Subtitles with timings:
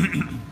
[0.00, 0.49] ハハハ。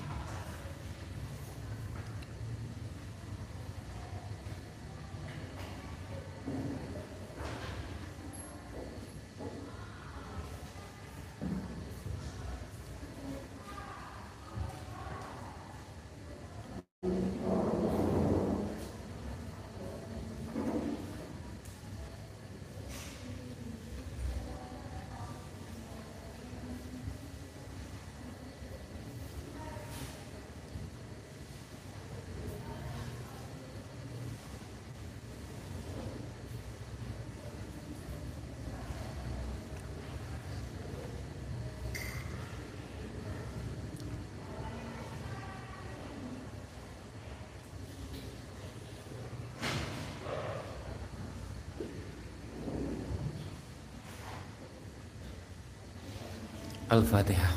[56.92, 57.50] الفاتحة.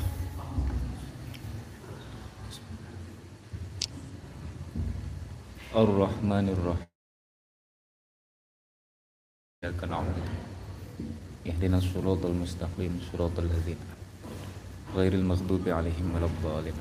[5.72, 6.92] الرحمن الرحيم.
[9.64, 10.16] إياك نعبد.
[11.48, 13.80] اهدنا الصراط المستقيم صراط الذين
[14.96, 16.76] غير المغضوب عليهم ولا الضالين.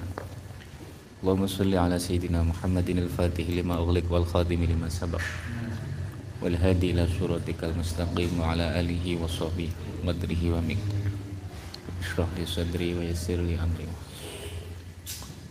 [1.24, 5.24] اللهم صل على سيدنا محمد الفاتح لما أغلق والخادم لما سبق
[6.42, 9.70] والهادي إلى صراطك المستقيم وعلى آله وصحبه
[10.08, 11.01] قدره ومكتبه
[12.02, 12.26] miqdar.
[12.26, 13.86] Ishrah li sadri wa yassir li amri.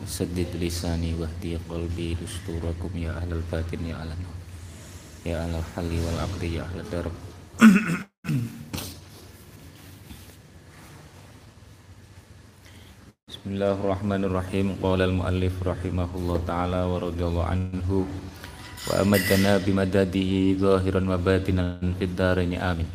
[0.07, 4.19] Saddid lisani wahdi qalbi dusturakum ya ahlal batin ya ahlal
[5.23, 7.15] Ya ahlal halli wal aqdi ya ahlal darab
[13.29, 14.81] Bismillahirrahmanirrahim.
[14.81, 18.09] Qala al-muallif rahimahullah ta'ala wa radiyallahu anhu.
[18.89, 22.89] Wa amadana bimadadihi zahiran wa batinan fid daraini amin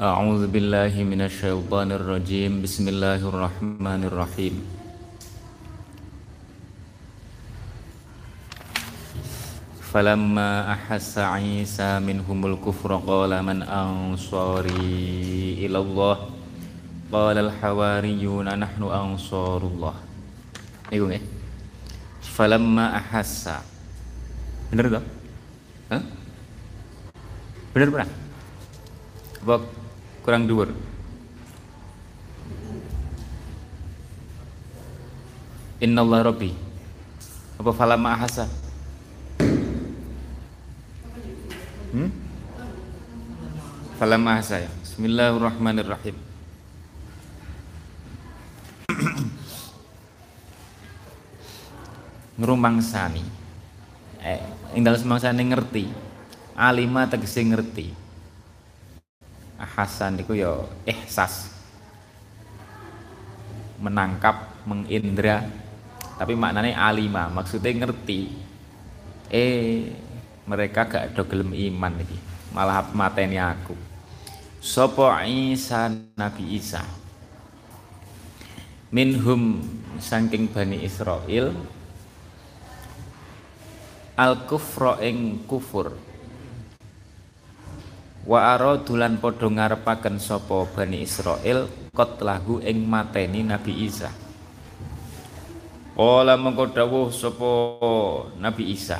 [0.00, 4.54] أعوذ بالله من الشيطان الرجيم بسم الله الرحمن الرحيم
[9.92, 16.16] فلما أحس عيسى منهم الكفر قال من أنصاري إلى الله
[17.12, 19.94] قال الحواريون نحن أنصار الله
[20.92, 21.24] Iku nggih.
[22.20, 23.64] Falamma ahassa.
[24.68, 25.04] Bener toh?
[25.88, 26.04] Hah?
[27.72, 28.10] Bener pernah?
[29.40, 29.75] Apa
[30.27, 30.75] kurang dhuwur.
[35.79, 36.51] Allah rabbi.
[37.55, 38.43] Apa falamma ahasa?
[41.95, 42.11] Hmm?
[43.95, 44.71] Falamma ahasa ya.
[44.83, 46.19] Bismillahirrahmanirrahim.
[52.43, 53.23] Ngrumangsani.
[54.27, 54.43] Eh,
[54.83, 55.87] dalem semangsane ngerti.
[56.51, 57.96] Alima tegese ngerti
[59.57, 60.53] Hasan itu ya
[60.85, 61.53] ihsas.
[63.81, 65.45] Menangkap mengindra
[66.17, 68.33] tapi maknanya alima maksudnya ngerti.
[69.27, 69.91] Eh
[70.47, 72.17] mereka gak ada gelem iman lagi
[72.55, 73.75] malah mateni aku.
[74.63, 76.81] Sopo Isa Nabi Isa.
[78.89, 79.61] Minhum
[79.99, 81.51] saking Bani Israel
[84.17, 85.93] al kufro ing kufur
[88.27, 91.63] Wa aradulan padha ngarepaken sapa Bani Israel
[91.95, 94.11] lahu ing mateni Nabi Isa.
[95.95, 97.49] Ola mengko dawuh sapa
[98.35, 98.99] Nabi Isa.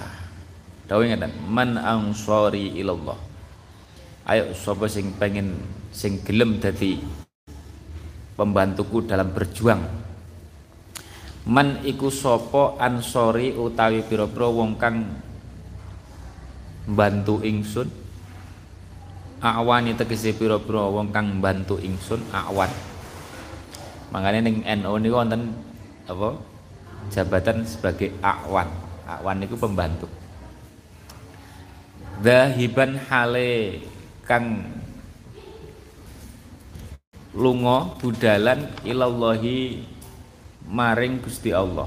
[0.88, 3.19] Dawuh ngeten, "Man ansari ilallah."
[4.31, 5.59] Ayo sapa sing pengen
[5.91, 6.95] sing gelem dadi
[8.39, 9.83] pembantuku dalam berjuang.
[11.51, 15.03] Man iku sapa ansori utawi pira-pira wong kang
[16.88, 18.06] bantu ingsun
[19.41, 22.69] awani tegese pira-pira wong kang bantu ingsun awan.
[24.09, 25.53] Makanya ning NU niku wonten
[26.07, 26.39] apa
[27.11, 28.67] jabatan sebagai awan.
[29.07, 30.07] Awan niku pembantu.
[32.17, 33.83] Dahiban hale
[34.25, 34.65] kang
[37.37, 39.85] lunga budalan ilallahi
[40.65, 41.85] maring Gusti Allah.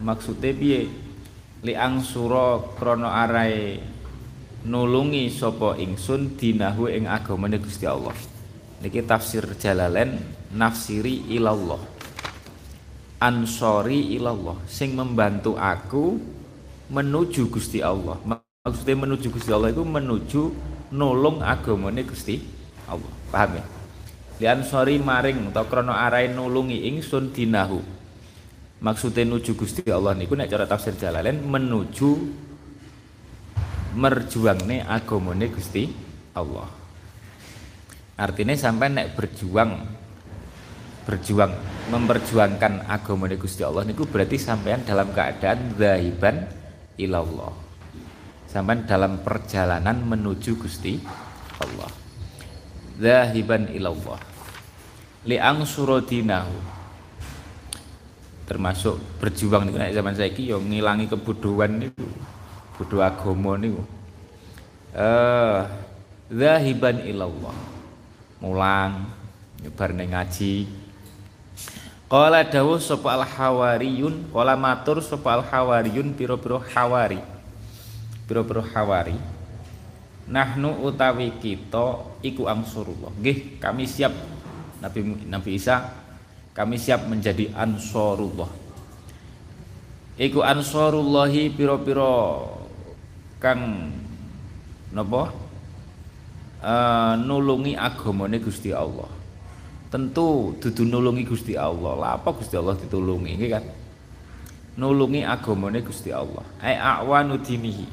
[0.00, 0.88] Maksudnya piye?
[1.60, 3.80] Li angsura krana arai
[4.66, 8.12] nulungi sapa ingsun dinahu ing agamane Gusti Allah.
[8.82, 10.18] Niki tafsir Jalalain
[10.52, 11.80] nafsiri ilallah.
[13.22, 16.18] Ansori ilallah sing membantu aku
[16.90, 18.18] menuju Gusti Allah.
[18.66, 20.42] Maksudnya menuju Gusti Allah itu menuju
[20.92, 22.42] nulung agamane Gusti
[22.90, 23.12] Allah.
[23.30, 23.64] Paham ya?
[24.36, 27.80] Li ansori maring atau krana arai nulungi ingsun dinahu.
[28.76, 32.44] Maksudnya menuju Gusti Allah niku nek cara tafsir Jalalain menuju
[33.96, 35.88] merjuangne agamane Gusti
[36.36, 36.68] Allah.
[38.20, 39.72] Artinya sampai nek berjuang
[41.08, 41.52] berjuang
[41.88, 46.44] memperjuangkan agama Gusti Allah niku berarti sampean dalam keadaan zahiban
[47.00, 47.56] ilallah.
[48.44, 51.00] Sampean dalam perjalanan menuju Gusti
[51.60, 51.88] Allah.
[53.00, 54.20] Zahiban ilallah.
[55.24, 56.76] Liang surodinahu
[58.46, 62.06] termasuk berjuang niku nek zaman saiki yo ngilangi kebodohan niku
[62.76, 63.82] bodoh agama niku
[64.92, 65.64] eh
[66.32, 67.56] zahiban ilallah
[68.40, 69.08] mulang
[69.64, 70.86] nyebar ngaji
[72.06, 77.18] Qala dawuh sapa al hawariyun, qala matur sapa al hawariyun pira-pira hawari.
[78.30, 79.18] Pira-pira hawari.
[80.30, 83.10] Nahnu utawi kita iku angsurullah.
[83.18, 84.14] Nggih, kami siap
[84.78, 85.82] Nabi Nabi Isa
[86.54, 88.48] kami siap menjadi ansorullah.
[90.16, 92.54] Iku ansorullahi pira-pira
[93.46, 93.62] kang
[94.90, 95.30] napa?
[96.66, 99.06] Uh, nulungi agamane Gusti Allah.
[99.86, 101.94] Tentu dudu nulungi Gusti Allah.
[101.94, 103.62] Lah apa Gusti Allah ditulungi ini kan?
[104.74, 106.42] Nulungi agamane Gusti Allah.
[106.58, 107.86] Ai a'wanu dinihi.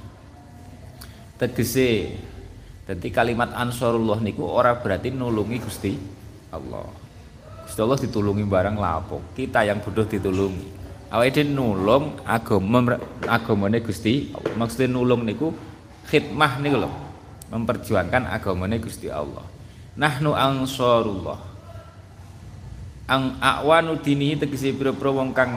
[1.38, 2.17] Tegese
[2.89, 5.94] dadi kalimat ansarullah niku ora berarti nulungi Gusti
[6.50, 6.89] Allah.
[7.69, 9.21] Gusti Allah ditulungi barang lah apa?
[9.38, 10.82] Kita yang bodoh ditulungi
[11.13, 12.98] awake nulung agama
[13.30, 15.54] agamane Gusti maksudnya nulung niku
[16.10, 16.92] khidmah niku lho
[17.54, 19.45] memperjuangkan agamane Gusti Allah
[19.94, 21.54] nahnu ansarullah
[23.06, 25.54] ang akwanu dinihi tegese pira-pira wong kang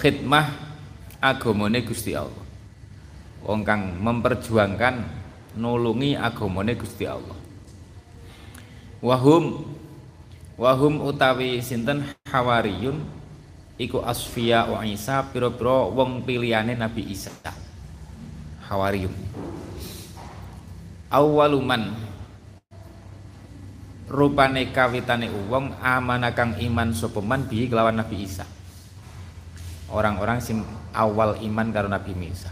[0.00, 0.64] khidmah
[1.24, 2.44] agamane Gusti Allah.
[3.44, 5.04] Wong kang memperjuangkan
[5.56, 7.36] nulungi agamane Gusti Allah.
[9.04, 9.73] Wahum
[10.54, 13.02] wahum utawi sinten hawariyun
[13.74, 17.34] iku asfiya wa Isa pira-pira wong pilihane Nabi Isa.
[18.70, 19.12] Hawariyun.
[21.10, 21.94] Awaluman
[24.10, 28.46] rupane kawitane wong amana kang iman sapa man bi kelawan Nabi Isa.
[29.90, 30.62] Orang-orang sing
[30.94, 32.50] awal iman karo Nabi Isa.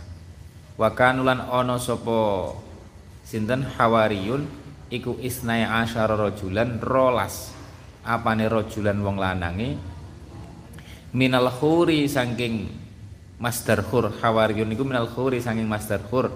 [0.74, 2.50] Wa kanulan ana sapa
[3.22, 4.46] sinten Hawariyun
[4.90, 7.61] iku isnai asyara rajulan rolas.
[8.02, 9.78] Apane rajulan wong lanange?
[11.14, 12.66] Minal khuri saking
[13.38, 16.34] Master Khur Hawariyun niku minal khuri saking Master Khur.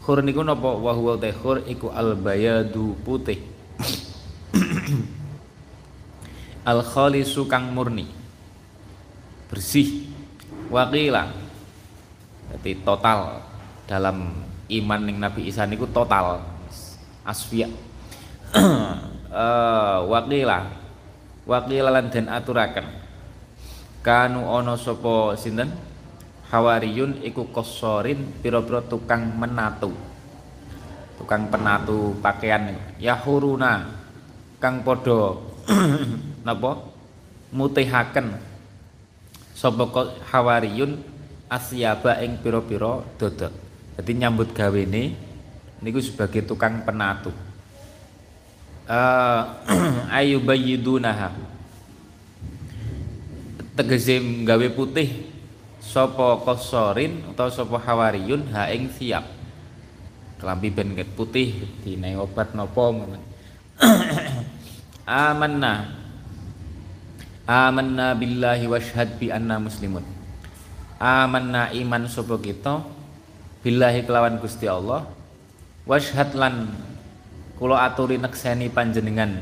[0.00, 0.72] Khur niku napa?
[0.72, 3.44] Wa huwa khur iku al bayadu putih.
[6.70, 8.08] Al khalisu kang murni.
[9.52, 10.08] Bersih.
[10.72, 11.28] Wakila
[12.56, 13.44] jadi total
[13.84, 14.32] dalam
[14.66, 16.40] iman ning Nabi Isa niku total.
[17.20, 17.68] Asfiya.
[19.36, 20.85] Uh, wakila
[21.46, 22.84] wakila lan den aturaken.
[24.02, 25.70] Kanu ono sopo sinten?
[26.46, 29.90] Hawariyun iku kosorin piro-piro tukang menatu.
[31.18, 32.70] Tukang penatu pakaian
[33.02, 33.90] yahuruna
[34.62, 35.42] kang podo
[36.46, 36.94] napa?
[37.50, 38.36] Mutihaken.
[39.56, 39.88] Sapa
[40.30, 41.02] hawariyun
[41.50, 43.50] asyaba ing pira-pira dodot.
[43.96, 45.16] Dadi nyambut gawene
[45.82, 47.32] niku sebagai tukang penatu.
[48.96, 49.42] Uh,
[50.14, 51.34] ayu bayyidunaha
[53.74, 55.26] tegese gawe putih
[55.82, 59.26] sapa kosorin atau sapa hawariyun ha ing siap
[60.38, 63.18] kelambi ben putih dinae obat napa ngono.
[65.06, 65.92] Amanna.
[67.46, 70.02] Amanna billahi washhad bi anna muslimun.
[70.98, 72.86] Amanna iman sapa kita
[73.66, 75.10] billahi kelawan Gusti Allah
[75.86, 76.70] washhad lan
[77.56, 79.40] kula aturi nekseni panjenengan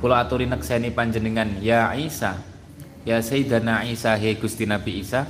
[0.00, 2.40] kula aturi nekseni panjenengan ya Isa
[3.04, 5.28] ya Sayyidina Isa he Gusti Nabi Isa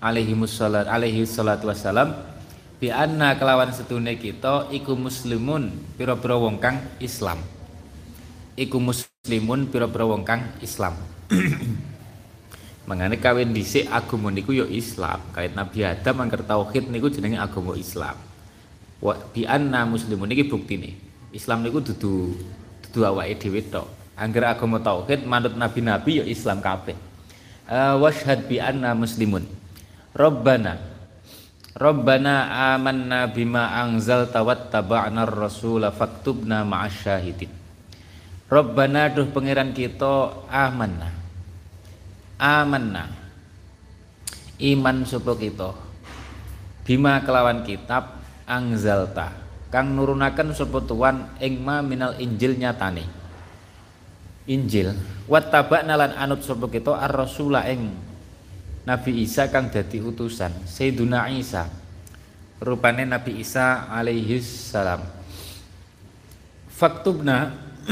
[0.00, 2.12] alaihi mussallat alaihi salatu wassalam
[2.76, 7.40] bi anna kelawan setune kita iku muslimun pira-pira wong kang Islam
[8.56, 10.96] iku muslimun pira-pira wong kang Islam.
[12.88, 15.20] Mangane kawin dhisik agama niku ya Islam.
[15.36, 18.16] Kait Nabi Adam angker tauhid niku jenenge agama Islam.
[18.98, 20.96] Wa bi anna muslimun iki buktine.
[21.36, 22.32] Islam niku dudu
[22.88, 23.84] dudu awake dhewe tok.
[24.16, 26.96] Angger agama tauhid manut nabi-nabi ya Islam kabeh.
[27.68, 29.44] Uh, washhad bi anna muslimun.
[30.16, 30.80] Rabbana
[31.76, 37.52] Rabbana amanna bima anzalta wattaba'na ar-rasula faktubna ma'asyahidin.
[38.48, 41.12] Rabbana duh pangeran kita amanna.
[42.40, 43.12] Amanna.
[44.56, 45.76] Iman sapa kita.
[46.88, 53.04] Bima kelawan kitab angzalta kang nurunaken sapa tuan ing ma minal injil nyatane.
[54.46, 54.94] Injil
[55.26, 57.90] wattaba'na lan anut sapa kita ar-rasula ing
[58.86, 61.66] Nabi Isa kang dadi utusan Sayyiduna Isa.
[62.62, 65.02] Rupane Nabi Isa alaihi salam.
[66.70, 67.52] Faktubna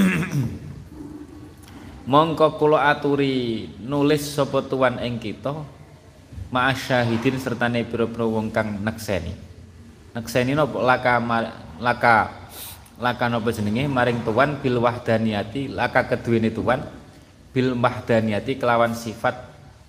[2.12, 5.52] mongko kula aturi nulis sapa tuan ing kita
[6.54, 9.34] ma'asyahidin sertane pira-pira wong kang nekseni.
[10.14, 11.18] Nekseni napa laka
[11.80, 12.30] laka
[12.98, 13.90] laka napa jenenge?
[13.90, 16.82] Maring tuan bil wahdaniyati laka keduwene tuan
[17.50, 19.34] bil wahdaniyati kelawan sifat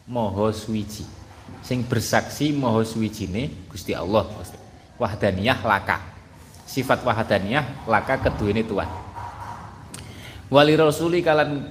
[0.09, 1.05] maha suwiji.
[1.65, 4.25] Sing bersaksi maha suwijine Gusti Allah.
[4.97, 6.01] Wahdaniyah laka.
[6.65, 8.89] Sifat wahdaniyah laka keduwene tuan.
[10.49, 11.65] Wali rasuli kalan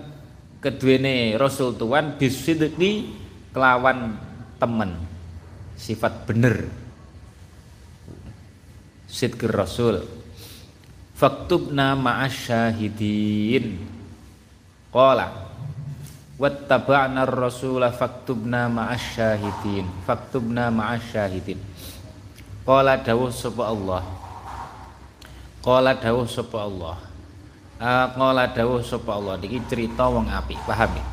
[0.58, 3.14] keduene rasul tuan bisidqi
[3.54, 4.18] kelawan
[4.58, 4.98] temen.
[5.78, 6.83] Sifat bener
[9.14, 10.02] sidqir rasul.
[11.14, 13.78] Faktubna ma'asyahidin.
[14.90, 15.30] Qala
[16.34, 19.86] wattaba'na ar-rasula faktubna ma'asyahidin.
[20.02, 21.62] Faktubna ma'asyahidin.
[22.66, 24.02] Qala dawuh sapa Allah?
[25.62, 26.98] Qala dawuh sapa Allah?
[28.18, 29.38] Qala dawuh sapa Allah?
[29.38, 31.04] Niki cerita wong apik, paham ya?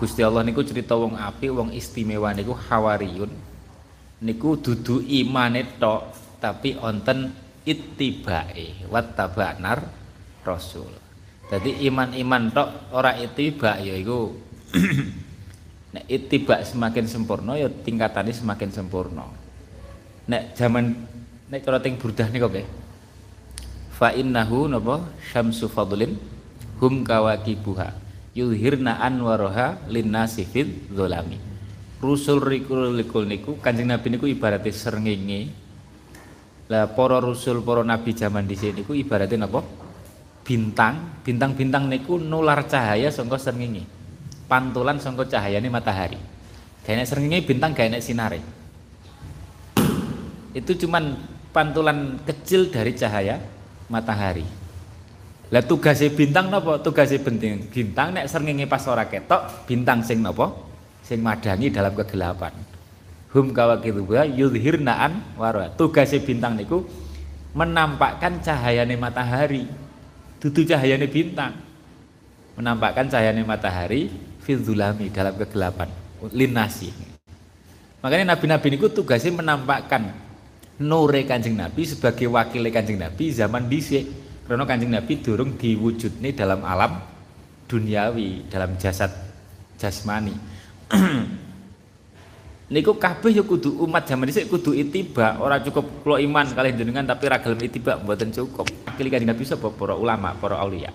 [0.00, 3.32] Gusti Allah niku cerita wong apik, wong istimewa niku hawariyun.
[4.22, 7.32] Niku dudu imane tok, tapi onten
[7.66, 9.86] ittibae wattaba'nar
[10.46, 10.90] rasul.
[11.46, 14.34] Jadi iman-iman tok ora ittiba ya iku.
[15.94, 19.26] Nek ittiba semakin sempurna ya tingkatannya semakin sempurna.
[20.26, 20.92] Nek zaman
[21.46, 22.66] nek cara ting burdah niku nggih.
[23.94, 25.06] Fa innahu napa?
[25.30, 26.18] Syamsu fadlin
[26.82, 27.94] hum kawakibuha.
[28.36, 31.56] Yuzhirna anwaraha linnasi fil dzalami
[32.00, 35.48] rusul rikul likul niku kanjeng nabi niku ibaratnya srengenge
[36.66, 39.62] lah para rusul para nabi zaman dhisik niku ibaratnya napa
[40.42, 43.86] bintang bintang-bintang niku nular cahaya sangka srengenge
[44.50, 46.18] pantulan sangka cahayane matahari
[46.82, 48.42] gak srengenge bintang gak sinare
[50.56, 51.20] itu cuman
[51.52, 53.36] pantulan kecil dari cahaya
[53.92, 54.44] matahari.
[55.52, 56.80] Lah tugasnya bintang napa?
[56.80, 57.64] Tugasnya bintang.
[57.68, 60.52] Bintang nek srengenge pas ora ketok, bintang sing napa?
[61.04, 62.50] Sing madangi dalam kegelapan.
[63.36, 65.68] Hum kawakidhuha yudhirnaan wara.
[65.76, 66.88] Tugasnya bintang niku
[67.52, 69.68] menampakkan cahayane matahari.
[70.40, 71.52] Dudu cahayane bintang.
[72.56, 74.08] Menampakkan cahayane matahari
[74.40, 74.64] fil
[75.12, 75.92] dalam kegelapan.
[76.32, 76.88] Linasi.
[78.00, 80.16] Makanya nabi-nabi niku tugasnya menampakkan
[80.80, 84.08] nure Kanjeng Nabi sebagai wakil Kanjeng Nabi zaman dhisik.
[84.48, 87.04] Karena Kanjeng Nabi durung diwujudne dalam alam
[87.68, 89.12] duniawi, dalam jasad
[89.76, 90.32] jasmani.
[92.66, 97.06] Niku kabeh ya kudu umat zaman dhisik kudu itiba, ora cukup kula iman kali jenengan
[97.06, 98.66] tapi ra gelem itiba mboten cukup.
[98.90, 100.90] Wakil Kanjeng Nabi sapa para ulama, para aulia.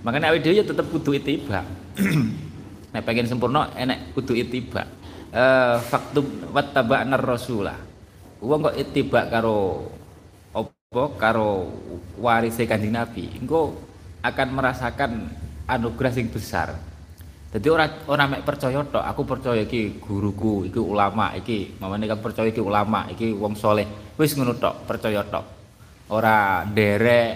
[0.00, 1.60] Makanya awake dhewe ya tetep kudu itiba.
[2.96, 4.88] Nek pengen sempurna enek kudu itiba.
[5.28, 6.24] Eh faktub
[6.56, 7.94] wattaba'nar rasulah
[8.44, 9.88] wong kok itibak karo
[10.52, 11.72] apa karo
[12.20, 13.72] waris Kanjeng Nabi engko
[14.20, 15.32] akan merasakan
[15.64, 16.76] anugerah sing besar
[17.54, 22.18] jadi orang orang mek percaya tok aku percaya iki guruku iki ulama iki mamane kan
[22.18, 23.86] percaya iki ulama iki wong soleh.
[24.18, 25.46] Wis ngono tok percaya tok.
[26.10, 27.32] Ora derek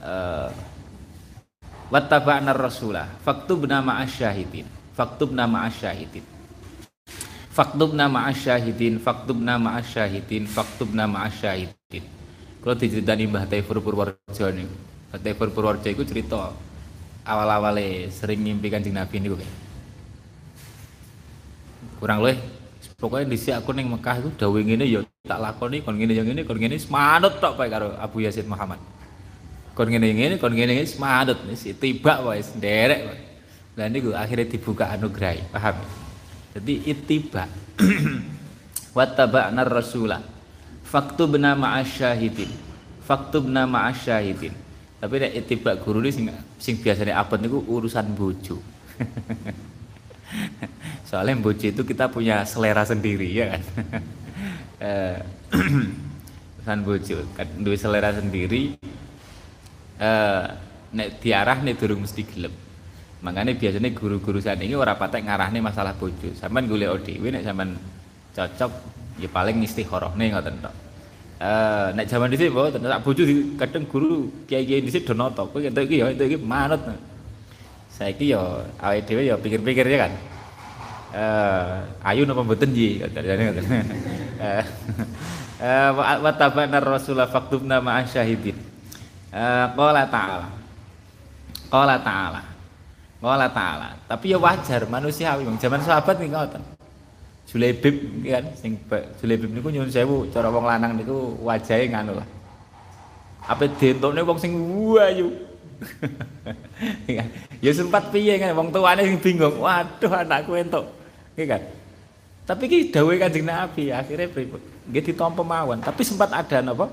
[0.00, 0.48] uh,
[1.92, 6.38] wattaba'na rasulah faktubna ma'asyahidin faktubna ma'asyahidin
[7.58, 12.04] faktub nama asyahidin faktub nama asyahidin faktub nama asyahidin
[12.62, 14.62] kalau diceritani Mbah Taifur Purworejo nih
[15.10, 16.54] Mbah Taifur Purworejo itu cerita
[17.28, 19.28] awal-awalnya sering mimpi kanjeng Nabi ini
[22.00, 22.58] kurang lebih
[22.98, 26.26] pokoknya di sini aku neng Mekah itu dawe ngene ya tak lakoni kon ngene yang
[26.26, 28.82] ini kon ngene semanut tok bae karo Abu Yazid Muhammad.
[29.78, 31.38] Kon ngene ngene kon ngene ngene semanut
[31.78, 33.18] tiba wae nderek wae
[33.78, 35.78] lah niku akhirnya dibuka anugerah paham?
[36.58, 37.46] Jadi ittiba
[38.98, 40.18] wattaba'na rasulah
[40.82, 42.50] faktubna ma'asyahidin
[43.06, 44.50] faktubna ma'asyahidin
[44.98, 46.26] tapi nek ittiba guru ini sing,
[46.58, 48.58] sing biasanya abad niku urusan bojo.
[51.08, 53.62] Soalnya bojo itu kita punya selera sendiri ya kan?
[54.78, 55.18] Eh,
[56.62, 57.46] urusan bojo kan?
[57.58, 58.78] Duwe selera sendiri.
[59.98, 60.46] Eh
[60.94, 62.54] nek diarah nek durung mesti gelem.
[63.18, 66.30] Makanya biasanya guru-guru saat ini orang patek ngarahnya masalah bojo.
[66.38, 67.74] Sampean golek dhewe nek sampean
[68.38, 68.70] cocok
[69.18, 70.87] ya paling istikharah nih ngoten tok
[71.38, 73.22] eh nek zaman dhisik mboten tak bojo
[73.54, 76.82] kadang guru kiai-kiai dhisik do noto kowe entuk iki ya entuk iki manut.
[77.94, 80.12] Saiki ya awake dhewe ya pikir-pikir ya kan?
[81.14, 81.74] Eh
[82.14, 83.02] ayu napa mboten ji?
[83.02, 83.64] Katane ngoten.
[85.58, 85.90] Eh
[86.22, 88.54] wa tabana rasulullah faktubna ma'asyahidin
[89.34, 90.46] eh qala ta'ala.
[91.66, 92.42] Qala ta'ala.
[93.18, 93.88] Allah taala.
[94.06, 95.42] Tapi ya wajar manusiawi.
[95.58, 96.77] Zaman sahabat nih ngoten.
[97.48, 97.96] Julaibib
[98.28, 98.76] kan sing
[99.18, 102.28] Julaibib niku nyuwun sewu cara wong lanang niku wajahe nganu lah.
[103.48, 104.52] Apa dentokne wong sing
[104.92, 105.32] wayu.
[107.64, 109.64] ya sempat piye kan wong tuane sing bingung.
[109.64, 110.84] Waduh anakku entuk.
[111.40, 111.62] Iya kan?
[112.48, 114.60] Tapi ki dawuhe Kanjeng Nabi akhirnya pripun?
[114.88, 116.88] Nggih ditampa mawon, tapi sempat ada napa?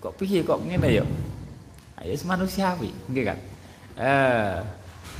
[0.00, 1.04] Kok piye kok ngene ya?
[2.00, 3.38] Ayo manusiawi, nggih kan?
[4.00, 4.56] Eh,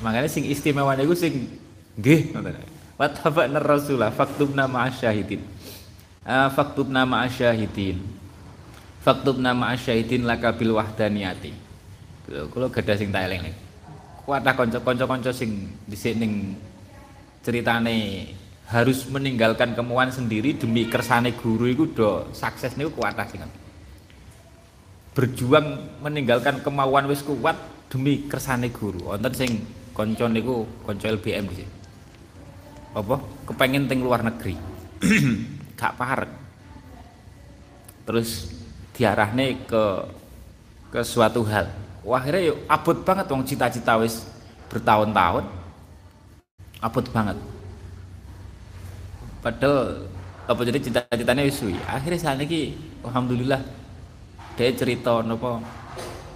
[0.01, 1.45] makanya sing istimewa niku sing
[2.01, 2.74] nggih ngoten.
[2.95, 5.43] Wa tabana rasulah faktubna ma'asyahidin.
[6.23, 7.99] Uh, faktubna ma'asyahidin.
[9.03, 11.51] Faktubna ma'asyahidin laka bil wahdaniyati.
[12.25, 13.53] Kalau gadah sing tak eling
[14.25, 16.57] Kuatah konco-konco-konco sing dhisik ning
[17.45, 18.25] ceritane
[18.73, 23.45] harus meninggalkan kemauan sendiri demi kersane guru itu do sukses niku kuatah sing
[25.13, 27.61] berjuang meninggalkan kemauan wis kuat
[27.93, 29.61] demi kersane guru wonten sing
[29.93, 31.69] konco niku konco LBM sih
[32.95, 33.17] apa
[33.51, 34.55] kepengen teng luar negeri
[35.79, 36.33] gak parek
[38.07, 38.55] terus
[38.95, 39.85] diarahne ke
[40.95, 41.67] ke suatu hal
[42.05, 44.29] Wah, akhirnya yuk abot banget wong cita-cita wis
[44.69, 45.49] bertahun-tahun.
[46.85, 47.41] Abot banget.
[49.41, 50.05] Padahal
[50.45, 51.81] apa jadi cita-citanya wis suwi.
[51.89, 53.61] Akhirnya saat ini alhamdulillah
[54.61, 55.65] dia cerita nopo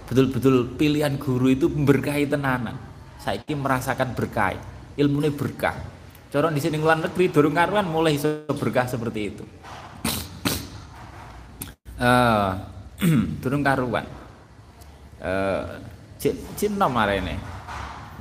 [0.09, 2.73] betul-betul pilihan guru itu berkahi tenanan.
[3.21, 4.57] Saya ini merasakan berkah,
[4.97, 5.77] ilmunya berkah.
[6.29, 9.43] Corong di sini luar negeri dorong karuan mulai iso berkah seperti itu.
[11.97, 12.53] Uh,
[13.41, 14.05] dorong karuan.
[15.25, 15.63] Eh
[16.21, 17.33] cik cik nom arene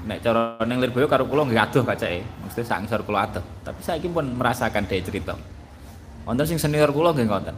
[0.08, 2.24] nek cara ning Lirboyo karo kula nggih adoh kacake.
[2.48, 3.44] Mesti sak ngisor kula adoh.
[3.60, 5.36] Tapi saiki pun merasakan dhek cerita
[6.24, 7.56] wonten sing senior kula nggih ngoten.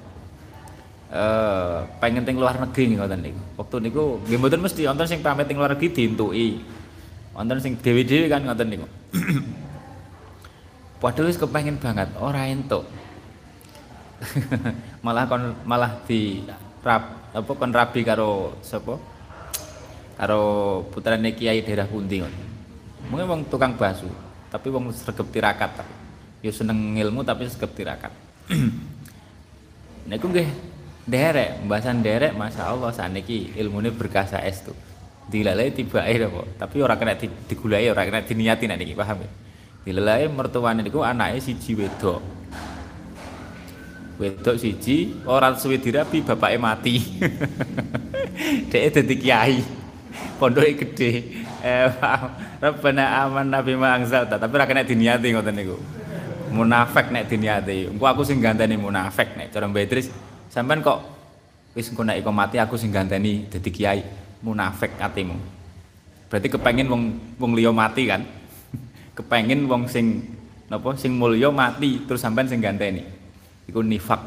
[1.15, 3.41] Eh pengen teng luar negeri ngoten niku.
[3.55, 4.83] Waktu niku nggih mboten mesti.
[4.83, 6.81] Wonten sing pamit teng luar negeri dientuki
[7.31, 8.87] wonten sing dewi-dewi kan ngoten niku
[11.01, 12.85] Padahal wis kepengin banget ora entuk.
[15.05, 16.45] malah kon malah di
[16.85, 19.01] rap apa kon rabi karo sapa
[20.21, 20.43] karo
[20.93, 22.41] putrane Kiai daerah pundi ngono.
[23.09, 24.13] Mungkin wong tukang basu,
[24.53, 25.95] tapi wong sregep tirakat tapi.
[26.45, 28.13] Ya seneng ilmu tapi sregep tirakat.
[30.13, 30.49] Niku nggih
[31.09, 34.77] derek, pembahasan derek Masya Allah saniki ilmune berkah saestu.
[35.33, 37.17] Dilalai tibake apa, tapi ora kena
[37.49, 39.31] digulai, ora kena diniati nek paham ya.
[39.81, 42.21] Dilalai mertuane niku anake siji wedok.
[44.21, 47.01] Wedok siji ora suwe dirabi bapake mati.
[48.71, 49.64] Dek dadi kiai.
[50.37, 51.11] Pondoknya gede
[51.61, 51.88] eh
[52.61, 55.77] Rabbana aman nabi ma angzalta tapi ra kena diniati ngoten niku.
[56.53, 57.88] Munafik nek diniati.
[57.88, 60.12] Engko aku sing ganteni munafik nek cara Beatrice
[60.53, 61.01] sampean kok
[61.73, 64.05] wis engko nek mati aku sing ganteni dadi kiai.
[64.45, 65.37] Munafik atimu.
[66.29, 67.03] Berarti kepengin wong
[67.40, 68.39] wong liya mati kan
[69.21, 70.25] kepengin wong sing
[70.73, 73.05] napa sing mulya mati terus sampean sing ganteni
[73.69, 74.25] iku nifak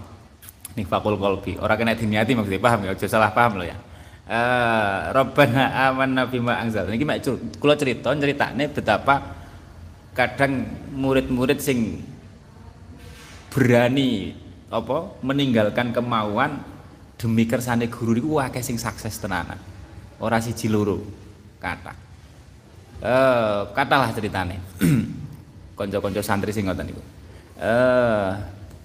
[0.77, 3.77] nifakul qalbi ora kena diniati maksudnya paham ya aja salah paham loh ya
[4.27, 6.87] uh, Rabbana amanna bima anzal.
[6.87, 7.23] Niki mek
[7.59, 9.15] kula cerita ceritane betapa
[10.13, 11.99] kadang murid-murid sing
[13.49, 14.33] berani
[14.73, 16.61] apa meninggalkan kemauan
[17.17, 19.59] demi kersane guru niku akeh sing sukses tenanan.
[20.21, 21.01] Ora siji loro
[21.59, 22.02] kata.
[23.03, 24.63] Eh katalah ceritane.
[25.77, 27.03] Kanca-kanca santri sing ngoten niku.
[27.59, 28.31] Eh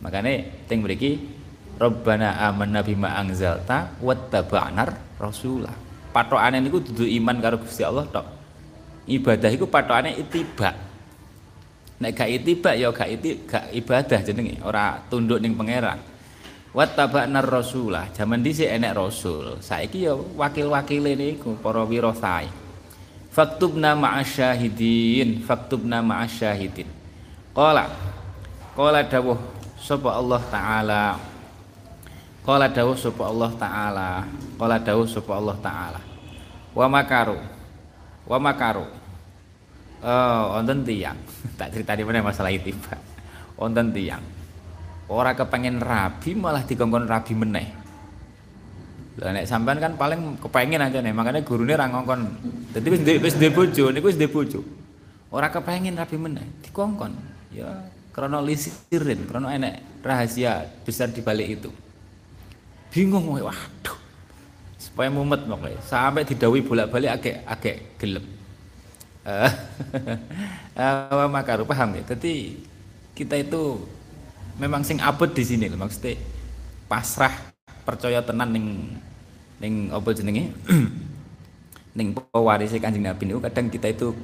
[0.02, 1.38] makane teng mriki
[1.78, 5.70] Rabbana amanna bima anzalta wattaba'nar rasulah.
[6.11, 8.26] Patokane niku dudu iman karo Gusti Allah tok.
[9.07, 10.74] Ibadah iku patokane ittiba.
[12.02, 16.02] Nek gak ittiba ya gak iti gak ibadah jenenge, ora tunduk ning pangeran.
[16.74, 18.11] Wattaba'nar rasulah.
[18.11, 19.62] Jaman dhisik enek rasul.
[19.62, 22.67] Saiki ya wakil-wakile niku para wirasai.
[23.28, 26.88] Faktubna ma'asyahidin, faktubna ma'asyahidin.
[27.52, 27.90] Qala
[28.78, 29.34] Qala dawuh
[29.74, 31.18] sapa Allah taala
[32.48, 34.08] Qala dawuh sapa Allah taala.
[34.56, 36.00] Qala dawuh sapa Allah taala.
[36.72, 37.36] Wa makaru.
[38.24, 38.88] Wa makaru.
[40.00, 41.18] Oh, wonten tiyang.
[41.60, 42.96] tak critani meneh masalah itu, Pak.
[43.60, 44.24] Wonten tiyang.
[45.12, 47.68] Ora kepengen rabi malah dikongkon rabi meneh.
[49.18, 52.20] Lah nek sampean kan paling kepengen aja nih, makanya gurune ra ngongkon.
[52.70, 54.62] Dadi wis wis duwe bojo, niku wis duwe bojo.
[55.35, 57.12] Ora kepengen rabi meneh, dikongkon.
[57.50, 57.83] Ya
[58.14, 61.70] krana lisirin, krana enek rahasia besar di balik itu
[62.92, 63.98] bingung waduh
[64.81, 68.24] supaya mumet pokoknya sampai didawi bolak-balik agak agak gelem
[69.28, 69.52] uh,
[70.72, 72.57] uh, makaru paham ya jadi
[73.12, 73.85] kita itu
[74.57, 76.16] memang sing abot di sini loh maksudnya
[76.88, 77.52] pasrah
[77.85, 78.66] percaya tenan ning
[79.59, 80.55] ning apa jenenge?
[81.99, 84.14] Ning pewaris Kanjeng Nabi niku kadang kita itu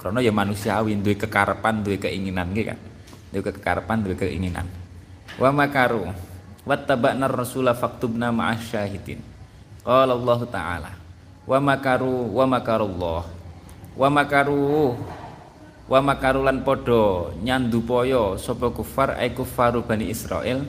[0.00, 2.78] karena ya manusiawi duwe kekarepan duwe keinginan gitu kan?
[3.36, 4.64] Duwe kekarepan duwe keinginan.
[5.36, 6.08] Wa makaru
[6.64, 9.20] wattaba'na rasula faktubna ma'asyahidin.
[9.84, 10.90] Qala Allah taala
[11.44, 13.22] wa makaru wa makarullah.
[13.92, 14.96] Wa makaru
[15.90, 20.62] wa makarulan podo nyandu poyo sapa kufar ay kufaru bani Israel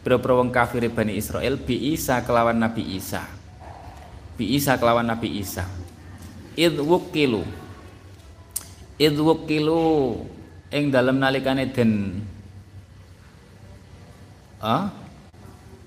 [0.00, 3.24] pira-pira wong kafir bani Israel bi Isa kelawan Nabi Isa.
[4.40, 5.68] Bi Isa kelawan Nabi Isa.
[6.56, 7.44] Id wukilu.
[8.96, 9.80] Id wukilu.
[10.70, 12.22] Ing dalem nalikane den.
[14.60, 14.92] Ah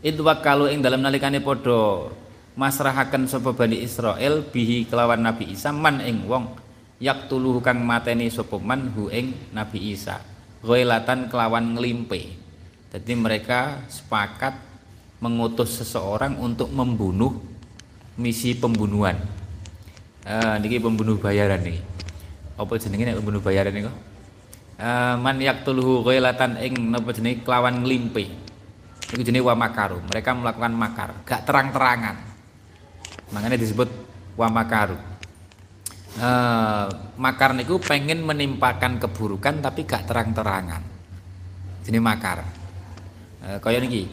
[0.04, 2.12] id wakalu ing dalem nalikane padha
[2.60, 6.52] masrahaken sapa bani Israel bihi kelawan Nabi Isa man ing wong
[7.00, 10.20] yaktuluhu kang mateni sapa man hu ing Nabi Isa.
[10.64, 12.43] Ghailatan kelawan nglimpe
[12.94, 14.54] jadi mereka sepakat
[15.18, 17.42] mengutus seseorang untuk membunuh
[18.22, 19.18] misi pembunuhan.
[20.24, 21.82] Uh, niki pembunuh bayaran nih
[22.54, 23.92] apa jenenge nek pembunuh bayaran niku?
[24.78, 27.42] Uh, man yaktuluhu ghailatan ing napa jenenge?
[27.42, 28.30] Kelawan nglimpe.
[29.10, 30.02] Itu jenis wa makaru.
[30.10, 31.10] Mereka melakukan makar.
[31.26, 32.18] Gak terang-terangan.
[33.34, 33.90] Makanya disebut
[34.38, 34.98] wa makaru.
[36.14, 40.82] Uh, makar niku pengen menimpakan keburukan tapi gak terang-terangan.
[41.84, 42.63] Jadi makar
[43.44, 44.08] uh, kaya niki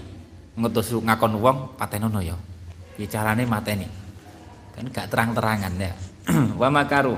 [0.58, 2.34] ngutus ngakon wong patenono ya.
[2.98, 3.88] Bicarane mateni.
[4.74, 5.92] Kan gak terang-terangan ya.
[6.60, 7.16] Wa makaru.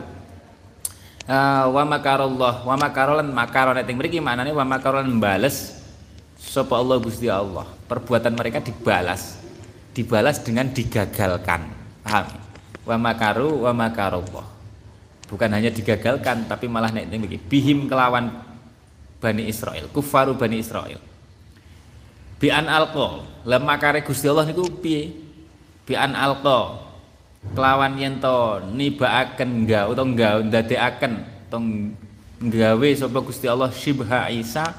[1.22, 2.66] Uh, wa makarullah.
[2.66, 5.78] Wa makarolan makaron nek mriki maknane wa makarolan bales
[6.34, 7.62] sapa Allah Gusti Allah.
[7.86, 9.38] Perbuatan mereka dibalas.
[9.94, 11.62] Dibalas dengan digagalkan.
[12.02, 12.26] Paham?
[12.82, 13.70] Wa makaru wa
[15.30, 18.42] bukan hanya digagalkan tapi malah nek begini bihim kelawan
[19.22, 19.86] Bani Israel.
[19.94, 21.11] Kufaru Bani Israel
[22.42, 23.22] bi an alqa.
[23.46, 25.14] Lam makare Gusti Allah niku piye?
[25.86, 26.82] Bi an alqa.
[27.54, 31.12] Kelawan yen to nibaaken enggak utawa enggak ndadekaken
[31.50, 31.94] tong
[32.42, 34.74] nggawe sapa Gusti Allah shibha Isa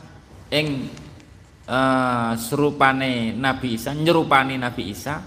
[0.47, 0.87] ing
[1.67, 5.23] uh, serupane Nabi Isa nyerupani Nabi Isa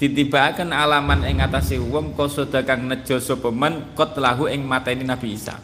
[0.00, 5.36] ditibakan alaman ing atase wong kosoda kang nejo sapa men kot lahu ing mateni Nabi
[5.36, 5.60] Isa.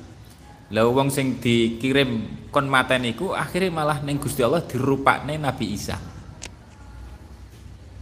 [0.69, 5.97] Lah wong sing dikirim kon mateni iku akhirnya malah ning Gusti Allah dirupakne Nabi Isa.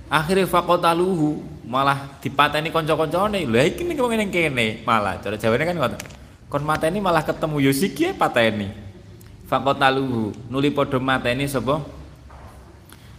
[0.06, 3.46] Akhirnya fakotaluhu malah dipateni kanca-kancane.
[3.46, 6.00] Lah iki ning wong ning kene malah cara jawane kan ngoten.
[6.50, 8.70] Kon mateni malah ketemu yo siki pateni.
[9.46, 11.82] Fakotaluhu nuli padha mateni sapa?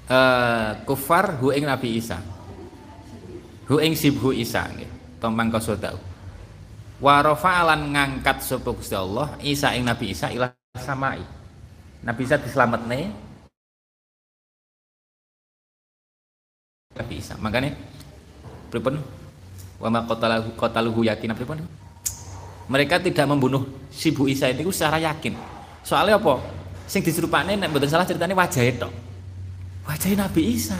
[0.08, 2.24] Uh, kufar hu ing Nabi Isa
[3.68, 4.88] hu ing sibhu Isa nggih
[5.20, 6.00] tomang kasodau
[6.98, 11.22] wa rafa'alan ngangkat sapa Gusti Allah Isa ing Nabi Isa ila samai.
[12.02, 13.14] Nabi Isa dislametne
[16.98, 17.74] Nabi Isa makanya
[18.74, 19.02] pripun?
[19.78, 21.62] Wa ma qatalahu qataluhu yakin pripun?
[22.68, 25.38] Mereka tidak membunuh Sibu Isa itu secara yakin.
[25.86, 26.42] Soalnya apa?
[26.90, 28.90] Sing diserupane nek mboten salah ceritanya wajah itu
[29.88, 30.76] wajah Nabi Isa.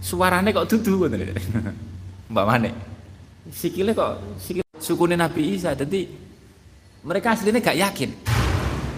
[0.00, 1.32] Suarane kok dudu ngoten
[2.32, 2.70] Mbak Mane.
[3.52, 5.72] Sikile kok sikil sukune Nabi Isa.
[5.72, 6.04] Jadi
[7.00, 8.10] mereka aslinya gak yakin.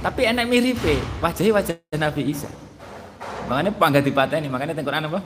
[0.03, 0.83] Tapi enak mirip
[1.23, 2.51] wajahnya wajah Nabi Isa.
[3.47, 5.23] Makanya pangga dipateni, makanya teng Quran apa?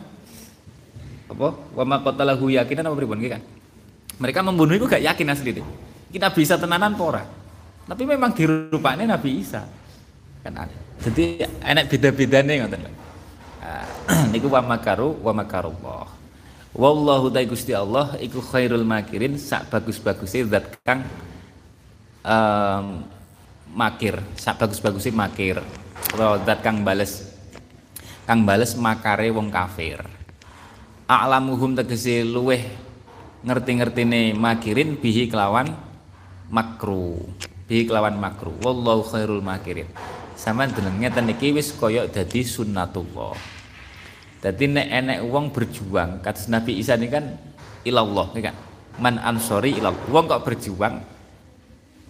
[1.33, 1.49] Apa?
[1.73, 3.40] Wa ma qatalahu yakinan apa pripun kan?
[4.20, 5.64] Mereka membunuh itu gak yakin asli deh.
[6.12, 7.25] Kita bisa tenanan pora.
[7.88, 9.64] Tapi memang dirupane Nabi Isa.
[10.44, 10.77] Kan ada.
[11.01, 12.81] Jadi enak beda-bedane ngoten.
[12.85, 13.85] Nah,
[14.33, 16.20] niku wa makaru wa makarullah.
[16.71, 21.03] Wallahu ta'ala Gusti Allah iku khairul makirin sak bagus-bagusnya zat kang
[22.23, 23.03] um,
[23.75, 25.59] makir, sak bagus-bagusnya makir.
[26.15, 27.27] Atau zat kang bales
[28.23, 29.99] kang bales makare wong kafir.
[31.11, 32.63] A'lamuhum tegese luweh
[33.43, 35.75] ngerti-ngertine makirin bihi kelawan
[36.55, 37.19] makru.
[37.67, 38.55] Bihi kelawan makru.
[38.63, 39.91] Wallahu khairul makirin.
[40.39, 43.60] Sama deneng ngeten iki wis kaya dadi sunnatullah.
[44.40, 47.37] Jadi nek enek uang berjuang, kata Nabi Isa ini kan
[47.85, 48.57] ilallah, kan?
[48.96, 50.00] Man ansori ilallah.
[50.09, 50.96] Uang kok berjuang,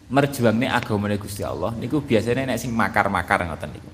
[0.06, 1.74] merjuang nih agama Gusti Allah.
[1.74, 3.90] Niku biasanya enek sing makar-makar ngoten niku.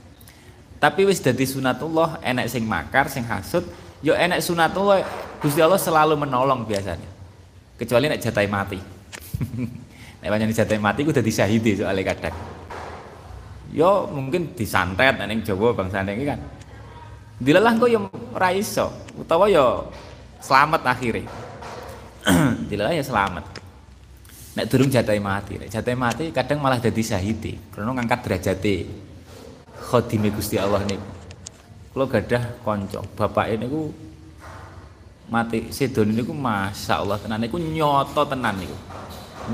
[0.77, 3.65] Tapi wis dadi sunatullah, enek sing makar, sing hasut,
[4.05, 5.01] yo enek sunatullah
[5.41, 7.09] Gusti Allah selalu menolong biasanya.
[7.81, 8.77] Kecuali nek jatai mati.
[10.21, 12.37] nek banyak jatai mati ku dadi syahid soalnya kadang.
[13.73, 16.56] Yo mungkin disantet ning Jawa bangsa ini kan
[17.37, 19.85] dilelah kok yang raiso utawa ya
[20.41, 21.29] selamat akhirnya.
[22.71, 23.57] Dilelah ya selamat.
[24.57, 28.89] Nek durung jatai mati nek jatai mati kadang malah jadi syahidi karena ngangkat derajate
[29.93, 30.97] khodime Gusti Allah nih
[31.93, 33.93] kalau gadah konco bapak ini ku
[35.29, 38.73] mati sedon ini ku masya Allah tenan ini ku nyoto tenan nih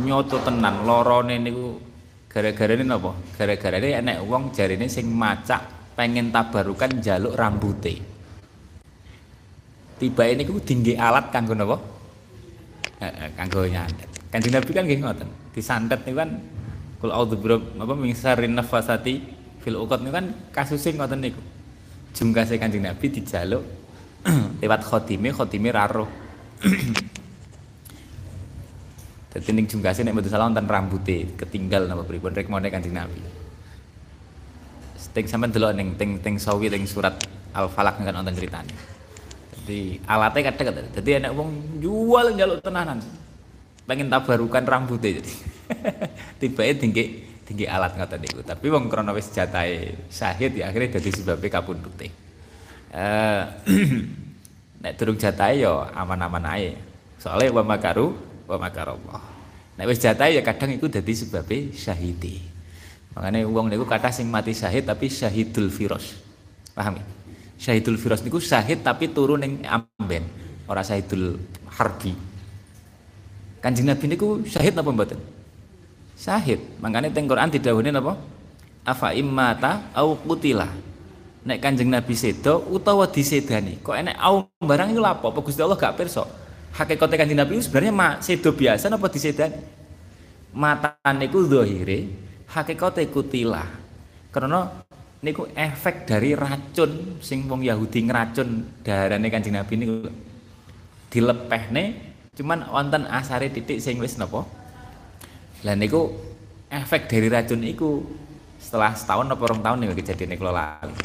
[0.06, 1.82] nyoto tenan lorone ini ku
[2.30, 8.12] gara-gara ini apa gara-gara ini enek uang jari ini sing macak pengen tabarukan jaluk rambute
[10.02, 11.55] tiba ini ku tinggi alat kanggo
[13.02, 14.07] Heeh, kanggo nyantet.
[14.31, 15.26] Kanjeng Nabi kan nggih ngoten.
[15.50, 16.38] Disantet niku kan
[17.02, 17.35] kul a'udzu
[17.83, 19.18] apa min syarrin nafasati
[19.59, 21.42] fil uqad niku kan kasusé ngoten niku.
[22.14, 23.66] Jungkase Kanjeng Nabi dijaluk
[24.62, 26.07] lewat khotime, khotime raro.
[29.35, 33.41] Dadi ning jungkase nek mboten salah wonten rambuté ketinggal napa pripun rek Kanjeng Nabi.
[35.10, 37.18] Ting sampean delok ning ting ting sawi ting surat
[37.50, 38.70] Al-Falaq kan wonten critane.
[39.62, 42.98] Jadi alatnya kadang jadi enak wong jual jaluk tenanan.
[43.86, 45.32] Pengen tabarukan rambutnya jadi.
[46.42, 48.40] Tiba tinggi tinggi alat ngoten niku.
[48.42, 52.08] Tapi wong krana wis jatahe syahid ya akhirnya dadi sebabe kapundhute.
[52.90, 53.42] Eh
[54.82, 56.74] nek durung jatahe ya aman-aman ae.
[57.22, 58.18] Soalnya wa makaru
[58.50, 59.22] wa makarallah.
[59.78, 62.51] Nek wis jatahe ya kadang iku dadi sebabe syahidi.
[63.12, 66.16] Makanya uang niku kata sing mati syahid tapi syahidul firos.
[66.72, 67.05] Paham ya?
[67.61, 70.25] Syahidul firos niku syahid tapi turun ning amben,
[70.64, 71.37] ora syahidul
[71.68, 72.16] harbi.
[73.62, 75.20] Kanjeng Nabi niku syahid napa mboten?
[76.18, 76.59] Syahid.
[76.83, 78.18] Makanya teng Quran didhawuhi napa?
[78.83, 80.66] Afa immata au qutila.
[81.46, 83.79] Nek Kanjeng Nabi sedo utawa disedani.
[83.79, 85.31] Kok enek au barang iku lapo?
[85.31, 86.27] Apa Gusti Allah gak pirsa?
[86.75, 89.59] Hakikate Kanjeng Nabi sebenarnya ma sedo biasa napa disedani?
[90.53, 92.11] Matane ku zahire,
[92.52, 93.64] hakikate kutila.
[94.32, 94.68] Karena
[95.24, 99.96] niku efek dari racun sing wong Yahudi ngeracun darane Kanjeng Nabi niku
[101.12, 104.44] dilepehne cuman wonten asare titik sing wis napa?
[105.64, 106.12] Lah niku
[106.68, 108.04] efek dari racun iku
[108.56, 110.96] setelah setahun apa rong tahun niku kejadian niku lali.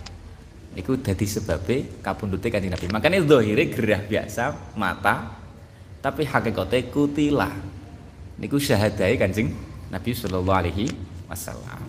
[0.77, 2.85] Niku dadi sebabe kapundhute Kanjeng Nabi.
[2.91, 5.35] Makanya zahire gerah biasa mata
[5.99, 7.51] tapi hakikate kutilah
[8.37, 9.51] niku syahadai Kanjeng
[9.89, 10.85] Nabi sallallahu alaihi
[11.27, 11.79] wasallam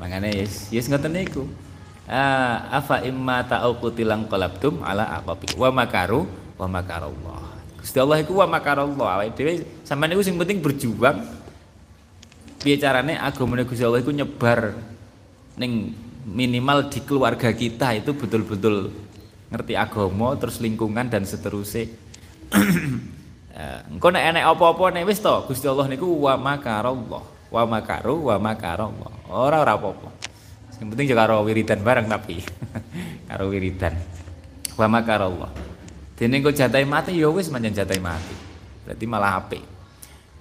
[0.00, 1.46] makanya yes yes ngoten niku.
[2.04, 5.56] Ah, afa imma ta'au kutilang qalabtum ala aqabi.
[5.56, 6.28] Wa makaru
[6.60, 7.56] wa makarallah.
[7.80, 9.08] Gusti Allah iku wa makarallah.
[9.20, 9.52] Awake dhewe
[9.88, 11.24] sampean niku sing penting berjuang.
[12.60, 13.16] Piye carane?
[13.16, 14.76] Agamane Gusti Allah iku nyebar
[15.56, 15.96] ning
[16.28, 18.92] minimal di keluarga kita itu betul-betul
[19.48, 21.88] ngerti agama terus lingkungan dan seterusnya.
[23.96, 28.36] Engko nek enek apa-apa nek wis to Gusti Allah niku wa makarallah wa makaru wa
[28.42, 30.10] makarallah ora ora apa-apa.
[30.74, 32.42] Sing penting juga karo wiridan bareng tapi
[33.30, 33.94] karo wiridan.
[34.74, 35.54] Wa makarallah
[36.18, 38.34] dene engko jatai mati ya wis manjen jatai mati.
[38.82, 39.62] Berarti malah apik.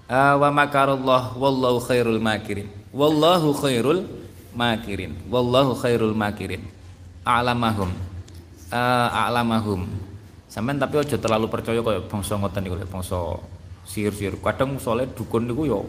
[0.10, 2.68] Uh, wa makarallah wallahu khairul makirin.
[2.90, 4.10] Wallahu khairul
[4.58, 5.14] makirin.
[5.30, 6.66] Wallahu khairul makirin.
[7.24, 7.94] A'lamahum.
[8.74, 9.86] Uh, a'lamahum.
[10.50, 13.42] Sampean tapi aja terlalu percaya kaya bangsa ngoten niku bangsa
[13.90, 15.80] sihir-sihir kadang soalnya dukun niku yo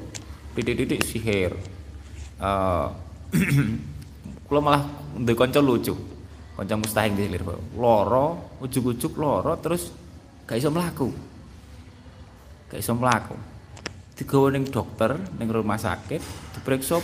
[0.55, 1.53] titik-titik sihir.
[2.39, 2.91] Uh,
[4.47, 4.83] kula malah
[5.19, 5.95] ndek kanca lucu.
[6.55, 7.27] Kanca mustahil di
[7.75, 9.91] loro ujuk-ujuk loro terus
[10.47, 11.11] gak iso mlaku.
[12.71, 13.37] Gak iso mlaku.
[14.15, 16.23] Digawa ning dokter ning rumah sakit
[16.55, 17.03] diperiksa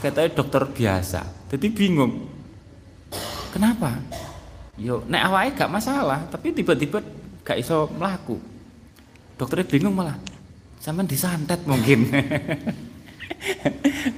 [0.00, 1.20] katanya dokter biasa.
[1.52, 2.24] Jadi bingung.
[3.52, 4.00] Kenapa?
[4.80, 7.04] Yo nek awake gak masalah tapi tiba-tiba
[7.44, 8.40] gak iso melaku
[9.40, 10.20] dokternya bingung malah
[10.80, 12.00] sampean disantet mungkin.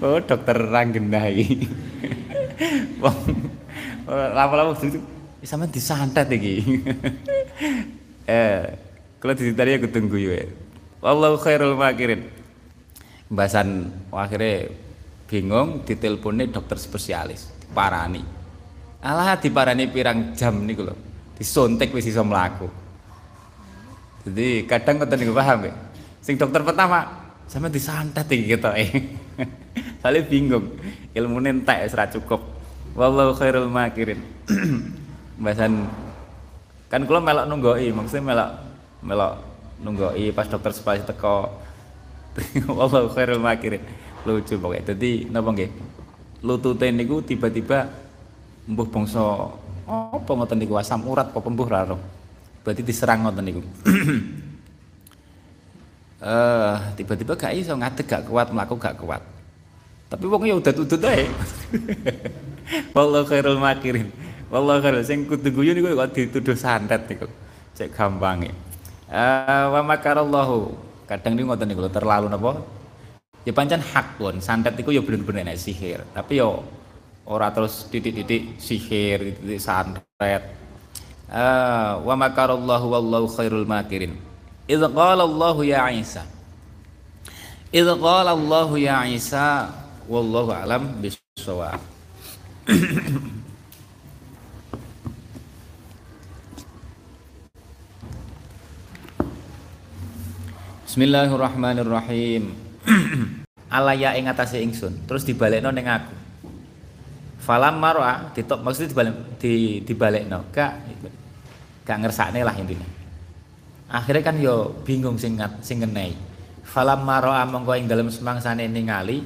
[0.03, 1.47] Oh dokter ranggenai.
[2.99, 3.19] Wong
[4.09, 4.75] lama-lama
[5.43, 6.55] sampean disantet iki.
[8.23, 8.79] Eh
[9.19, 10.47] kalau ditanya aku tunggu ya.
[11.03, 12.31] Wallahu khairul makirin.
[13.27, 14.71] Bahasan akhirnya
[15.27, 18.23] bingung diteleponnya dokter spesialis parani
[19.03, 20.95] alah diparani pirang jam nih lho.
[21.35, 22.71] Disontek wis iso mlaku.
[24.23, 25.75] Jadi kadang ngoten niku paham ya
[26.23, 27.05] sing dokter pertama
[27.51, 28.91] sama disantet iki gitu eh.
[30.01, 30.79] Soalnya bingung
[31.13, 32.41] ilmu entek wis cukup.
[32.97, 34.21] Wallahu khairul makirin.
[35.43, 35.89] Bahasan
[36.89, 38.51] kan kula melok nunggoi maksudnya melok
[39.01, 39.35] melok
[39.81, 41.51] nunggoi pas dokter spesialis teko.
[42.79, 43.83] Wallahu khairul makirin.
[44.23, 44.95] Lucu pokoknya.
[44.95, 45.71] Jadi napa nggih?
[46.43, 47.91] Lutute niku tiba-tiba
[48.71, 49.23] mbuh bangsa
[49.87, 50.79] apa ngoten niku?
[50.79, 52.23] Asam urat apa pembuh raro
[52.63, 53.63] berarti diserang ngoten niku
[56.23, 59.23] eh tiba-tiba gak iso ngadeg gak kuat mlaku gak kuat.
[60.07, 61.27] Tapi wong ya udah udut ae.
[62.95, 64.07] Wallahu khairul makirin.
[64.47, 65.03] Wallahu khairul.
[65.03, 67.27] Sing kudu guyu niku kok dituduh santet niku.
[67.75, 68.55] Cek gampange
[69.11, 70.71] eh wa makarallahu.
[71.11, 72.63] Kadang niku ngoten niku terlalu napa?
[73.43, 74.39] Ya pancen hak pun.
[74.39, 76.07] Santet itu ya bener-bener nek sihir.
[76.15, 76.63] Tapi yo
[77.27, 80.43] ora terus titik-titik sihir titik santet.
[81.27, 82.95] Uh, wa makarallahu.
[82.95, 84.32] Wallahu khairul makirin
[84.73, 86.25] idza qala Allah ya Isa
[87.69, 89.69] idza qala Allah ya Isa
[90.09, 91.81] wallahu alam bisawab
[100.93, 102.53] Bismillahirrahmanirrahim.
[103.81, 106.13] Alaya ing atase ingsun, terus dibalekno ning aku.
[107.41, 110.53] Falam marwa ditok maksud dibalik di dibalekno.
[110.53, 110.85] Gak
[111.89, 113.02] gak ngersakne lah intinya.
[113.93, 116.17] Akhirnya kan yo bingung sing sing ngenei.
[116.65, 119.21] Falam marwa mongko ing dalem semangsane ningali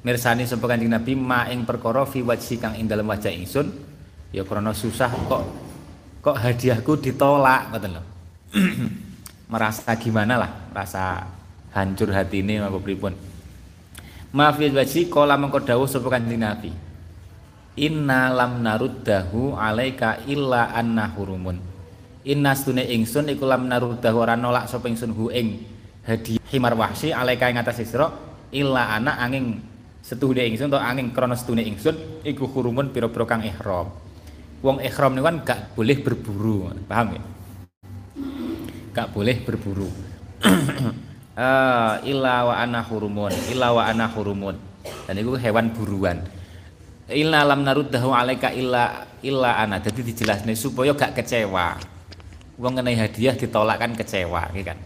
[0.00, 3.68] mirsani sapa Kanjeng Nabi ma ing perkara fi wajhi kang ing dalem wajah ingsun
[4.32, 5.42] ya krana susah kok
[6.24, 8.02] kok hadiahku ditolak ngoten lho.
[9.52, 11.22] merasa gimana lah, rasa
[11.70, 13.14] hancur hati ini apa pripun.
[14.34, 14.72] Maaf ya
[15.06, 16.72] kala mengko dawuh sapa Kanjeng Nabi.
[17.76, 21.75] Inna lam naruddahu alaika illa anna hurumun.
[22.26, 25.62] Inna stune ingsun iku lam naruddahu ora nolak sapa ingsun hu ing
[26.02, 28.10] hadiah himar wahsi alaika ing atas Isra
[28.50, 29.62] illa ana angin
[30.02, 33.94] setuhune ingsun to angin krana setune ingsun iku hurumun pira-pira kang ihram.
[34.58, 37.22] Wong ihram niku kan gak boleh berburu, paham ya?
[38.90, 39.86] gak boleh berburu.
[41.38, 44.58] Uh, illa wa ana hurumun illa wa ana hurumun.
[45.06, 46.26] Dan itu hewan buruan.
[47.06, 49.78] Illa lam naruddahu alaika illa illa ana.
[49.78, 51.94] Jadi dijelasne supaya gak kecewa
[52.56, 54.78] wong ngenai hadiah ditolak kan kecewa gitu kan?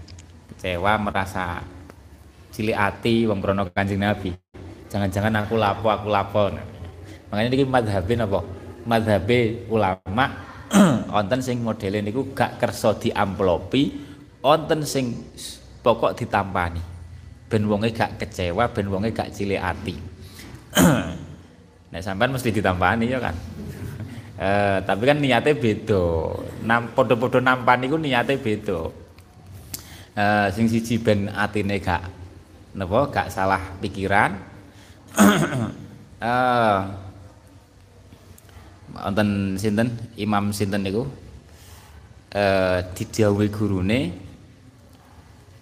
[0.54, 1.62] Kecewa merasa
[2.50, 4.34] cilik hati wong krono nabi.
[4.90, 6.50] Jangan-jangan aku lapo aku lapo.
[6.50, 6.66] Nah,
[7.30, 8.38] makanya ini madhabin apa
[8.82, 10.26] madhabe ulama
[11.14, 13.94] wonten sing modele niku gak kersa diamplopi
[14.42, 15.30] wonten sing
[15.82, 16.82] pokok ditampani.
[17.50, 19.94] Ben wonge gak kecewa ben wonge gak cilik ati.
[21.90, 23.34] Nek sampean mesti ditampani ya kan
[24.40, 26.04] eh, tapi kan niatnya beda.
[26.64, 28.88] Nam podo-podo nampani ku niatnya beda.
[30.16, 32.02] Eh, sing siji ben atine gak
[32.74, 34.32] napa gak salah pikiran.
[36.20, 36.80] Eh,
[38.92, 39.88] wonten sinten?
[40.20, 41.08] Imam sinten niku?
[42.28, 44.12] Eh didhawuhi gurune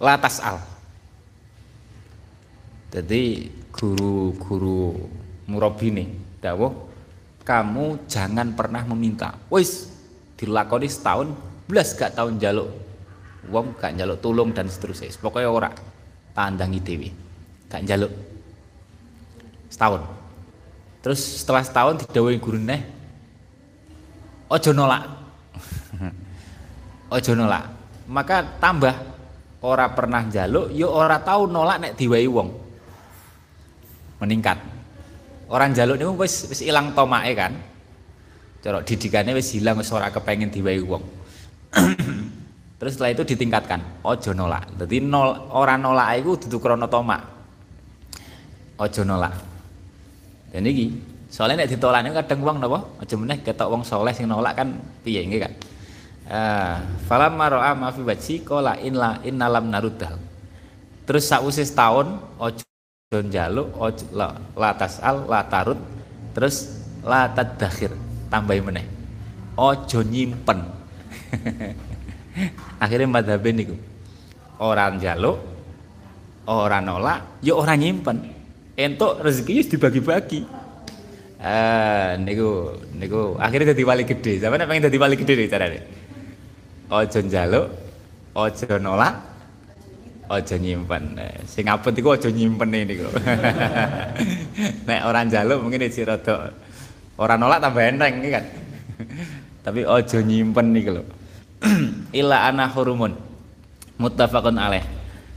[0.03, 0.59] latas al.
[2.91, 4.99] Jadi guru-guru
[5.47, 6.11] murabine
[6.43, 6.88] dawuh
[7.49, 9.33] kamu jangan pernah meminta.
[9.49, 9.89] Wis
[10.37, 11.33] dilakoni setahun
[11.65, 12.69] belas gak tahun jaluk
[13.49, 15.09] wong gak jaluk tulung dan seterusnya.
[15.17, 15.69] Pokoknya ora
[16.37, 17.09] tandangi dewi.
[17.65, 18.13] Gak jaluk
[19.73, 20.05] setahun.
[21.01, 22.85] Terus setelah setahun didawuhi gurune
[24.45, 25.03] ojo nolak.
[27.17, 27.65] Ojo nolak.
[28.05, 28.93] Maka tambah
[29.65, 32.53] ora pernah jaluk yo ora tahu nolak nek diwai wong.
[34.21, 34.78] Meningkat
[35.49, 37.53] orang jaluk niku wis wis ilang tomake kan
[38.63, 41.03] cara didikannya wis hilang wis ora kepengin diwai wong
[42.79, 47.21] terus setelah itu ditingkatkan ojo nolak jadi nol orang nolak itu dudu krono tomak
[48.79, 49.33] ojo nolak
[50.49, 52.89] dan ini Soalnya nek ditolak kadang wong napa?
[52.97, 55.53] Aja meneh ketok wong soleh sing nolak kan piye nggih kan.
[56.25, 60.17] Ah, falam maro'a ma fi wajhi qala inna innalam naruddah.
[61.05, 62.68] Terus sakwise setahun ojo
[63.09, 65.81] njaluk ojo la, la tasal la tarut
[66.37, 67.89] terus la tadakhir
[68.29, 68.85] tambahin meneh.
[69.57, 70.61] Ojo nyimpen.
[72.85, 73.73] Akhirnya madhabe niku.
[74.61, 75.41] Orang njaluk,
[76.45, 78.29] orang nolak, ya orang nyimpen.
[78.77, 80.45] Entuk rezeki dibagi-bagi.
[81.41, 84.37] Ah, niku niku akhirnya jadi wali gede.
[84.37, 85.81] Sampeyan pengen jadi wali gede carane.
[86.93, 87.73] Ojo njaluk,
[88.37, 89.17] ojo nolak,
[90.29, 91.17] ojo nyimpen.
[91.49, 93.09] Sing apet iku ojo nyimpen niku.
[94.87, 96.53] Nek orang njaluk mungkin iki rada
[97.17, 98.45] ora nolak tambah enteng kan.
[99.65, 101.03] Tapi ojo nyimpen niku lho.
[102.21, 103.17] Illa ana hurumun.
[103.99, 104.85] Muttafaqun alaih.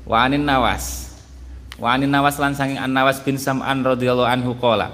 [0.04, 1.16] Wa anin nawas.
[1.80, 4.92] Wa anin nawas lan saking an nawas bin Sam'an radhiyallahu anhu qala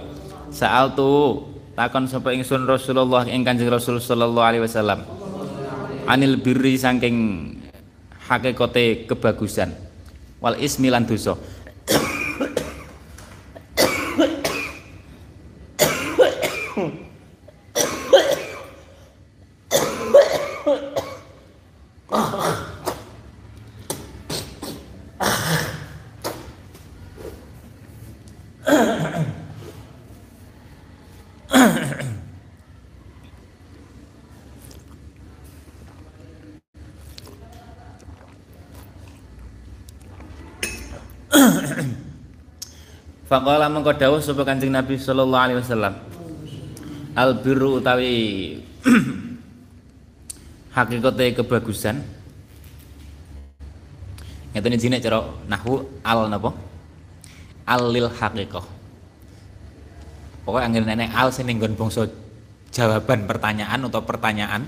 [0.48, 1.44] Saal tu
[1.76, 5.04] takon sapa ingsun Rasulullah ing Kanjeng Rasul sallallahu alaihi wasallam.
[6.08, 7.52] Anil birri saking
[8.24, 9.87] hakikate kebagusan
[10.40, 11.34] wal ismi lan dosa.
[43.28, 45.94] Faqala mengko dawuh sapa Kanjeng Nabi sallallahu alaihi wasallam.
[47.12, 48.56] Al birru utawi
[50.76, 52.00] hakikate kebagusan.
[54.56, 56.56] Ngeten jenenge cara nahwu al napa?
[57.68, 58.64] Al lil haqiqah.
[60.48, 62.08] Pokoknya angin nenek al sing nggon bangsa
[62.72, 64.64] jawaban pertanyaan atau pertanyaan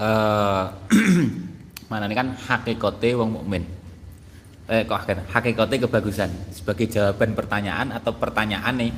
[0.00, 0.64] eh
[1.88, 3.64] Mana ini kan hakikate wong mukmin.
[4.68, 6.28] Eh kok hakikate kebagusan.
[6.52, 8.92] Sebagai jawaban pertanyaan atau pertanyaan nih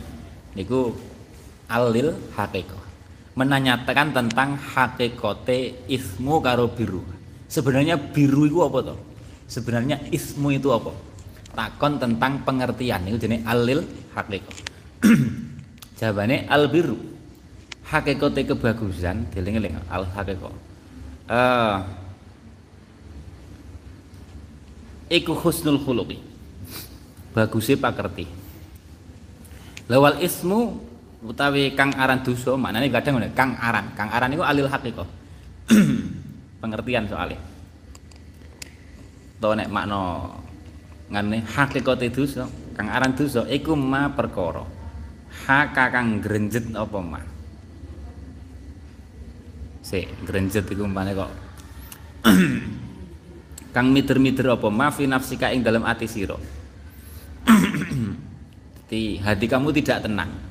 [0.59, 0.91] niku
[1.71, 2.75] alil hakiko
[3.39, 7.07] menanyakan tentang hakikate ismu karo biru.
[7.47, 8.99] Sebenarnya biru itu apa toh
[9.47, 10.91] sebenarnya ismu itu apa?
[11.51, 14.51] Takon tentang pengertian itu jenis alil hakiko
[16.03, 16.99] jawabannya al biru.
[17.87, 20.51] Hakikate kebagusan dieling-eling al hakiko
[21.31, 21.79] uh,
[25.11, 26.17] iku husnul khuluqi.
[27.35, 28.25] Bagusnya pakerti.
[29.91, 30.79] Lawal ismu
[31.27, 33.91] utawi kang aran dosa maknane kadang ngene kang aran.
[33.99, 35.09] Kang aran itu alil haqiqah
[36.63, 37.43] pengertian soalnya.
[39.43, 40.31] To nek makna
[41.11, 42.47] ngene hakikate dosa
[42.79, 44.63] kang aran dosa iku ma perkara.
[45.31, 47.21] Haka kang grenjet apa ma?
[49.83, 51.31] Se grenjet iku umpane kok
[53.71, 56.37] kang miter-miter apa ma fi nafsika ing dalam ati sira
[59.27, 60.51] hati kamu tidak tenang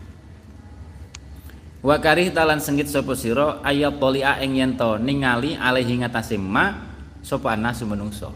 [1.80, 6.76] Wa karih talan sengit sapa sira ayat tolia ing yen to ningali alaihi ngatasé ma
[7.24, 8.36] sapa anasu menungso.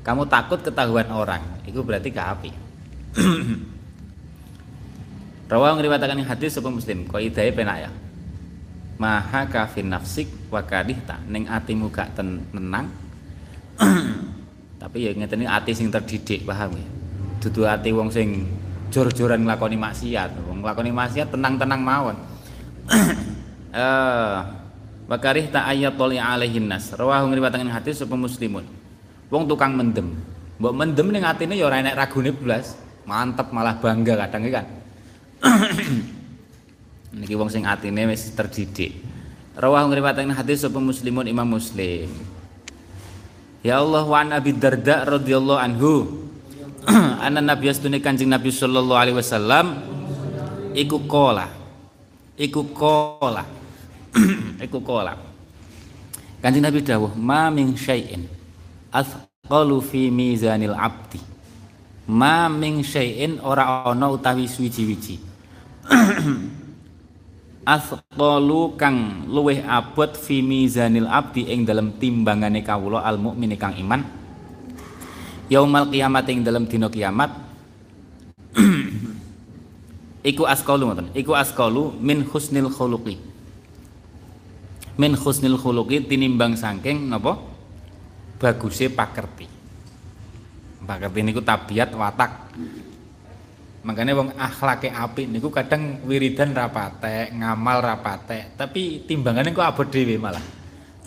[0.00, 2.50] Kamu takut ketahuan orang, itu berarti gak api.
[5.52, 7.90] Rawang ngriwatakan hadis sapa Muslim, kaidahe penak ya.
[8.96, 12.88] Maha kafin nafsik wa karihta ning atimu gak tenang.
[14.82, 16.86] Tapi ya ngeten ati sing terdidik, paham ya.
[17.40, 18.48] Dudu ati wong sing
[18.92, 20.30] jor-joran nglakoni maksiat.
[20.48, 22.16] Wong nglakoni maksiat tenang-tenang mawon
[23.76, 24.36] eh
[25.10, 26.94] Bakarih tak ayat toli alaihin nas.
[26.94, 28.62] Rawahu ngriwataken hadis sapa muslimun.
[29.26, 30.14] Wong tukang mendem.
[30.62, 32.78] Mbok mendem ning atine ya ora enek ragune blas.
[33.10, 34.66] Mantep malah bangga kadang kan.
[37.18, 39.02] Niki wong sing atine wis terdidik.
[39.58, 42.06] Rawahu ngriwataken hadis sapa muslimun Imam Muslim.
[43.60, 45.92] Ya Allah wa an Abi Darda radhiyallahu anhu.
[47.24, 49.66] Anna Nabi astune Kanjeng Nabi sallallahu alaihi wasallam
[50.72, 51.60] iku qala.
[52.40, 53.44] Iku kola
[54.64, 55.12] iku kola
[56.40, 58.24] kanjeng Nabi dawuh ma min syai'in
[58.88, 61.20] athqalu fi mizanil abdi.
[62.08, 65.20] Ma min syai'in ora ana utawi suwiji-wiji
[67.70, 74.02] athqalu kang luweh abot fi mizanil abdi ing dalam timbangane kawula al mukmin kang iman.
[75.46, 77.30] Yaumal kiamat ing dalam dina kiamat.
[80.30, 81.08] Iku askalu ngoten.
[81.14, 83.18] Iku askalu min husnil khuluqi.
[84.98, 87.38] Min husnil khuluqi tinimbang saking napa?
[88.42, 89.46] Baguse pakerti.
[90.82, 92.50] Pakerti niku tabiat watak
[93.80, 100.20] makanya wong akhlake apik niku kadang wiridan rapate ngamal rapate tapi timbangannya kok abot dhewe
[100.20, 100.44] malah.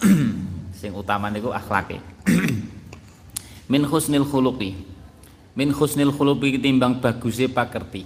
[0.80, 2.02] Sing utama niku akhlake.
[3.72, 4.74] Min husnil khuluqi.
[5.54, 8.04] Min husnil khuluqi timbang baguse pakerti.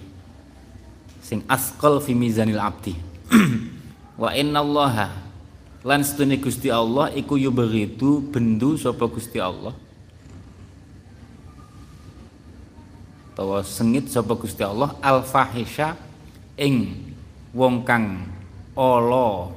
[1.24, 2.93] Sing asqal fi mizanil abdi.
[4.22, 5.13] Wa innallaha
[5.88, 9.72] lan setune Gusti Allah iku yubghidu bendu sapa Gusti Allah
[13.38, 15.94] utawa sengit sapa Gusti Allah al fahisha
[16.58, 17.06] ing
[17.54, 18.26] wong kang
[18.74, 19.54] ala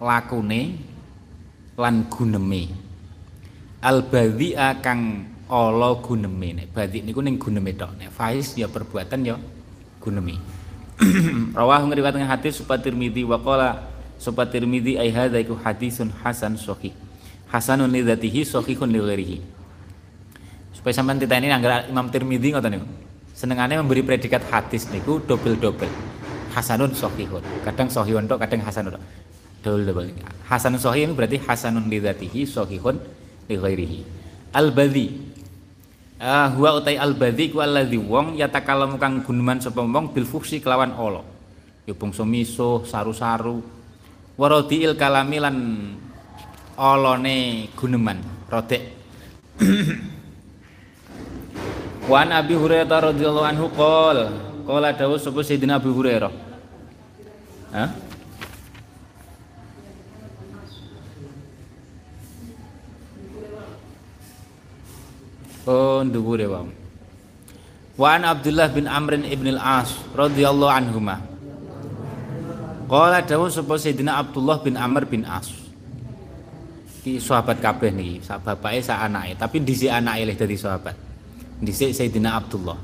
[0.00, 0.80] lakune
[1.76, 2.72] lan guneme
[3.84, 9.20] al badhi'a kang ala guneme nek badhi niku ning guneme tok nek fahis ya perbuatan
[9.20, 9.36] ya
[10.00, 10.40] guneme
[11.60, 13.84] Rawah ngriwayatkan hadis supaya Tirmidzi wa qala
[14.16, 16.92] supaya Tirmidzi ai hadza iku hadisun hasan sahih.
[17.48, 19.38] Hasanun li dzatihi sahihun li ghairihi.
[20.76, 22.88] Supaya sampean ini anggar Imam Tirmidzi ngoten niku.
[23.32, 25.90] Senengane memberi predikat hadis niku double-double.
[26.52, 27.40] Hasanun sahihun.
[27.64, 29.04] Kadang sahihun tok, kadang hasanun tok.
[29.64, 30.12] Double-double.
[30.48, 32.96] Hasanun sahih berarti hasanun li dzatihi sahihun
[33.48, 34.00] li ghairihi.
[34.50, 35.30] Al-Badhi
[36.20, 40.60] Ah huwa utai al badhi ku alladzi wong yatakalamu kang guneman sapa wong bil fuhsi
[40.60, 41.24] kelawan ala.
[41.88, 43.64] Ya bangsa misuh, saru-saru.
[44.36, 45.56] Waradiil kalami lan
[46.76, 48.20] olone guneman,
[48.52, 49.00] rodek.
[52.10, 54.18] Wan Abi Hurairah radhiyallahu anhu qol,
[54.66, 56.32] qala dawuh sapa Sayyidina Abi Hurairah.
[57.70, 57.90] Hah?
[65.70, 66.66] Oh dhuwure wae.
[67.94, 71.22] Wa an Abdullah bin Amr ibn al-As radhiyallahu anhuma.
[72.90, 75.46] Qala dawu sapa Sayyidina Abdullah bin Amr bin As.
[77.06, 81.09] Ki sahabat kabeh niki, sak bapake sak anake, tapi dhisik anake le dadi sahabat.
[81.60, 82.80] Dhisik Sayyidina Abdullah.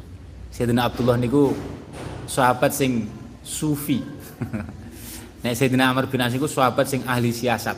[0.53, 1.57] Sayyidina Abdullah niku
[2.29, 3.09] sahabat sing
[3.41, 4.05] sufi.
[5.43, 7.77] Nek Sayyidina Amr bin As niku sahabat sing ahli siasat.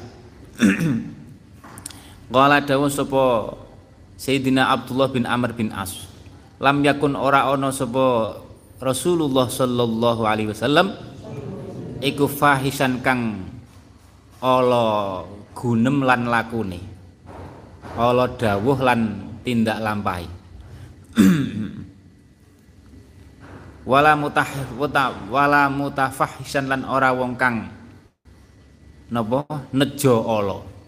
[2.34, 3.54] Qala dawu sapa
[4.18, 6.10] Sayyidina Abdullah bin Amr bin As.
[6.58, 8.34] Lam yakun ora ana sapa
[8.82, 10.98] Rasulullah sallallahu alaihi wasallam
[12.02, 13.46] iku fahisan kang
[14.42, 15.22] ala
[15.54, 16.82] gunem lan lakune.
[17.94, 20.37] Ala dawuh lan tindak lampahi.
[23.90, 24.46] wala mutah
[25.28, 27.66] wala mutafahisan lan ora wong kang
[29.10, 29.42] napa
[29.74, 30.78] nejo ala.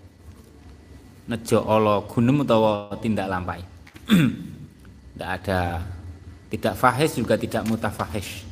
[1.31, 3.63] Nejo Allah gunem utawa tindak lampai
[4.11, 5.79] tidak ada
[6.51, 8.43] tidak fahish juga tidak mutafahish.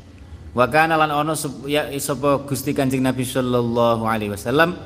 [0.55, 1.35] Wa kana lan ono
[1.67, 4.79] ya sapa Gusti Kanjeng Nabi sallallahu alaihi wasallam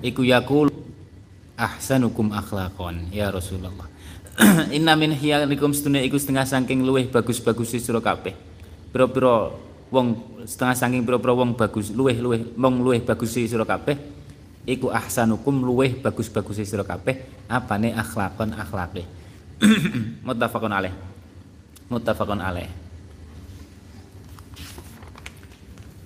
[0.00, 0.70] iku yaqul
[1.58, 3.90] ahsanukum akhlaqan ya Rasulullah
[4.76, 8.34] inna min hiyarikum sedune iku setengah saking luweh bagus-bagus sira kabeh.
[8.94, 9.50] Pira-pira
[9.90, 13.98] wong setengah saking pira-pira wong bagus luweh-luweh wong luweh bagus sira kabeh
[14.68, 17.18] iku ahsanukum luweh bagus-bagus sira kabeh
[17.50, 19.02] apane akhlakon akhlake
[20.26, 20.94] muttafaqun alaih.
[21.90, 22.70] Muttafaqun alaih.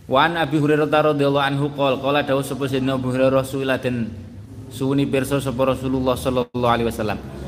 [0.08, 4.08] Wan Abi Hurairah radhiyallahu anhu qol qala dawuh sapa sayyidina Abu Hurairah Rasulullah den
[4.72, 7.41] suwuni pirsa sapa Rasulullah sallallahu alaihi wasallam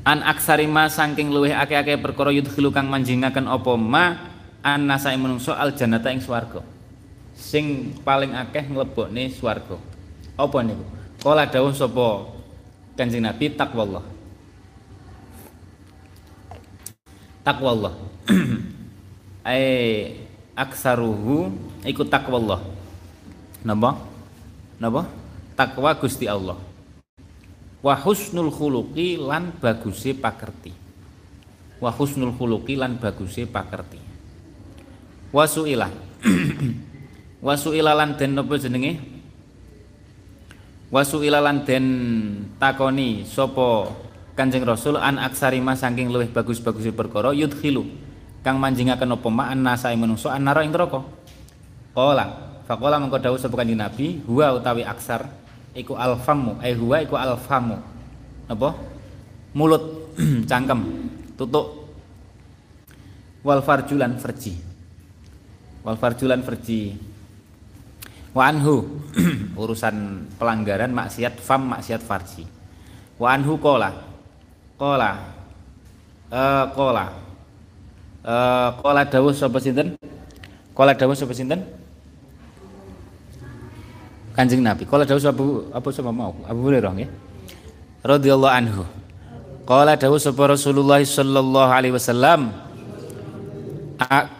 [0.00, 4.04] An aksarima saking luweh akeh-akeh perkara yudkhilu kang manjingaken apa ma
[4.64, 6.64] an nasai menungso al jannata ing swarga
[7.40, 9.80] sing paling akeh nglebokne swarga.
[10.36, 10.84] Apa niku?
[11.20, 12.28] Kala dawuh sapa
[12.94, 14.04] Kanjeng Nabi takwallah.
[17.40, 17.96] Takwallah.
[19.48, 19.64] Ai
[20.52, 21.48] aksaruhu
[21.88, 22.60] iku takwallah.
[23.64, 23.96] Napa?
[24.76, 25.08] Napa?
[25.56, 26.56] Takwa Gusti Allah.
[27.80, 30.72] Wa husnul khuluqi lan baguse pakerti.
[31.80, 33.98] Wa husnul khuluqi lan baguse pakerti.
[35.32, 35.92] Wasuilah.
[37.40, 39.00] wasu ilalan den napa jenenge
[40.92, 41.86] wasu ilalan den
[42.60, 43.88] takoni sapa
[44.36, 47.84] Kanjeng Rasul an aksarima saking luwih bagus-bagus perkara yudkhilu
[48.40, 51.04] kang manjingaken apa ma annasa ing manungsa annara ing neraka
[51.92, 52.24] qala
[52.64, 55.28] faqala mengko dawuh sapa Kanjeng Nabi huwa utawi aksar
[55.74, 56.58] iku alfamu.
[56.62, 57.78] Eh huwa iku alfamu.
[58.50, 58.74] Apa?
[59.54, 60.14] Mulut.
[60.50, 60.80] Cangkem.
[61.38, 61.90] Tutuk.
[63.40, 64.58] Wal farjulan farji.
[65.86, 66.98] Wal farjulan farji.
[68.34, 69.00] Wa anhu.
[69.60, 72.44] Urusan pelanggaran maksiat fam maksiat farji.
[73.20, 73.92] Wa anhu kola
[74.80, 75.12] kola
[76.72, 77.04] kola
[78.24, 80.00] uh, kola dawuh sapa sinten?
[80.72, 81.60] Kola dawuh sapa sinten
[84.40, 84.88] Kanjeng Nabi.
[84.88, 86.32] Kola dawuh sapa apa sapa mau?
[86.48, 87.10] Abu Hurairah nggih.
[88.00, 88.88] Radhiyallahu anhu.
[89.68, 92.48] Kola dawuh sapa Rasulullah sallallahu alaihi wasallam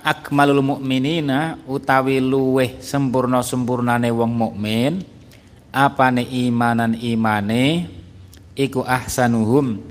[0.01, 5.05] akmalul mukminina utawi luweh sempurna-sempurnane wong mukmin
[5.68, 7.84] apane imanan imane
[8.57, 9.84] iku ahsanuhum.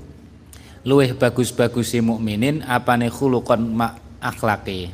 [0.82, 4.90] Luweh bagus-bagusi mukminin apane khuluqan mak akhlake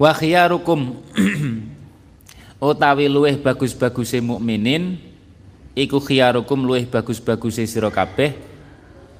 [0.00, 0.96] wa khiyarukum
[2.72, 4.96] utawi luweh bagus-bagusi mukminin
[5.76, 8.32] iku khiyarukum luweh bagus-bagusi sira kabeh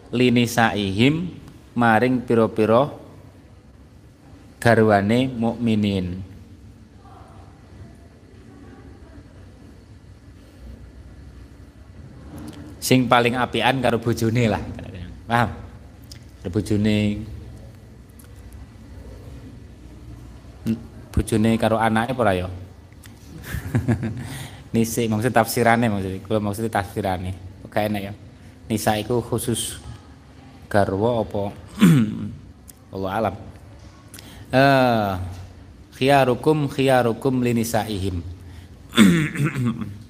[0.09, 1.29] lini saihim
[1.77, 2.97] maring piro-piro
[4.61, 6.21] garwane mukminin.
[12.81, 14.61] Sing paling apian karo bojone lah
[15.29, 15.53] paham?
[16.41, 16.97] Karo bojone
[21.11, 22.49] bojone karo anake apa ya?
[24.75, 27.35] Nisi maksud tafsirane maksud kula maksud tafsirane.
[27.67, 28.13] Kok enak ya.
[28.71, 29.83] Nisa iku khusus
[30.71, 31.51] garwa apa?
[32.95, 33.35] Allah alam.
[34.51, 35.15] Uh,
[35.95, 38.19] khiyarukum khiyarukum linisaihim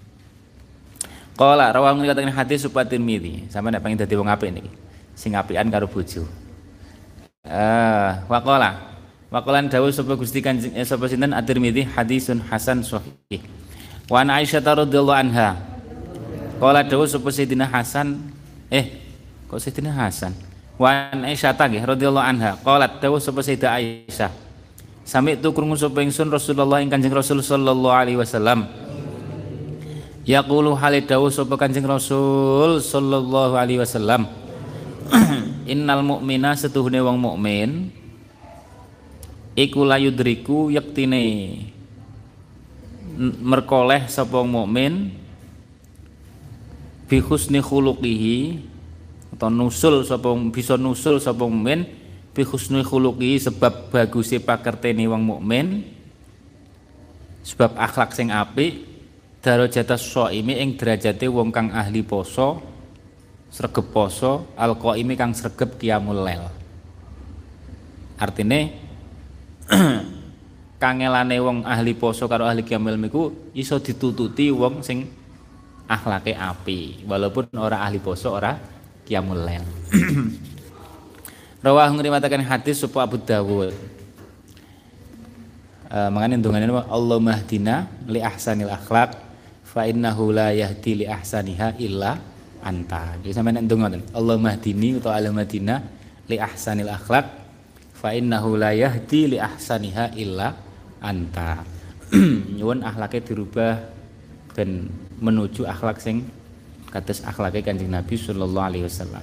[1.40, 3.48] Qala rawang ngatakan hadis supaya Tirmidzi.
[3.48, 4.68] Sampe nek pengen dadi wong apik niki.
[5.16, 6.28] Sing apian karo bojo.
[7.48, 8.10] Eh
[9.30, 11.30] wa qala dawuh sapa Gusti Kanjeng eh, sapa sinten?
[11.30, 13.40] At-Tirmidzi hadisun hasan sahih.
[14.10, 15.56] Wa an Aisyah radhiyallahu anha.
[16.58, 18.20] Qala dawuh sapa Sayyidina Hasan?
[18.68, 19.00] Eh
[19.46, 20.50] kok Sayyidina Hasan?
[20.80, 22.56] Wan Aisyah nggih radhiyallahu anha.
[22.64, 24.32] Qalat dawu sapa Sayyidah Aisyah.
[25.04, 28.64] Sami tu krungu sapa ingsun Rasulullah ing Kanjeng Rasul sallallahu alaihi wasallam.
[30.24, 34.24] Yaqulu halid dawu sapa Kanjeng Rasul sallallahu alaihi wasallam.
[35.72, 37.92] Innal mu'mina setuhune wong mukmin
[39.66, 41.56] iku layudriku yektine.
[43.20, 45.12] Merkoleh sapa wong mukmin
[47.04, 48.62] bi husni khuluqihi
[49.36, 52.00] atau nusul sapa bisa nusul sapa mukmin
[52.30, 55.82] bi husnul khuluqi sebab baguse pakertene wong mukmin
[57.42, 58.86] sebab akhlak sing apik
[59.42, 62.62] darajata shaimi ing derajate wong kang ahli poso
[63.50, 66.46] sregep poso alqaimi kang sregep qiyamul lail
[68.20, 68.89] artine
[70.82, 75.06] kangelane wong ahli poso karo ahli qiyamul miku iso ditututi wong sing
[75.86, 77.06] akhlake api.
[77.06, 78.56] Walaupun ora ahli poso ora
[79.06, 79.64] qiyamul lail
[81.66, 83.76] Rawah ngriwataken hadis sapa Abu Dawud.
[85.90, 89.10] Uh, mangane ndongane Allah mahdina li ahsanil akhlaq
[89.66, 92.16] fa innahu la yahdi li ahsaniha illa
[92.64, 93.18] anta.
[93.20, 95.84] Jadi sampeyan ndonga Allah mahdini utawa Allah mahdina
[96.30, 97.39] li ahsanil akhlaq
[98.00, 100.56] fa innahu la yahdi li ahsaniha illa
[101.04, 101.60] anta.
[102.56, 103.74] Nyuwun akhlaknya dirubah
[104.56, 104.88] dan
[105.20, 106.24] menuju akhlak sing
[106.88, 109.22] kados akhlaknya Kanjeng Nabi sallallahu alaihi wasallam.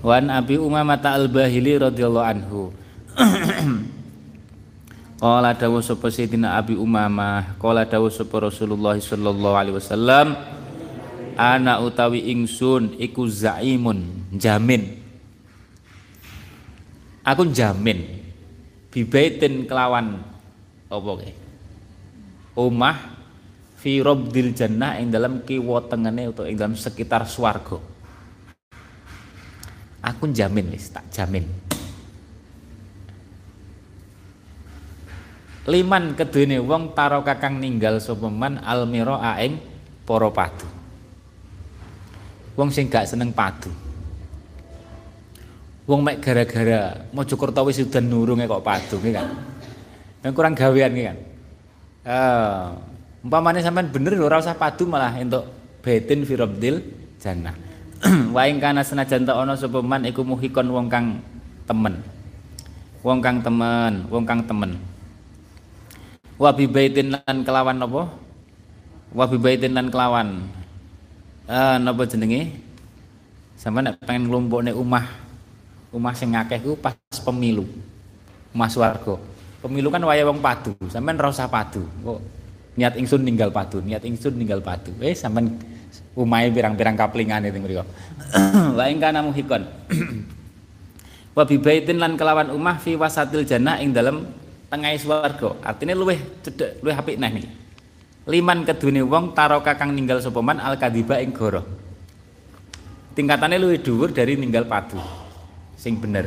[0.00, 2.72] Wan Abi Umamah Al-Bahili radhiyallahu anhu.
[5.16, 10.36] Qala dawuh sapa Sayyidina Abi Umamah, qala dawuh sapa Rasulullah sallallahu alaihi wasallam,
[11.40, 15.05] ana utawi ingsun iku zaimun, jamin.
[17.26, 18.06] Aku jamin
[18.94, 20.22] bibaitin kelawan
[20.86, 21.34] apa ke?
[22.54, 22.96] Omah
[23.82, 27.82] fi rabdil jannah ing dalam kiwa tengene utawa ing dalam sekitar swarga.
[30.06, 31.66] Aku jamin wis, tak jamin.
[35.66, 39.18] liman kedune wong taro kakang ninggal sapa man almira
[40.06, 40.68] para padu
[42.54, 43.85] wong sing gak seneng padu
[45.86, 49.26] wong mek gara-gara Mojokerto wis udan nurunge kok padu nggih kan?
[50.26, 51.18] Yang kurang gawean nggih kan?
[52.06, 52.64] Eh
[53.22, 55.46] umpamane sampean bener ora usah padu malah entuk
[55.80, 56.82] betin firabdil
[57.22, 57.54] jannah.
[58.34, 61.22] Wa ing kana senajan ta ana sapa man iku muhikon wong kang
[61.64, 62.02] temen.
[63.06, 64.74] Wong kang temen wong kang temen.
[66.36, 68.02] Wa baitin lan kelawan apa
[69.14, 70.50] wa baitin lan kelawan.
[71.46, 72.66] Eh napa jenenge?
[73.56, 75.25] Sama nek pengen nglumpukne umah
[75.96, 76.92] umah sing akeh ku pas
[77.24, 77.64] pemilu.
[78.52, 79.16] Umah swarga.
[79.64, 80.76] Pemilu kan waya wong padu.
[80.92, 81.88] Sampean ora usah padu.
[82.04, 82.20] Kok
[82.76, 84.92] niat ingsun ninggal padu niat ingsun ninggal padu.
[85.00, 85.56] Eh sampean
[86.12, 87.84] umahe pirang-pirang kaplingan itu mriko
[88.76, 89.64] wa ing kana muhikon.
[91.36, 94.24] Wa baitin lan kelawan umah fi wasatil jannah ing dalem
[94.72, 95.52] tengah swarga.
[95.60, 97.46] Artinya luweh cedek luweh apik neh nih
[98.26, 101.60] liman kedune wong taro kakang ninggal sopaman al kadiba ing goro.
[103.12, 105.25] Tingkatannya luwih dhuwur dari ninggal padu
[105.76, 106.26] sing bener.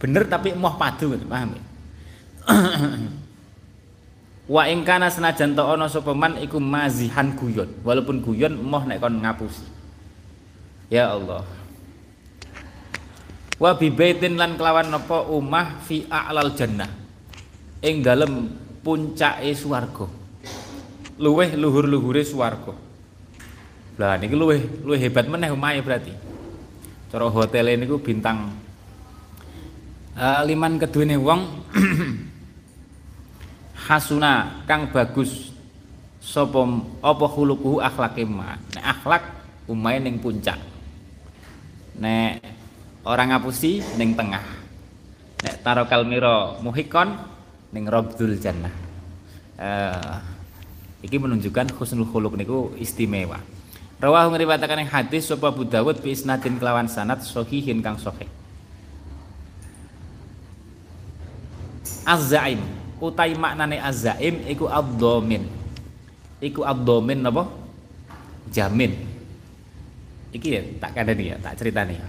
[0.00, 1.60] Bener tapi moh padu paham
[4.54, 7.68] wa ing kana senajan to ana sapa man iku mazihan guyon.
[7.84, 9.62] Walaupun guyon moh nek kon ngapusi.
[10.90, 11.46] Ya Allah.
[13.60, 16.88] Wa bibaitin lan kelawan napa umah fi a'lal jannah.
[17.84, 18.48] Ing dalem
[18.80, 20.08] puncake swarga.
[21.20, 22.72] Luweh luhur-luhure swarga.
[24.00, 26.16] Lah niki luweh luweh hebat meneh omahe berarti.
[27.12, 28.48] Cara hotel niku bintang
[30.20, 31.40] uh, liman keduene wong
[33.88, 35.50] hasuna kang bagus
[36.20, 36.60] sapa
[37.00, 38.60] apa khuluquhu akhlake ma.
[38.76, 39.22] Nek akhlak
[39.66, 40.60] umahe ning puncak.
[41.96, 42.44] Nek
[43.08, 44.44] orang ngapusi ning tengah.
[45.40, 47.16] Nek taro kalmiro muhikon
[47.72, 48.74] ning Rabdul Jannah.
[49.60, 50.16] Uh,
[51.00, 53.40] iki menunjukkan husnul khuluq niku istimewa.
[54.00, 58.39] Rawahu ngriwayataken hadis sapa Abu Dawud bi isnadin kelawan sanad sahihin kang sahih.
[62.10, 62.58] Az-zaim
[62.98, 65.46] utai maknane az-zaim iku abdomin.
[66.42, 67.46] Iku abdomin napa?
[68.50, 68.98] Jamin.
[70.34, 72.08] Iki ya tak kandhani ya, tak critani ya.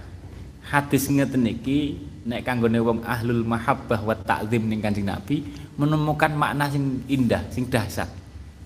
[0.62, 5.42] Hadis ngeten iki nek kanggone wong ahlul mahabbah wa ta'zim ning Kanjeng Nabi
[5.74, 8.06] menemukan makna sing indah, sing dahsyat.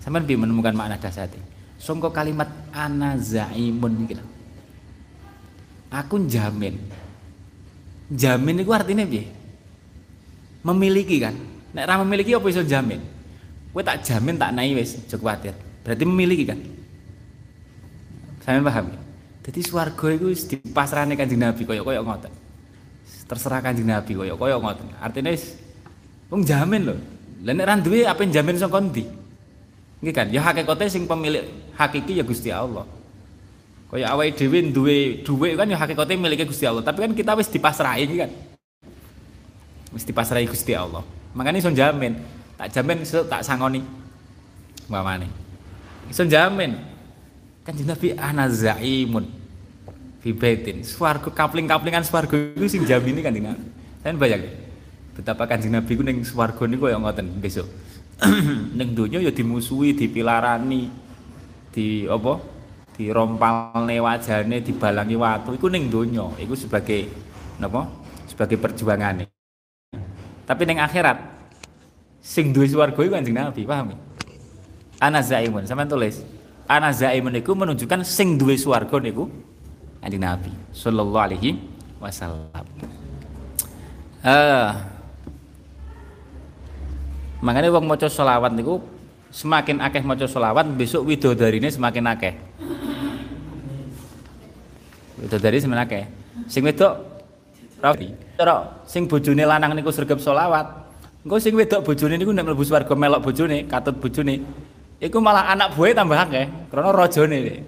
[0.01, 1.33] Sampeyan piye menemukan makna dahsyat?
[1.77, 4.17] Sangka kalimat ana zaimun iki
[5.87, 6.75] Aku jamin.
[8.09, 9.36] Jamin itu artinya piye?
[10.67, 11.31] Memiliki kan.
[11.71, 12.99] Nek ra memiliki apa iso jamin?
[13.71, 15.55] Kowe tak jamin tak nai wis, aja kuwatir.
[15.85, 16.59] Berarti memiliki kan.
[18.43, 18.87] Sampeyan paham?
[19.47, 22.47] Jadi swarga wis dipasrahne Kanjeng Nabi kaya-kaya ngoten
[23.27, 24.87] terserah kanjeng Nabi koyo koyo ngoten.
[25.03, 25.35] Artinya
[26.31, 26.95] wong jamin lho.
[27.43, 29.03] Lah nek ra duwe apa jamin saka ndi?
[30.01, 31.45] Nggih kan, ya hakikate sing pemilik
[31.75, 32.85] hakiki ya Gusti Allah.
[33.87, 37.51] Kaya awake dhewe duwe dhuwit kan ya hakikate milike Gusti Allah, tapi kan kita wis
[37.51, 38.31] dipasrahi kan.
[39.91, 41.03] Wis dipasrahi Gusti Allah.
[41.31, 42.17] Makanya iso jamin,
[42.59, 43.83] tak jamin iso tak sangoni.
[44.89, 45.27] Mamane.
[46.11, 46.75] Iso jamin.
[47.67, 49.27] Kanjeng Nabi ana zaimun
[50.23, 50.83] fi baitin.
[50.87, 53.59] Swarga kapling-kaplingan swarga iku sing jamini kan dengan.
[53.99, 54.43] Sampeyan bayang
[55.15, 57.67] betapa Kanjeng Nabi ku ning swarga niku kaya ngoten besok.
[58.79, 60.89] ning donya ya dimusuhi, dipilarani,
[61.69, 62.41] di apa?
[62.97, 65.53] Dirompalne wajane, dibalangi watu.
[65.53, 67.05] Iku ning donya, iku sebagai
[67.61, 67.85] napa?
[68.25, 69.36] Sebagai perjuangane.
[70.47, 71.19] Tapi ning akhirat
[72.23, 73.99] sing duwe swarga iku Kanjeng Nabi, paham?
[74.97, 76.23] Ana zaimun, sampean tulis.
[76.65, 79.27] Ana zaimun iku menunjukkan sing duwe swarga niku
[79.99, 81.59] Kanjeng Nabi sallallahu alaihi
[81.99, 82.65] wasallam.
[84.23, 84.71] Uh,
[87.37, 88.81] Makanya wong maca selawat niku
[89.29, 92.33] semakin akeh maca selawat besok widodarine semakin akeh.
[95.21, 96.03] Widodari semakin akeh.
[96.49, 96.97] Sing wedok
[98.37, 100.69] Cara sing bojone lanang niku sregep selawat.
[101.25, 104.45] Engko sing wedok bojone niku nek mlebu swarga melok bojone, katut bojone.
[105.01, 107.65] Iku malah anak buah tambah akeh krana rajane.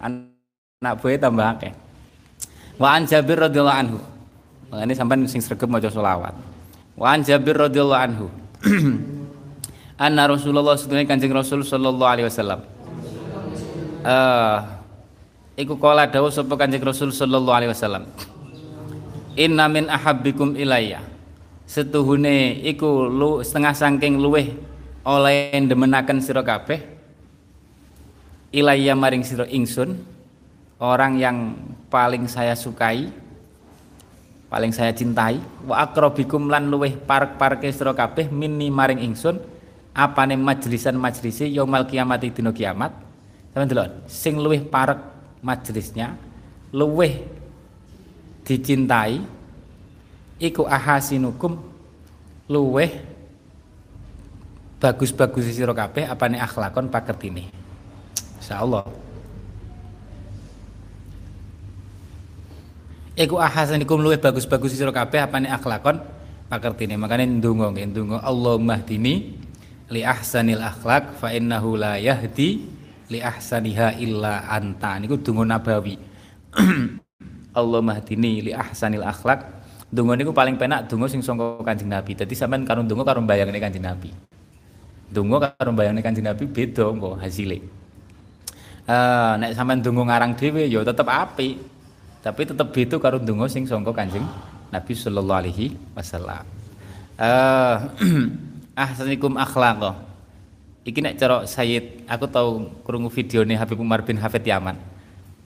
[0.00, 1.72] Anak buah tambah akeh.
[2.80, 3.98] Wa an Jabir radhiyallahu anhu.
[4.72, 6.32] Makane sampean sing sregep maca selawat.
[6.96, 8.26] Wa an Jabir radhiyallahu anhu.
[10.04, 12.60] Anna Rasulullah sedune Kanjeng Rasul sallallahu alaihi wasallam.
[14.04, 14.56] Eh uh,
[15.56, 18.04] iku kala dawuh sapa Kanjeng Rasul sallallahu alaihi wasallam.
[19.36, 21.04] Inna min ahabbikum ilayya.
[21.68, 24.56] Setuhune iku lu setengah saking luweh
[25.04, 26.80] oleh demenaken sira kabeh.
[28.48, 30.00] Ilayya maring sira ingsun
[30.80, 31.52] orang yang
[31.92, 33.12] paling saya sukai
[34.48, 35.36] paling saya cintai.
[35.68, 39.36] Wa akrabikum lan luweh parek-pareke sira kabeh minni maring ingsun
[39.92, 42.94] apane majlisan majlisi yaumal kiamat dina kiamat.
[43.52, 45.00] Sampeyan delok sing luweh parek
[45.44, 46.16] majlisnya
[46.72, 47.20] luweh
[48.46, 49.18] dicintai
[50.38, 51.58] iku ahasinukum
[52.46, 53.02] luweh
[54.78, 57.50] bagus-bagus sira kabeh apane akhlakon pakertine
[58.38, 58.86] insyaallah
[63.16, 66.04] Iku ahasanikum luwih bagus-bagus sira kabeh apane akhlakon
[66.52, 67.00] pakertine.
[67.00, 68.76] Makane ndonga nggih ndonga Allahumma
[69.88, 72.60] li ahsanil akhlak fa innahu la yahdi
[73.08, 75.00] li ahsaniha illa anta.
[75.00, 75.96] Niku donga nabawi.
[77.56, 79.48] Allahumma hdini li ahsanil akhlak.
[79.88, 82.12] Donga niku paling penak donga sing saka Kanjeng Nabi.
[82.12, 84.12] Dadi sampean karo donga karo bayangne Kanjeng Nabi.
[85.08, 87.64] Donga karo bayangne Kanjeng Nabi beda engko hasile.
[88.84, 91.58] Uh, nek sampean donga ngarang dhewe ya tetep apik
[92.22, 94.26] tapi tetap itu karo donga sing sangka Kanjeng
[94.74, 96.44] Nabi sallallahu alaihi wasallam.
[97.16, 97.76] Eh
[98.84, 99.94] ahsanikum akhlaq.
[100.86, 104.74] Iki nek cara Sayyid aku tahu krungu videone Habib Umar bin Hafid Yaman.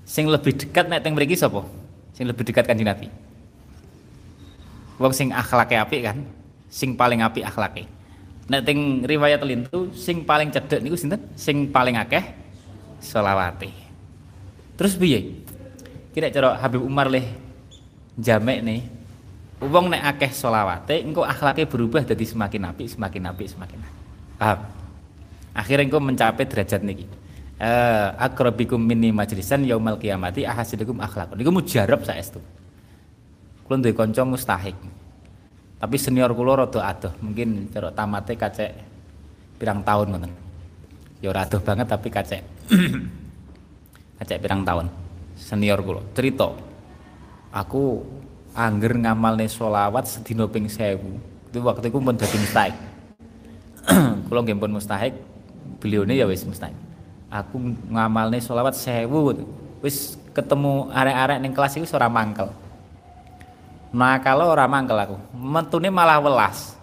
[0.08, 1.64] Sing lebih dekat nek teng mriki sapa?
[2.20, 3.08] Sing lebih dekat Kanjeng Nabi.
[5.00, 6.20] Wong sing akhlake apik kan?
[6.68, 7.88] Sing paling apik akhlake.
[8.52, 11.24] Nek teng riwayat lintu sing paling cedek niku sinten?
[11.32, 12.20] Sing paling akeh
[13.00, 13.72] selawate.
[14.76, 15.48] Terus piye?
[16.10, 17.22] kira cara Habib Umar leh
[18.18, 18.82] jamek nih
[19.62, 23.98] wong nek akeh solawate engko akhlaknya berubah jadi semakin api semakin api semakin api
[24.34, 24.58] paham
[25.54, 27.06] akhirnya engko mencapai derajat niki
[27.60, 32.40] eh akrabikum minni majlisan yaumal kiamati ahasidukum akhlakun niku mujarab saestu.
[33.68, 34.74] Kula duwe kanca mustahik.
[35.76, 37.12] Tapi senior kula rada adoh.
[37.20, 38.72] Mungkin cara tamate kacek
[39.60, 40.32] pirang tahun ngoten.
[41.20, 42.42] Ya ora banget tapi kacek.
[44.20, 44.88] Kacek pirang tahun.
[45.36, 46.48] Senior kula cerita.
[47.52, 48.04] Aku
[48.56, 50.96] angger ngamalne solawat sedina ping 1000
[51.50, 52.76] itu waktu itu pun dadi mustahik.
[54.30, 55.18] Kula nggih pun mustahik.
[55.82, 56.89] Belione ya wis mustahik
[57.30, 57.56] aku
[57.88, 59.06] ngamalne solawat 1000
[59.80, 62.50] wis ketemu arek-arek ning kelas iku ora mangkel.
[63.94, 66.76] Nah kalau ora mangkel aku metune malah welas.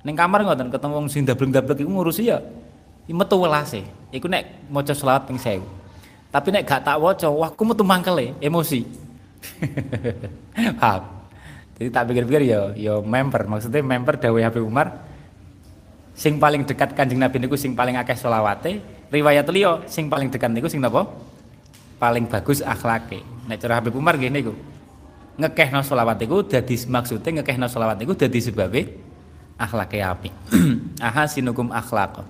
[0.00, 2.40] Ning kamar ngoten ketemu wong sing dablek-dablek iku ngurusi ya
[3.10, 3.82] metu welase.
[4.14, 5.80] Iku nek maca selawat ping 1000
[6.30, 8.86] tapi nek gak tak waca, wah aku metu mangkele, emosi.
[10.80, 11.02] Paham?
[11.74, 15.10] Jadi tak pikir-pikir ya, ya member, maksudnya member Dawe Habib Umar
[16.14, 18.78] sing paling dekat Kanjeng Nabi niku sing paling akeh selawate,
[19.10, 21.06] riwayat liya sing paling dekat niku sing napa?
[22.00, 23.20] Paling bagus akhlake.
[23.50, 24.54] Nek cara Habib Umar gini niku.
[25.36, 28.80] Ngekehno selawat iku dadi maksudnya ngekehno selawat iku dadi sebabe
[29.60, 30.00] akhlake.
[31.06, 32.24] Aha sinukum akhlaq.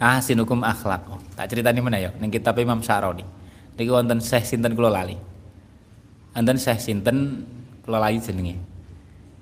[0.00, 1.02] Ah sinukum akhlak.
[1.10, 3.26] Oh, tak ceritani mana ya ning kitab Imam Syaroni.
[3.74, 5.18] Niki wonten Syekh sinten kula lali.
[6.34, 7.42] Wonten Syekh sinten
[7.82, 8.56] kula lali jenenge.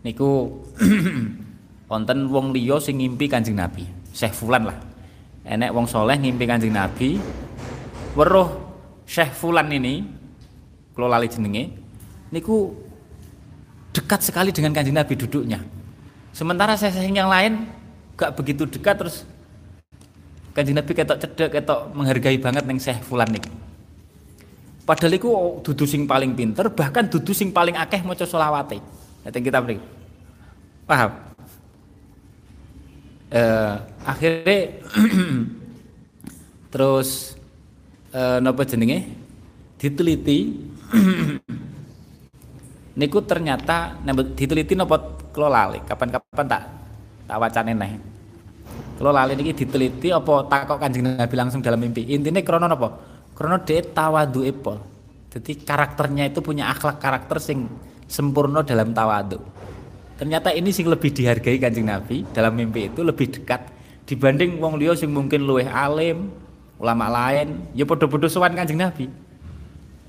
[0.02, 0.60] Niku
[1.92, 3.84] wonten wong liya sing ngimpi Kanjeng Nabi.
[4.12, 4.91] Syekh Fulan lah.
[5.42, 7.18] Enek wong soleh ngimpi Kanjeng Nabi.
[8.14, 8.48] Weruh
[9.08, 10.04] Syekh Fulan ini
[10.92, 11.72] kula lali jenenge
[12.28, 12.76] niku
[13.90, 15.58] dekat sekali dengan Kanjeng Nabi duduknya.
[16.32, 17.68] Sementara saya yang lain
[18.16, 19.24] gak begitu dekat terus
[20.52, 23.48] Kanjeng Nabi ketok cedek, ketok menghargai banget neng Syekh Fulan niki.
[24.84, 28.82] Padahal iku dudu sing paling pinter, bahkan dudu sing paling akeh maca selawate.
[29.24, 29.80] Nek kita mriki.
[30.84, 31.31] Paham?
[33.32, 33.74] Eh,
[34.04, 34.76] akhirnya
[36.72, 37.32] terus
[38.12, 39.08] eh, napa jenenge?
[39.80, 40.38] Diteliti.
[43.00, 43.96] Niku ternyata
[44.36, 45.00] diteliti napa
[45.32, 45.80] kula lali.
[45.80, 46.62] Kapan-kapan tak
[47.24, 47.92] tak wacane neh.
[49.00, 52.12] Kula lali niki diteliti apa takok Kanjeng Nabi langsung dalam mimpi?
[52.12, 53.00] Intine krana napa
[53.32, 54.76] krana dhek tawadhuke pol.
[55.32, 57.64] Jadi karakternya itu punya akhlak karakter sing
[58.04, 59.40] sempurna dalam tawadu
[60.22, 63.66] ternyata ini sing lebih dihargai Kanjeng Nabi dalam mimpi itu lebih dekat
[64.06, 66.30] dibanding wong liya sing mungkin luweh alim
[66.78, 69.10] ulama lain ya padha-padha sowan Kanjeng Nabi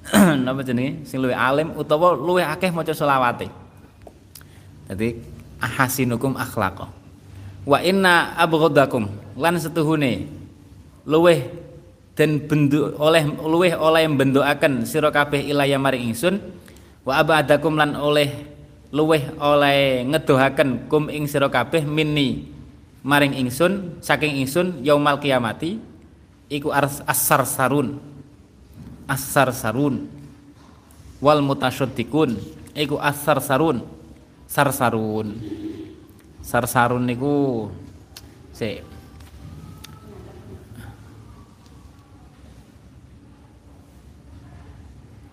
[0.45, 3.47] napa jenenge sing luwih alim utawa luwih akeh maca selawate.
[4.85, 5.15] Dadi
[5.63, 6.91] ahasinukum akhlaq.
[7.63, 9.07] Wa inna abghadakum
[9.39, 10.27] lan setuhune
[11.07, 11.47] luwih
[12.19, 16.37] dan bendu oleh luwih oleh bendoaken sira kabeh ilaya maring ingsun
[17.07, 18.52] wa abadakum lan oleh
[18.93, 22.53] luwih oleh ngedohaken kum ing sira kabeh minni.
[23.03, 25.75] Maring ingsun saking ingsun yaumal kiamati
[26.47, 26.71] iku
[27.03, 27.99] asar sarun
[29.09, 30.07] asar sarun
[31.19, 32.37] wal mutasyaddiqun.
[32.77, 33.83] Iku asar sarun
[34.49, 35.37] sar sarun
[36.41, 37.69] sar sarun niku
[38.53, 38.81] se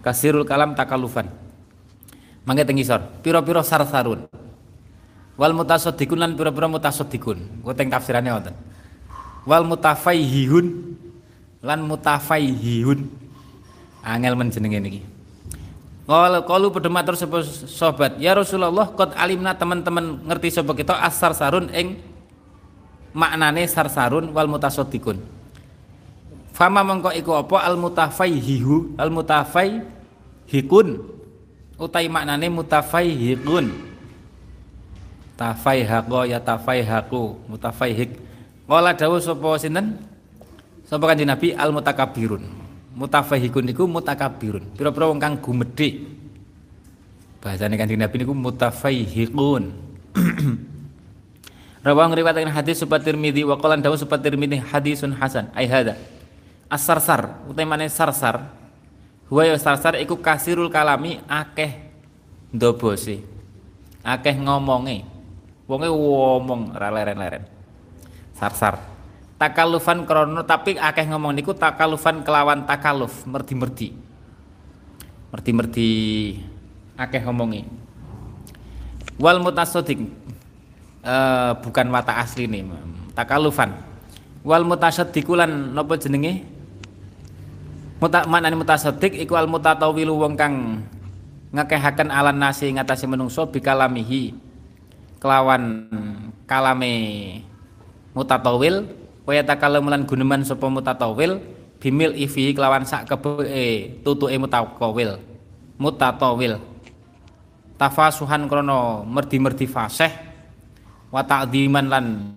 [0.05, 1.29] kasirul kalam takalufan
[2.45, 4.25] mangke teng isor pira-pira sar sarun
[5.41, 7.65] wal mutasaddiqun lan pira-pira mutasaddiqun.
[7.65, 8.53] Ku teng tafsirane wonten.
[9.49, 10.67] Wal mutafaihihun
[11.65, 13.09] lan mutafaihihun.
[14.05, 15.01] Angel men jenenge niki.
[16.05, 21.71] Kalau kalu padha matur sahabat, ya Rasulullah qad alimna teman-teman ngerti sapa kita asar sarun
[21.71, 22.03] ing
[23.17, 25.17] maknane sarsarun wal mutasaddiqun.
[26.53, 27.65] Fama mengko iku apa?
[27.65, 30.89] Al mutafaihihu al mutafaihikun
[31.81, 33.89] utai maknane mutafaihikun.
[35.41, 38.21] Tafaihaqa ya tafaihaku mutafaihik.
[38.69, 39.97] Kala dawuh sapa sinten?
[40.85, 41.57] Sapa kanjeng Nabi?
[41.57, 42.45] Al mutakabbirun
[42.95, 44.77] mutafahikun niku mutakabirun.
[44.77, 46.05] Pira-pira wong kang gumedhe
[47.41, 49.73] bahasane kanjeng Nabi niku mutafahikun
[51.81, 55.49] Rawang riwayatkan hadis supat Tirmidzi wa qala dawu supat Tirmidzi hadisun hasan.
[55.57, 55.97] Ai hada
[56.69, 58.60] as-sarsar utamane sarsar
[59.31, 61.79] huwa ya sarsar iku kasirul kalami akeh
[62.51, 63.23] ndobose
[64.03, 65.21] akeh ngomonge
[65.71, 67.47] wonge ngomong ra leren-leren.
[68.35, 68.83] Sarsar.
[69.39, 73.95] Takalufan krono tapi akeh ngomong niku takalufan kelawan takaluf merdi-merdi.
[75.31, 75.89] Merdi-merdi
[76.99, 77.63] akeh ngomongi.
[79.23, 80.03] Wal mutasodik
[81.07, 82.67] uh, bukan mata asli nih
[83.15, 83.79] takalufan.
[84.43, 86.45] Wal mutasaddiqulan napa jenenge
[88.01, 90.81] muta manane mutasaddiq iku al mutatawilu wong kang
[91.53, 94.33] ngakehaken alan nasi ngatasi menungso bikalamihi.
[95.21, 95.85] Kelawan
[96.49, 96.95] kalame
[98.17, 98.89] mutatawil
[99.29, 101.45] wa yatakallamu lan guneman sapa mutatawil
[101.77, 105.21] bimil ifi kelawan sak kebeke tutuke mutatawil
[105.77, 106.57] mutatawil.
[107.77, 110.13] Tafasuhan krono merdi-merdi fasih
[111.13, 112.33] wa ta'dziman lan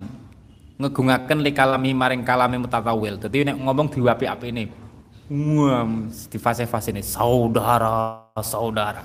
[0.76, 3.16] ngegungaken li kalami maring kalami mutatawil.
[3.16, 4.83] Dadi nek ngomong diwapi-apine
[5.30, 5.88] wah
[6.28, 9.00] di fase-fase ini saudara saudara.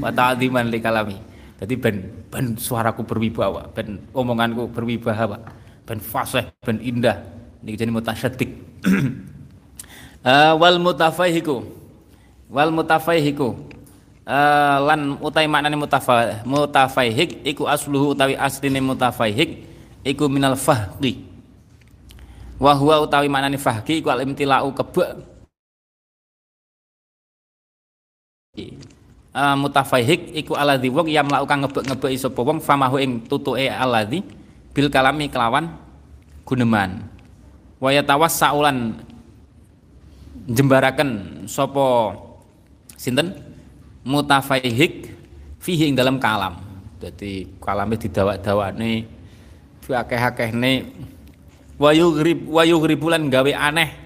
[0.00, 1.18] Wa ta'dziman li kalami.
[1.60, 1.96] Jadi ben
[2.32, 5.38] ben suaraku berwibawa ben omonganku berwibawa
[5.84, 7.20] ben fasih ben indah.
[7.64, 8.50] Niki jenenge mutasyaddiq.
[10.24, 11.64] Uh, wal mutafaihiku.
[12.52, 13.72] Wal mutafaihiku.
[14.24, 19.64] Uh, lan utai maknane mutafa mutafaihik iku asluhu utawi asline mutafaihik
[20.00, 21.24] iku minal fahqi.
[22.56, 25.33] Wa huwa utawi maknane fahqi iku al imtila'u kebek
[29.34, 34.22] uh, mutafaihik iku aladzi wong yang melakukan ngebek-ngebeki sapa wong famahu ing tutuke aladzi
[34.70, 35.70] bil kalami kelawan
[36.46, 37.06] guneman.
[37.82, 37.90] Wa
[38.30, 38.98] saulan
[40.46, 42.16] jembaraken sapa
[42.94, 43.52] sinten?
[44.04, 45.08] Mutafaihik
[45.64, 46.60] fihi ing dalam kalam.
[47.00, 49.08] Dadi kalame didawak-dawane
[49.88, 50.92] akeh-akehne
[51.80, 53.96] wa yughrib wa yughribulan gawe aneh.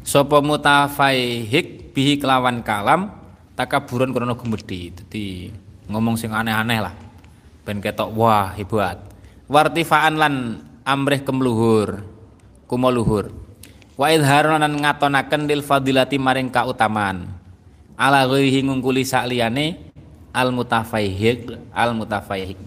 [0.00, 3.14] Sapa mutafaihik bihi kelawan kalam
[3.54, 5.54] takaburan krana gumedhi dadi
[5.86, 6.94] ngomong sing aneh-aneh lah.
[7.62, 9.00] Ben ketok wah hebat.
[9.46, 10.34] Wartifaan lan
[10.82, 12.02] amrih kemluhur
[12.66, 13.30] kumoluhur
[13.94, 17.30] wa idharon lan ngatonaken lil fadilati maring kautamaan.
[17.94, 19.78] Ala ghairihi ngungkuli sakliyane
[20.34, 22.58] al mutafaihik al mutafaihik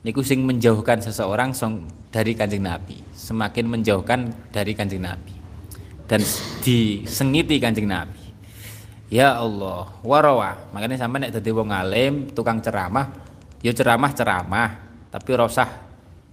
[0.00, 3.04] niku sing menjauhkan seseorang song dari kanjeng Nabi.
[3.12, 5.36] Semakin menjauhkan dari kanjeng Nabi.
[6.06, 6.22] Dan
[6.62, 8.25] disengiti kanjeng Nabi
[9.12, 13.10] ya Allah warawa makanya sampai nek dadi wong alim tukang ceramah
[13.62, 14.70] ya ceramah ceramah
[15.10, 15.70] tapi rosah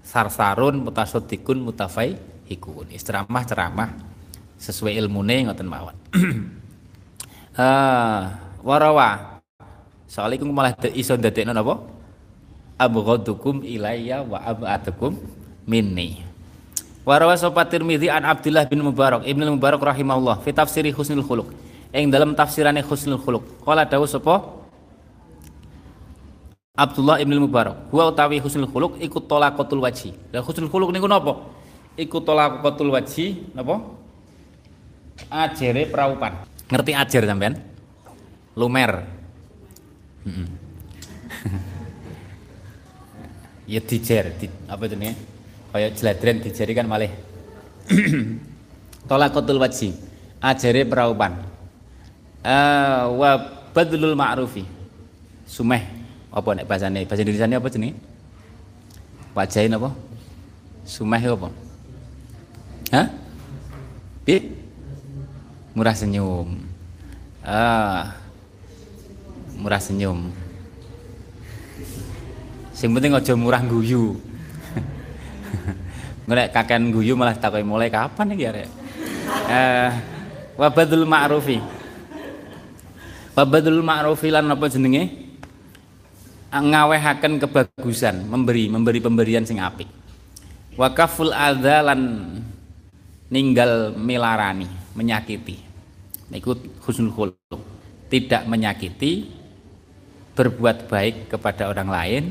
[0.03, 3.89] sarsarun mutasaddiqun mutafaihikun ceramah ceramah
[4.63, 5.95] sesuai ilmune ngoten mawon.
[7.53, 9.37] Uh, warawa
[10.07, 11.83] soal iku malah iso ndadekno napa?
[12.79, 15.19] Abghadukum ilayya wa ab'atukum
[15.67, 16.23] minni.
[17.03, 21.51] Warawa sapa Tirmidzi an Abdullah bin Mubarak Ibnu Mubarak rahimahullah fi tafsiri husnul khuluq
[21.93, 23.61] ing dalam tafsirane husnul khuluq.
[23.61, 24.41] Qala dawuh sapa?
[26.73, 27.93] Abdullah ibn Mubarak.
[27.93, 31.37] Huwa utawi husnul khuluq iku talaqatul waji lha husnul khuluq niku napa?
[31.93, 33.77] Iku talaqatul waji napa?
[35.29, 36.49] Ajere praupan.
[36.73, 37.53] Ngerti ajer sampean?
[38.57, 38.91] Lumer.
[43.63, 45.15] Ya dijer di, apa jenenge?
[45.71, 47.07] Kaya jladren dijeri kan malih.
[49.09, 49.95] Talaqatul waji
[50.43, 51.52] ajere praupan
[52.43, 53.31] uh, wa
[53.71, 54.67] badlul ma'rufi.
[55.47, 55.83] Sumeh.
[56.33, 57.05] Apa nek bahasane?
[57.07, 57.95] Bahasa Indonesia apa jenenge?
[59.33, 59.89] Wajahin apa?
[60.85, 61.49] Sumeh apa?
[62.93, 63.07] Hah?
[64.23, 64.63] Bi?
[65.73, 66.61] murah senyum.
[67.41, 68.13] Ah.
[69.57, 70.29] Murah senyum.
[72.73, 74.17] Sing penting aja murah guyu
[76.27, 78.69] nek kakean guyu malah takoki mulai kapan iki arek?
[79.45, 79.91] Eh
[80.57, 81.61] wabadul ma'rufi
[83.33, 85.03] wabadul ma'rufi lan apa jenenge
[86.53, 89.89] ngawehaken kebagusan, memberi memberi pemberian sing apik.
[90.77, 92.29] Wakaful adzalan
[93.33, 95.57] ninggal melarani, menyakiti.
[96.33, 97.61] Ikut husnul khuluq.
[98.09, 99.29] Tidak menyakiti,
[100.33, 102.23] berbuat baik kepada orang lain,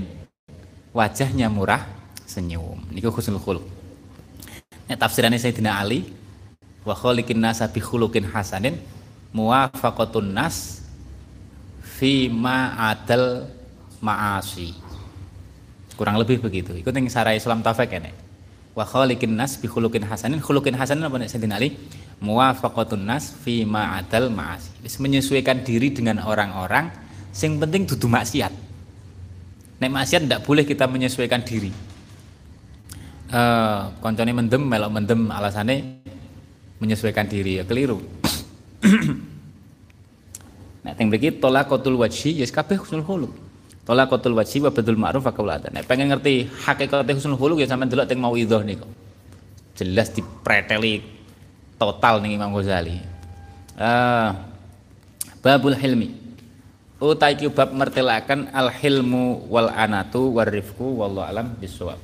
[0.94, 1.86] wajahnya murah,
[2.26, 2.82] senyum.
[2.90, 3.62] Niku husnul khuluq.
[4.90, 6.06] Nek tafsirannya Sayyidina Ali,
[6.82, 8.78] wa khaliqin nasa bi khuluqin hasanin
[9.30, 10.81] muwafaqatun nas
[12.02, 13.46] fi ma adal
[14.02, 14.74] ma'asi.
[15.94, 16.74] Kurang lebih begitu.
[16.74, 18.10] Ikut yang sarai Islam tafek ini.
[18.74, 20.42] Wa khaliqin nas bi khuluqin hasanin.
[20.42, 21.78] Khuluqin hasanin apa nek Sayyidina Ali?
[22.18, 24.82] Muwafaqatun nas fi ma'adal ma'asi.
[24.98, 26.90] Menyesuaikan diri dengan orang-orang
[27.30, 28.50] sing penting dudu maksiat.
[29.78, 31.70] Nek maksiat tidak boleh kita menyesuaikan diri.
[33.30, 36.02] Uh, koncone mendem melok mendem alasannya
[36.82, 38.02] menyesuaikan diri ya keliru.
[40.82, 43.32] Nek teng mriki tolaqatul wajhi ya kabeh husnul khuluq
[43.82, 45.70] kotul wajib wa badul ma'ruf wa qauladan.
[45.74, 48.86] Nek pengen ngerti hakikat husnul khuluq ya sampean delok teng mauidhah niku.
[49.74, 51.02] Jelas dipreteli
[51.78, 53.02] total ning Imam Ghazali.
[53.74, 54.30] Uh,
[55.42, 56.14] babul hilmi.
[57.02, 61.98] Utai ki bab mertelakan al hilmu wal anatu war rifku wallahu alam bisawab.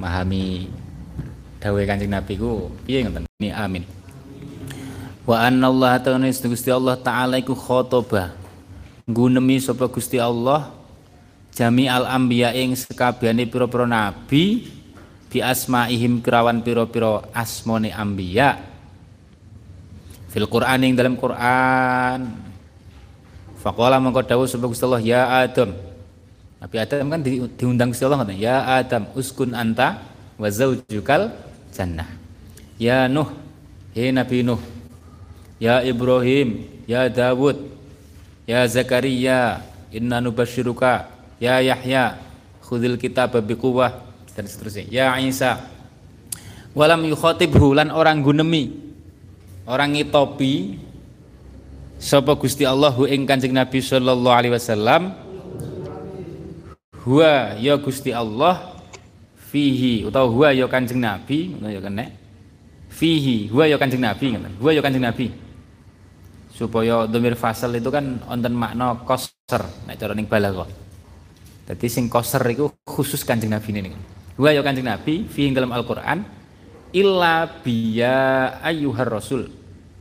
[0.00, 0.72] Mahami
[1.62, 3.30] dawuh Kanjeng Nabi ku piye ngoten?
[3.38, 3.86] Ni amin.
[5.22, 8.34] Wa anna Allah ta'ala Gusti Allah taala iku khotoba
[9.06, 10.74] gunemi sapa Gusti Allah
[11.54, 14.66] jami al anbiya ing sekabehane pira-pira nabi
[15.30, 18.58] bi asmaihim kerawan pira-pira asmone anbiya.
[20.34, 22.50] Fil Qur'an ing dalam Qur'an.
[23.62, 25.70] Faqala mongko dawuh sapa Gusti Allah ya Adam.
[26.58, 27.22] Nabi Adam kan
[27.54, 30.02] diundang Gusti Allah ya Adam uskun anta
[30.34, 32.06] wa zaujukal jannah
[32.76, 33.32] ya Nuh
[33.96, 34.60] he Nabi Nuh
[35.62, 37.54] Ya Ibrahim, Ya Dawud,
[38.50, 39.62] Ya Zakaria,
[39.94, 41.06] inna nubashiruka,
[41.38, 42.18] Ya Yahya,
[42.66, 44.02] khudil kitab biquwah
[44.34, 44.90] dan seterusnya.
[44.90, 45.62] Ya Isa.
[46.74, 48.74] Walam yukhatibhu lan orang gunemi.
[49.62, 50.82] Orang ngitopi
[52.02, 55.14] sapa Gusti Allah hu ing Kanjeng Nabi sallallahu alaihi wasallam
[57.06, 58.71] huwa ya Gusti Allah
[59.52, 62.04] fihi utawa huwa ya Kanjeng Nabi ngono ya kene
[62.88, 65.28] fihi huwa ya Kanjeng Nabi ngoten huwa ya Kanjeng Nabi
[66.52, 70.68] supaya domir fasal itu kan onten makna koser nek cara ning balaghah.
[71.66, 73.92] Dadi sing koser itu khusus Kanjeng Nabi ini.
[74.36, 76.24] Wa ya Kanjeng Nabi fi dalam Al-Qur'an
[76.92, 79.48] illa biya ayyuhar rasul.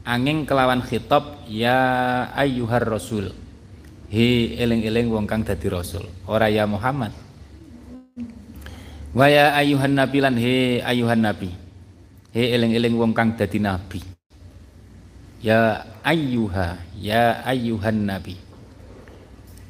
[0.04, 3.32] Angin kelawan khitab ya ayyuhar rasul.
[4.12, 6.04] He eling-eling wong kang dadi rasul.
[6.28, 7.16] Ora ya Muhammad.
[9.12, 11.52] Wa ya ayyuhan nabi lan he ayyuhan nabi.
[12.32, 14.00] He eling-eling wong kang dadi nabi.
[15.44, 18.40] Ya ayyuha ya ayyuhan nabi.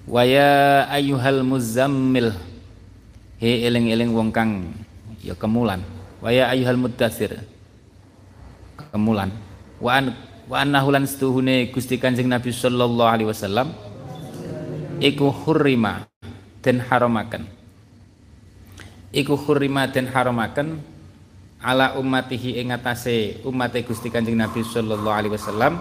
[0.05, 2.37] Wa ya ayyuhal muzammil.
[3.41, 4.77] He eling-eling wong kang
[5.25, 5.81] ya kemulan.
[6.21, 7.41] Wa ya ayyuhal muddatsir.
[8.93, 9.33] Kemulan.
[9.81, 10.13] Wa an
[10.45, 13.73] wa annahu lan setuhune Gusti Kanjeng Nabi sallallahu alaihi wasallam.
[15.01, 16.05] Iku hurrima
[16.61, 17.60] den haramaken
[19.11, 20.79] iku hurrima den haramaken
[21.61, 25.77] ala ummatihi ing atase umat Gusti Kanjeng Nabi sallallahu alaihi wasallam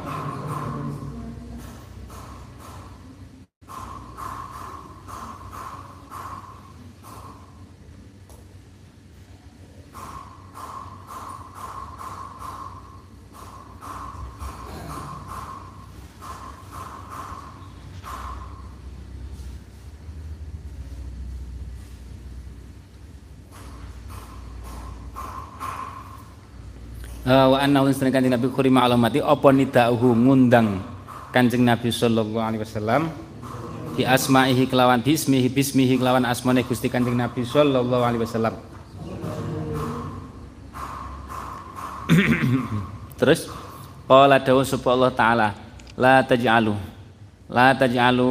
[27.31, 30.83] wa anna ulun kanjeng Nabi khurima alamati apa nidauhu ngundang
[31.31, 33.07] kanjeng Nabi sallallahu alaihi wasallam?
[33.95, 38.55] Di asma'ihi kelawan bismihi bismihi kelawan asmane Gusti kanjeng Nabi sallallahu alaihi wasallam.
[43.22, 43.47] Terus
[44.11, 45.49] qala dawu sapa Allah taala
[45.95, 46.74] la taj'alu
[47.47, 48.31] la taj'alu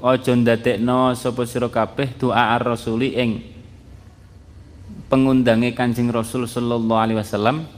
[0.00, 3.44] aja ndadekno sapa sira kabeh doa ar-rasuli ing
[5.12, 7.68] pengundange Kanjeng Rasul sallallahu alaihi wasallam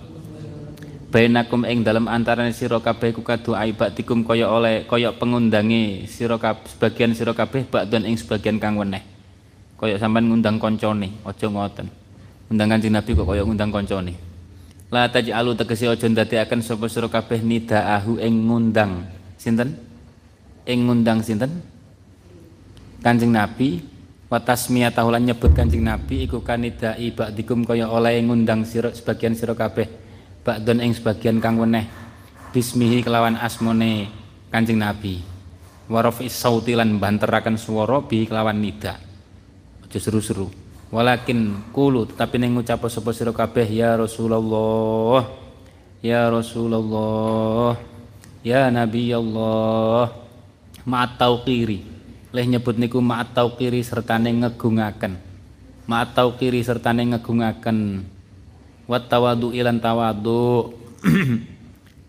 [1.11, 7.13] bainakum ing dalam antarané sira kabeh ku kadua ibadikum kaya oleh kaya pengundange sira sebagian
[7.19, 9.03] sira kabeh bakdon ing sebagian kang weneh.
[9.75, 11.91] Kaya sampean ngundang koncone aja ngoten.
[12.51, 14.15] Undang Kanjeng Nabi kok kaya ngundang koncone.
[14.91, 19.07] La taj'alu tegese aja ndadekaken sapa sira kabeh nidaahu ing ngundang.
[19.35, 19.75] Sinten?
[20.67, 21.63] Ing ngundang sinten?
[23.03, 23.83] Kanjeng Nabi
[24.31, 29.59] wa tasmiyatahu lan nyebut Kanjeng Nabi iku kanidai ba'dikum kaya oleh ngundang sira sebagian sira
[29.59, 30.00] kabeh
[30.51, 31.87] Ba'don ing sebagian kang weneh.
[32.51, 34.11] Bismihi kelawan asmone
[34.51, 35.23] Kanjeng Nabi.
[35.87, 38.99] Warof sauti lan banteraken swara bi kelawan nida.
[39.87, 40.51] Aja seru-seru.
[40.91, 45.23] Walakin kulu tapi ning ngucap sapa sira kabeh ya Rasulullah
[46.03, 47.79] ya Rasulullah
[48.43, 50.11] ya Nabi Allah
[50.83, 51.79] ma'at tauqiri.
[52.35, 55.15] Leh nyebut niku ma'at tauqiri sertane ngegungaken.
[55.87, 58.03] Ma'at tauqiri sertane ngegungaken
[58.91, 60.75] wat tawadu ilan tawadu.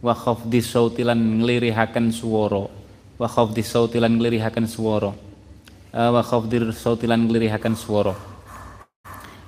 [0.02, 2.66] Wa khafdi sauti lan nglirihaken swara
[3.22, 5.14] wa khafdi sauti lan nglirihaken swara
[5.94, 8.18] uh, wa khafdi sauti lan nglirihaken swara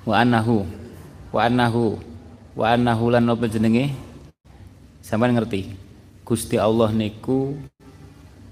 [0.06, 0.62] wa annahu
[1.34, 1.98] wa annahu
[2.54, 3.98] wa annahu lan apa jenenge?
[5.02, 5.74] Sampean ngerti?
[6.22, 7.58] Gusti Allah niku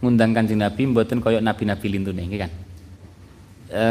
[0.02, 2.52] ngundang kanjeng Nabi mboten kaya nabi-nabi lintune nggih kan?
[3.70, 3.86] E,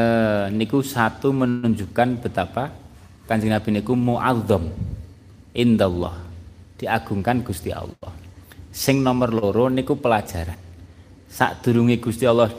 [0.51, 2.75] niku satu menunjukkan betapa
[3.31, 4.75] Kanjeng Nabi niku muazzam
[5.55, 6.19] indallah
[6.75, 8.11] diagungkan Gusti Allah.
[8.75, 10.59] Sing nomor loro niku pelajaran.
[11.31, 12.51] Sadurunge Gusti Allah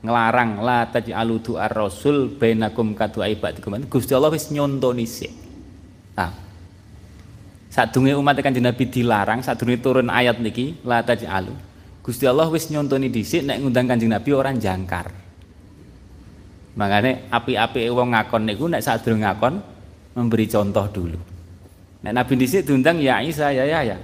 [0.00, 3.84] ngelarang la taj'alu du'ar rasul bainakum kadu ibadikum.
[3.84, 5.32] Gusti Allah wis nyontoni sik.
[6.16, 6.32] Nah,
[7.68, 11.52] sadurunge umat Kanjeng Nabi dilarang, sadurunge turun ayat niki la taj'alu.
[12.00, 15.12] Gusti Allah wis nyontoni dhisik nek ngundang Kanjeng Nabi orang jangkar.
[16.80, 19.73] Makanya api-api wong ngakon niku nek sadurunge ngakon
[20.14, 21.18] memberi contoh dulu.
[22.06, 23.96] Nah, Nabi dhisik diundang ya Isa ya ya ya.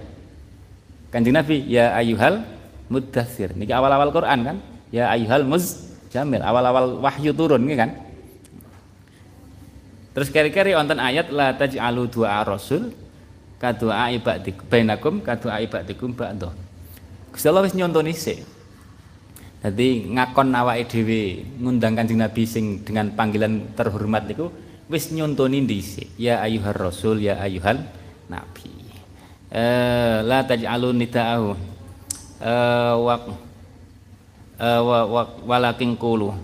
[1.10, 2.42] Kanjeng Nabi ya ayuhal
[2.90, 3.54] mudathir.
[3.54, 4.56] Niki awal-awal Quran kan?
[4.90, 6.42] Ya ayuhal muzjamil.
[6.42, 7.90] Awal-awal wahyu turun nggih kan?
[10.10, 12.90] Terus kari-kari wonten ayat la taj'alu du'a rasul
[13.62, 16.50] kadua ibadikum bainakum kadua ibadikum ba'da.
[17.30, 18.42] Gusti Allah wis nyontoni sik.
[19.60, 24.48] Dadi ngakon awake dhewe ngundang Kanjeng Nabi sing dengan panggilan terhormat niku
[24.90, 26.18] wis nyontoni dhisik.
[26.18, 27.78] Ya ayuhar rasul ya ayuhal
[28.26, 28.74] nabi.
[29.54, 31.48] Eh la taj'alu nida'ahu.
[32.42, 33.14] Eh wa
[34.58, 36.34] eh wa, wa walakin qulu.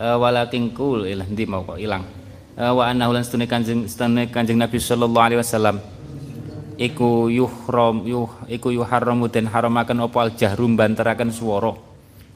[0.00, 2.08] Eh walakin qul ilah ndi mau kok ilang.
[2.56, 5.76] Wa annahu lan stune kanjeng stune kanjeng nabi sallallahu alaihi wasallam.
[6.80, 10.18] Iku yuhram yuh iku yuharramu den haramaken apa?
[10.24, 11.76] Al jahrum banteraken swara.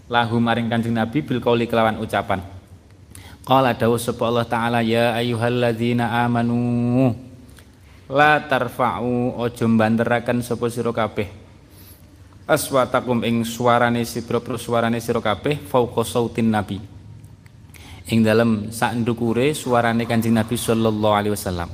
[0.05, 2.45] Lahu maring kanjeng nabi bil qauli kelawan ucapan
[3.45, 7.13] Qala dawuh sapa Allah taala ya ayyuhalladzina amanu
[8.09, 11.29] la tarfa'u aja mbanteraken sapa sira kabeh.
[12.49, 16.81] Aswatakum ing suarane sira suarane sira kabeh fauqa sautin nabi.
[18.09, 21.69] Ing dalem sak ndukure suarane Kanjeng Nabi sallallahu alaihi wasallam.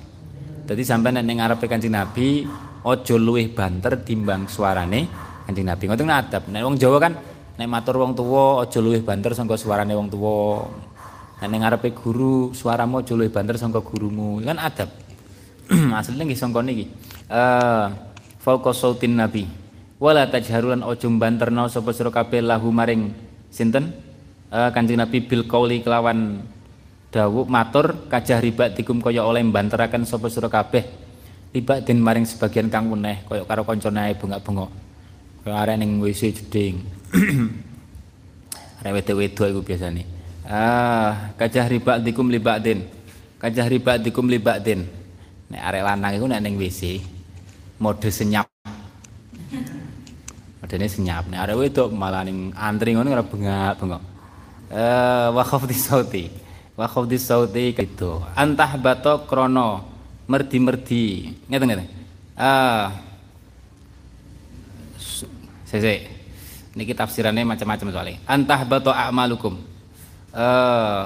[0.66, 2.46] Dadi sampeyan nek ning ngarepe Kanjeng Nabi
[2.82, 5.06] aja luwih banter timbang suarane
[5.46, 5.86] Kanjeng Nabi.
[5.86, 6.50] Ngoten adab.
[6.50, 7.14] Nek wong Jawa kan
[7.58, 10.66] nek matur wong tuwa aja luwih banter sangka suarane wong tuwa
[11.40, 14.44] Ning ngarepe guru suaramu aja luwih banter sangka gurumu.
[14.44, 14.92] Kan adab.
[15.98, 16.92] Asline nggih sangka niki.
[17.32, 17.86] Eh
[18.44, 19.48] fauqa sautin nabi.
[19.96, 23.12] Wala tajharulan aja banterno sapa sira kabeh lahu maring
[23.48, 23.92] sinten?
[24.50, 26.42] Uh, Kanjeng Nabi bil qauli kelawan
[27.14, 30.86] dawuh matur kajah ribat dikum kaya oleh mbanteraken sapa sira kabeh
[31.50, 34.70] ribak den maring sebagian kang meneh kaya karo kancane bengak-bengok
[35.42, 36.82] kaya arek ning WC jeding
[38.82, 40.02] arek wedok-wedok iku biasane
[40.50, 42.82] Ah, kajah riba dikum libadin.
[43.38, 44.82] Kajah riba dikum libadin.
[45.46, 46.98] Nek arek lanang iku nek ning WC
[47.78, 48.50] mode senyap.
[50.58, 51.30] Modene senyap.
[51.30, 54.02] Nek arek wedok malah ning antri ngono ora bengak-bengok.
[54.74, 56.24] Eh, wa khafdi sauti.
[56.74, 58.18] Wa khafdi sauti gitu.
[58.34, 59.86] Antah bato krono
[60.26, 61.30] merdi-merdi.
[61.46, 61.86] Ngeten-ngeten.
[62.34, 62.90] Ah.
[65.62, 66.10] Sese.
[66.74, 68.18] Niki tafsirannya macam-macam soalnya.
[68.26, 69.69] Antah bato a'malukum
[70.34, 71.02] eh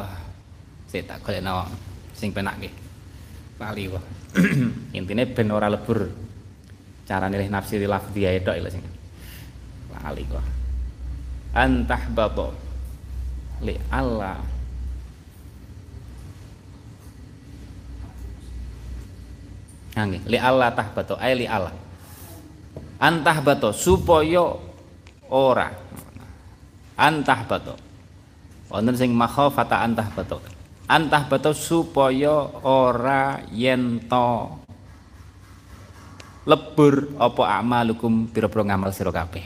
[0.89, 1.67] saya tak golekno
[2.15, 2.75] sing penak nggih.
[3.59, 4.05] Lali kok.
[4.99, 6.25] Intine ben ora lebur.
[7.05, 8.85] cara nilai nafsiri lafdhiyah itu lho sing
[9.93, 10.45] lali kok
[11.55, 12.49] antah bato
[13.63, 14.57] li Allah
[19.95, 21.71] Nggih, li Allah tahbato ay li Allah.
[22.99, 24.43] Antah bato supaya
[25.31, 25.71] ora.
[26.99, 27.79] Antah bato.
[28.69, 30.41] Wonten sing makhafata antah bato.
[30.89, 34.61] Antah bato supaya ora yen to
[36.45, 39.45] lebur apa amalukum pira-pira ngamal sira kabeh.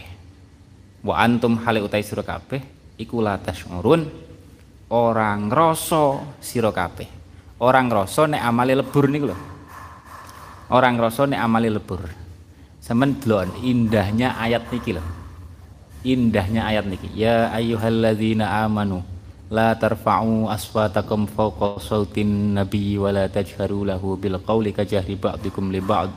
[1.07, 2.63] Wa antum hale utai sira kabeh
[2.99, 4.03] iku la tasyurun
[4.91, 7.07] ora ngrasa sira kabeh.
[7.59, 9.39] Ora ngrasa nek amale lebur niku lho
[10.69, 12.05] orang rasa nek amali lebur
[12.81, 15.05] sampean delok indahnya ayat niki lho
[16.07, 17.11] indahnya ayat niki.
[17.15, 19.03] Ya ayyuhalladzina amanu
[19.49, 25.81] la tarfa'u aswatakum fawqa sautin nabi wa la tajharu lahu bil qawli kajahri ba'dikum li
[25.81, 26.13] ba'd.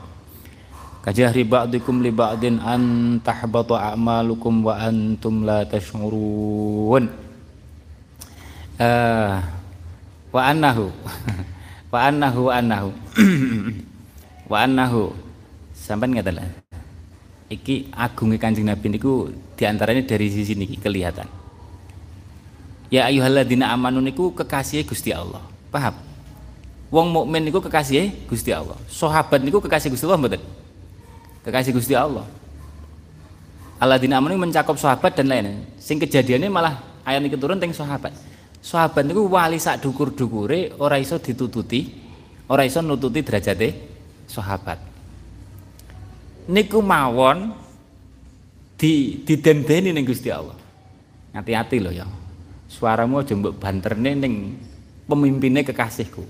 [1.02, 2.82] Kajahri ba'dikum li ba'din an
[3.24, 7.04] tahbata a'malukum wa antum la tash'urun.
[8.78, 9.36] Uh,
[10.34, 10.88] wa annahu
[11.92, 12.90] wa annahu wa annahu.
[14.48, 15.02] Wa annahu.
[15.74, 16.61] Sampean ngeten lah
[17.52, 21.28] iki agungnya Kanjeng Nabi niku di antaranya dari sisi niki kelihatan.
[22.88, 25.40] Ya ayyuhalladzina amanu niku kekasih Gusti Allah.
[25.72, 25.96] Paham?
[26.92, 28.76] Wong mukmin niku kekasih Gusti Allah.
[28.88, 30.42] Sahabat niku kekasih Gusti Allah mboten?
[31.44, 32.28] Kekasih Gusti Allah.
[33.80, 38.12] Alladzina amanu mencakup sahabat dan lain sing kejadiannya malah ayat niki turun teng sahabat.
[38.60, 41.88] Sahabat niku wali sak dukur-dukure ora iso ditututi
[42.52, 43.68] ora iso nututi derajate
[44.28, 44.91] sahabat
[46.48, 47.54] niku mawon
[48.78, 50.58] di didendeni ning Gusti Allah.
[51.32, 52.06] Hati-hati loh ya.
[52.66, 54.34] Suaramu aja mbok banterne ning
[55.06, 56.24] pemimpinnya kekasihku.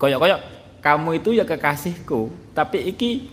[0.00, 0.40] Koyok-koyok
[0.82, 3.30] kamu itu ya kekasihku tapi iki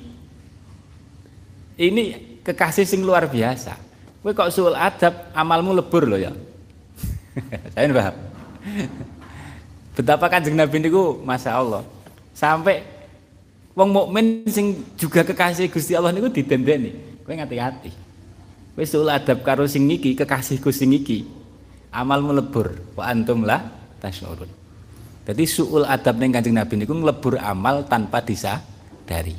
[1.81, 3.76] ini kekasih sing luar biasa.
[4.22, 6.30] Kowe kok suul adab amalmu lebur loh ya.
[7.73, 8.15] Saya paham.
[9.98, 11.81] Betapa kanjeng Nabi niku Masya Allah
[12.31, 12.85] sampai
[13.72, 16.91] Wong mukmin sing juga kekasih Gusti Allah niku didendeni.
[17.23, 17.91] Kowe ngati-ati.
[18.76, 21.23] Kowe sul adab karo sing iki, kekasihku sing iki.
[21.91, 23.64] Amalmu lebur wa antum la
[24.03, 24.48] tasyurun.
[25.22, 29.35] Jadi suul adab ning Kanjeng Nabi niku nglebur amal tanpa disadari.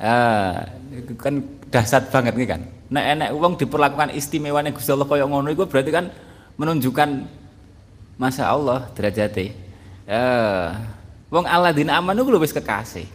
[0.00, 0.64] ah,
[1.22, 1.34] kan
[1.68, 2.60] dahsyat banget nih kan.
[2.92, 6.08] Nek enek wong diperlakukan istimewane Gusti Allah kaya ngono iku berarti kan
[6.56, 7.08] menunjukkan
[8.20, 9.56] Masya Allah derajate.
[10.06, 10.91] Ah,
[11.32, 13.08] Wong alladzina amanu ku wis kekasih.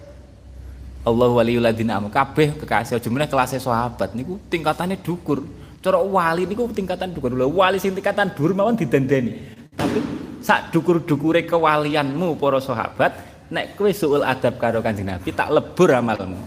[1.06, 5.46] Allah waliyul ladzina amanu kabeh kekasih aja meneh kelas sahabat niku tingkatannya dukur.
[5.86, 7.38] Cara wali niku tingkatan dukur.
[7.38, 9.38] Lho wali sing tingkatan dhuwur mawon didendeni.
[9.78, 10.02] Tapi
[10.42, 13.14] sak dukur-dukure kewalianmu para sahabat
[13.54, 16.42] nek kowe suul adab karo Kanjeng Nabi tak lebur amalmu.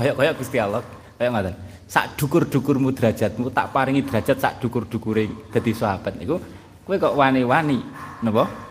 [0.00, 0.80] Kayak-kayak Gusti Allah,
[1.20, 1.54] kayak ngoten.
[1.92, 6.40] Sak dukur-dukurmu derajatmu tak paringi derajat sak dukur-dukure dadi sahabat niku
[6.88, 7.84] kowe kok wani-wani
[8.24, 8.69] napa?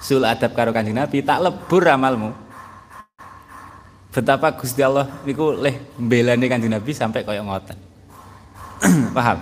[0.00, 2.32] Sul adab karo Kanjeng Nabi tak lebur amalmu.
[4.12, 7.76] Betapa Gusti Allah niku leh mbelane Kanjeng Nabi sampai kaya ngoten.
[9.16, 9.38] Paham?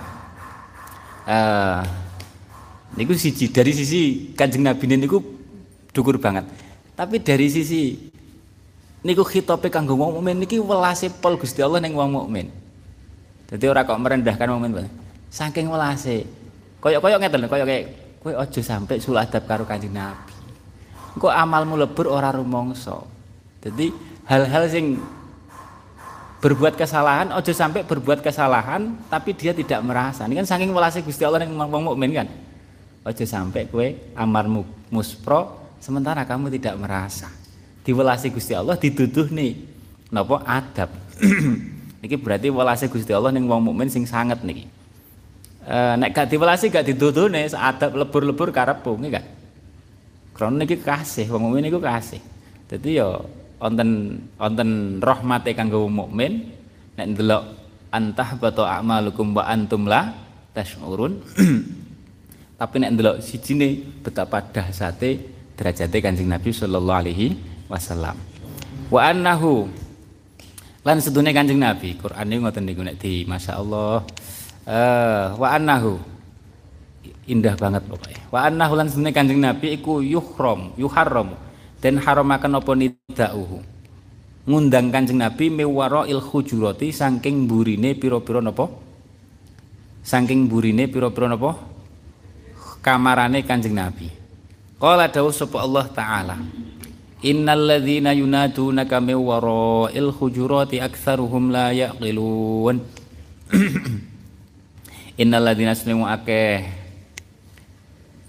[1.24, 1.80] Uh,
[2.98, 5.22] niku siji dari sisi Kanjeng Nabi niku
[5.94, 6.46] dukur banget.
[6.94, 8.10] Tapi dari sisi
[9.06, 12.50] niku khitope kanggo wong mukmin niki welase pol Gusti Allah ning wong mukmin.
[13.46, 14.90] Dadi ora kok merendahkan wong mukmin
[15.30, 16.26] saking welase.
[16.82, 17.84] Kaya-kaya ngeten kaya kayak
[18.20, 20.33] kowe aja sampai sul adab karo Kanjeng Nabi
[21.14, 23.06] kok amalmu lebur ora rumongso
[23.62, 23.90] jadi
[24.28, 25.00] hal-hal sing
[26.44, 30.28] berbuat kesalahan ojo sampai berbuat kesalahan tapi dia tidak merasa.
[30.28, 32.28] Ini kan saking welase Gusti Allah yang wong mukmin kan?
[33.08, 34.60] Ojo sampai kue amarmu
[34.92, 37.32] muspro sementara kamu tidak merasa.
[37.80, 39.56] Diwelasi Gusti Allah dituduh nih
[40.12, 40.92] nopo adab.
[42.04, 44.68] Ini berarti welase Gusti Allah yang wong mukmin sing sangat nih
[45.64, 49.24] e, nek gak diwelasi gak dituduh nih adab lebur-lebur karepmu nggih kan
[50.34, 52.18] Krana niki kasih, wong mukmin niku kasih.
[52.66, 53.22] Dadi ya
[53.62, 56.50] wonten wonten rahmate kanggo mukmin
[56.98, 57.42] nek ndelok
[57.94, 60.10] antah bata a'malukum wa antum la
[60.50, 61.22] tasyurun.
[62.58, 65.22] Tapi nek ndelok sijine betapa dahsate
[65.54, 67.38] derajate Kanjeng Nabi sallallahu alaihi
[67.70, 68.18] wasallam.
[68.90, 69.70] Wa annahu
[70.82, 74.02] lan sedune Kanjeng Nabi, Quran niku ngoten niku nek di masyaallah.
[74.66, 76.13] Uh, wa annahu
[77.28, 78.20] indah banget pokoknya.
[78.28, 81.36] Wa anna hulan sunne kanjeng nabi iku yuhram yuharram
[81.80, 83.60] dan haramaken apa nidauhu.
[84.44, 88.68] Ngundang kanjeng nabi mewara il hujurati saking burine pira-pira napa?
[90.04, 91.56] Saking burine pira-pira napa?
[92.84, 94.12] Kamarane kanjeng nabi.
[94.76, 96.36] Qala dawuh sapa Allah taala.
[97.24, 102.84] Innal ladzina yunadunaka min wara'il hujurati aktsaruhum la yaqilun.
[105.24, 106.83] Innal ladzina aslimu akeh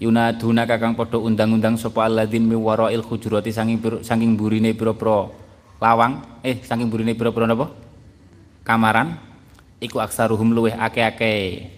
[0.02, 5.32] yunadunaka kang padha undang-undang sapa alladzin min wara'il hujurati saking saking burine pira-pira
[5.80, 7.72] lawang eh saking burine pira-pira napa
[8.64, 9.16] kamaran
[9.80, 11.72] iku aksaruhum luweh akeh-akeh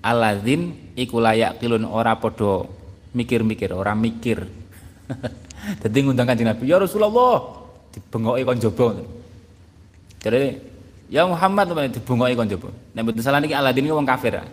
[0.00, 2.64] alladzin iku layak kilun ora padha
[3.12, 4.48] mikir-mikir ora mikir
[5.82, 7.60] Dadi ngundang Kanjeng Nabi, "Ya Rasulullah."
[7.92, 8.86] Dibengoki kon jaba.
[10.20, 10.42] Jadi
[11.08, 12.68] Ya Muhammad dibungoki kon jaba.
[12.92, 14.44] Nek mboten salah niki Aladin wong kafir.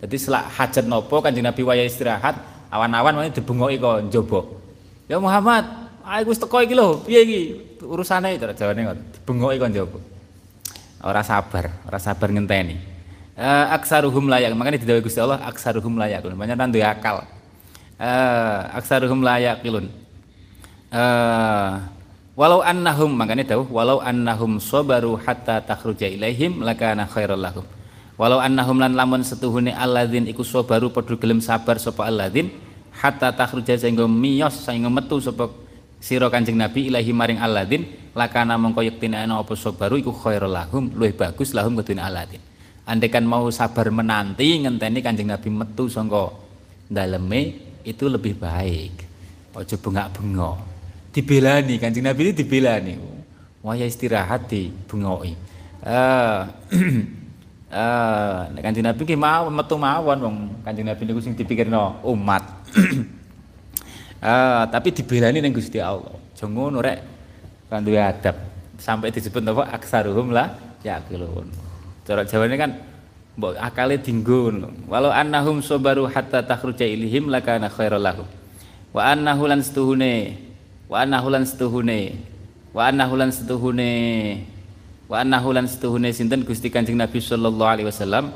[0.00, 2.40] Jadi selak hajat nopo Kanjeng Nabi waya istirahat,
[2.72, 4.40] awan-awan meneh dibungoki kon jaba.
[5.06, 5.68] Ya Muhammad,
[6.00, 7.40] aku wis teko iki lho, piye iki?
[7.84, 9.04] Urusane cara jawane ngoten.
[9.20, 9.98] Dibungoki kon jaba.
[11.04, 12.76] Ora sabar, ora sabar ngenteni.
[13.40, 16.24] Uh, aksaruhum layak, makanya didhawuhi Gusti Allah aksaruhum layak.
[16.24, 17.24] Banyak nang duwe akal.
[18.00, 19.92] Uh, aksaruhum layak kilun
[20.94, 21.84] uh,
[22.34, 27.66] walau annahum makanya tahu walau annahum sabaru hatta takhruja ilaihim lakana khairal lahum
[28.20, 32.52] walau annahum lan lamun setuhune alladzin iku sabaru padha gelem sabar sapa alladzin
[32.92, 35.48] hatta takhruja sehingga miyos sehingga metu sapa
[36.04, 40.92] sira Kanjeng Nabi ilahi maring alladzin lakana mongko yektine ana apa sabaru iku khairal lahum
[40.92, 42.44] luwih bagus lahum kedune alladzin
[42.84, 46.28] andekan mau sabar menanti ngenteni Kanjeng Nabi metu sangka
[46.92, 47.56] daleme
[47.88, 49.08] itu lebih baik
[49.56, 50.70] ojo bengak-bengok
[51.10, 52.94] dibelani Kanjeng Nabi ini dibelani.
[53.60, 55.36] Waya istirahat di bengoi.
[55.84, 56.40] Eh
[57.70, 60.36] eh nek Kanjeng Nabi ki mau metu mawon wong
[60.66, 62.42] Kanjeng Nabi niku sing dipikirno umat.
[64.30, 66.18] eh tapi dibelani ning Gusti Allah.
[66.40, 66.98] Aja ngono rek.
[67.68, 68.32] Kan duwe adab.
[68.80, 71.52] Sampai disebut apa aksaruhum lah yaqilun.
[72.08, 72.80] Cara Jawane kan
[73.36, 74.48] mbok akale dinggo
[74.88, 78.24] Walau annahum sabaru hatta takhruja ilihim lakana khairal lahum.
[78.96, 80.40] Wa annahu lan setuhune
[80.88, 82.18] wa annahu lan setuhune
[82.72, 83.92] wa annahu lan setuhune
[85.10, 86.46] wa annahu lan setuhune sinten?
[86.46, 88.30] Gusti Kanjeng Nabi sallallahu alaihi wasallam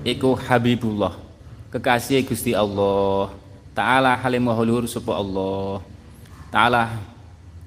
[0.00, 1.20] iku Habibullah.
[1.68, 3.28] Kekasih Gusti Allah.
[3.76, 5.84] Taala halim mahluhur sapa Allah.
[6.48, 6.96] Taala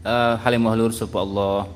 [0.01, 1.69] uh, halim mahluhur sapa Allah.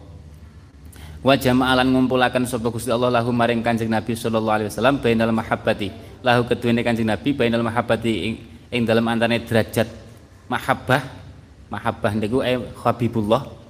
[1.22, 5.94] Wa jama'alan ngumpulaken sapa Gusti Allah lahu maring Kanjeng Nabi sallallahu alaihi wasallam bainal mahabbati.
[6.26, 8.36] Lahu keduene Kanjeng Nabi bainal mahabbati ing,
[8.74, 9.88] ing dalam antane derajat
[10.50, 11.06] mahabbah.
[11.68, 13.67] Mahabbah niku eh habibullah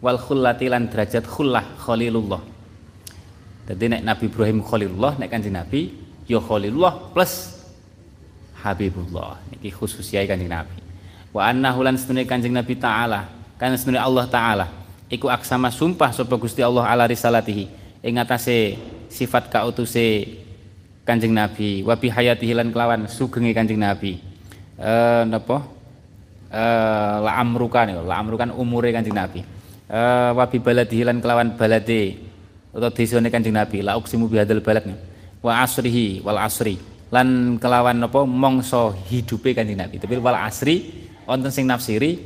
[0.00, 2.40] wal khullati lan derajat khullah khalilullah.
[3.68, 5.94] Jadi nek Nabi Ibrahim khalilullah nek kanjeng Nabi
[6.26, 7.60] ya khalilullah plus
[8.64, 9.38] habibullah.
[9.52, 10.76] Niki khususiyai kanjeng Nabi.
[11.30, 14.66] Wa annahu lan sunne kanjeng Nabi taala kan sunne Allah taala.
[15.10, 17.66] Iku aksama sumpah sapa Gusti Allah ala risalatihi
[18.02, 18.78] ing atase
[19.10, 20.38] sifat kautuse
[21.02, 21.82] Kanjeng Nabi.
[21.82, 24.22] Wa bi hayatihi lan kelawan sugenge Kanjeng Nabi.
[24.78, 25.66] Eh napa?
[26.50, 29.42] Uh, la amrukan ya, la amrukan umure Kanjeng Nabi.
[29.90, 32.14] Uh, wa bi baladihi lan kelawan balade
[32.70, 34.86] utawa desane Kanjeng Nabi, la uksimu bihadzal balad.
[35.42, 36.78] Wa asrihi wal asri.
[37.10, 39.98] Lan kelawan napa mongso hidupe Kanjeng Nabi.
[39.98, 40.94] Tapi wal asri
[41.26, 42.22] wonten sing nafsiri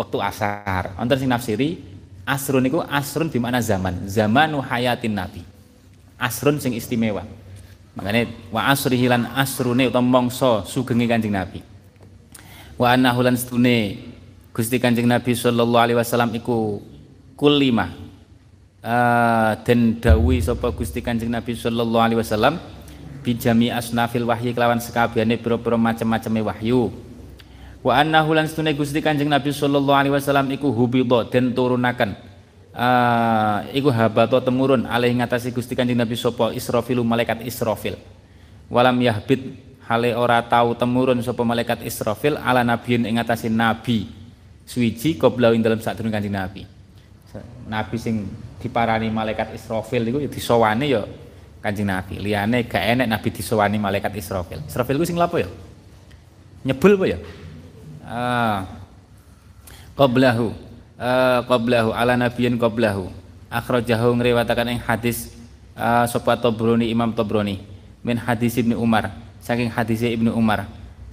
[0.00, 0.96] waktu asar.
[0.96, 1.76] Wonten sing nafsiri
[2.24, 5.44] asrun niku asrun di mana zaman, zamanu hayatin Nabi.
[6.16, 7.28] Asrun sing istimewa.
[7.92, 11.60] Makanya wa asrihi lan asrune utawa mongso sugenge Kanjeng Nabi
[12.78, 13.34] wa annahu lan
[14.58, 16.82] Gusti Kanjeng Nabi sallallahu alaihi wasallam iku
[17.38, 17.94] kulima.
[18.82, 22.58] Uh, dan dawi sapa Gusti Kanjeng Nabi sallallahu alaihi wasallam
[23.22, 26.90] bijami asnafil wahyi kelawan sekabehane pira-pira macam-macame wahyu.
[27.86, 32.18] Wa annahu lan stune Gusti Kanjeng Nabi sallallahu alaihi wasallam iku hubidha den turunaken.
[32.74, 37.94] Uh, iku habato temurun alih ngatasi Gusti Kanjeng Nabi sapa Israfil malaikat Israfil.
[38.66, 39.54] Walam yahbit
[39.86, 44.17] hale ora tahu temurun sapa malaikat Israfil ala nabiyin ing atase nabi
[44.68, 46.62] suwiji qabla ing dalam sadurunge Kanjeng Nabi.
[47.64, 48.28] Nabi sing
[48.60, 51.08] diparani malaikat Israfil iku ya disowani ya
[51.64, 52.20] Kanjeng Nabi.
[52.20, 54.60] Liyane gak enek nabi disowani malaikat Israfil.
[54.68, 55.48] Israfil iku sing lapo ya?
[56.68, 57.18] Nyebul apa ya?
[58.04, 58.58] Ah.
[59.96, 60.52] Qablahu.
[60.98, 63.08] Uh, qablahu ala nabiyin qablahu.
[63.48, 65.32] Akhrajahu ngriwataken ing hadis
[65.78, 67.64] uh, sapa Tobroni Imam Tobroni
[68.04, 70.68] min hadis Ibnu Umar saking hadis Ibnu Umar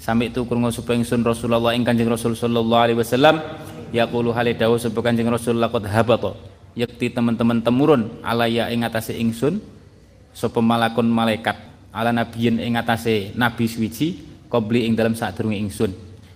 [0.05, 3.41] sampai itu krungu supaya ingsun Rasulullah ing Kanjeng Rasul sallallahu alaihi wasallam
[3.89, 6.37] yaqulu hale dawuh sapa Kanjeng Rasul laqad habata
[6.77, 9.57] yakti teman-teman temurun alaya ing atase ingsun
[10.29, 11.57] sapa malakun malaikat
[11.89, 15.89] ala nabiyin ing atase nabi suwiji qabli ing dalam sadurunge ingsun.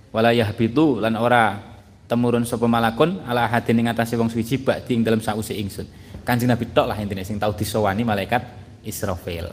[0.09, 1.61] Wala yahbitu lan ora
[2.09, 5.85] temurun sapa malakun ala hadin ing atase wong suwiji bakti ing dalam sause ingsun.
[6.25, 8.41] Kanjeng Nabi tok lah intine sing tau disowani malaikat
[8.81, 9.45] Israfil.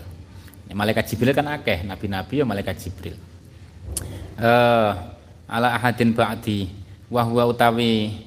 [0.72, 3.35] Malaikat Jibril kan akeh, nabi-nabi ya malaikat Jibril.
[4.36, 4.92] Uh,
[5.48, 6.68] ala ahadin ba'di.
[7.08, 8.20] Wa huwa utawi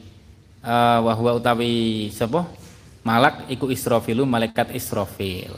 [0.65, 2.49] uh, utawi sapa?
[3.05, 5.53] Malak iku Israfilu malaikat Israfil.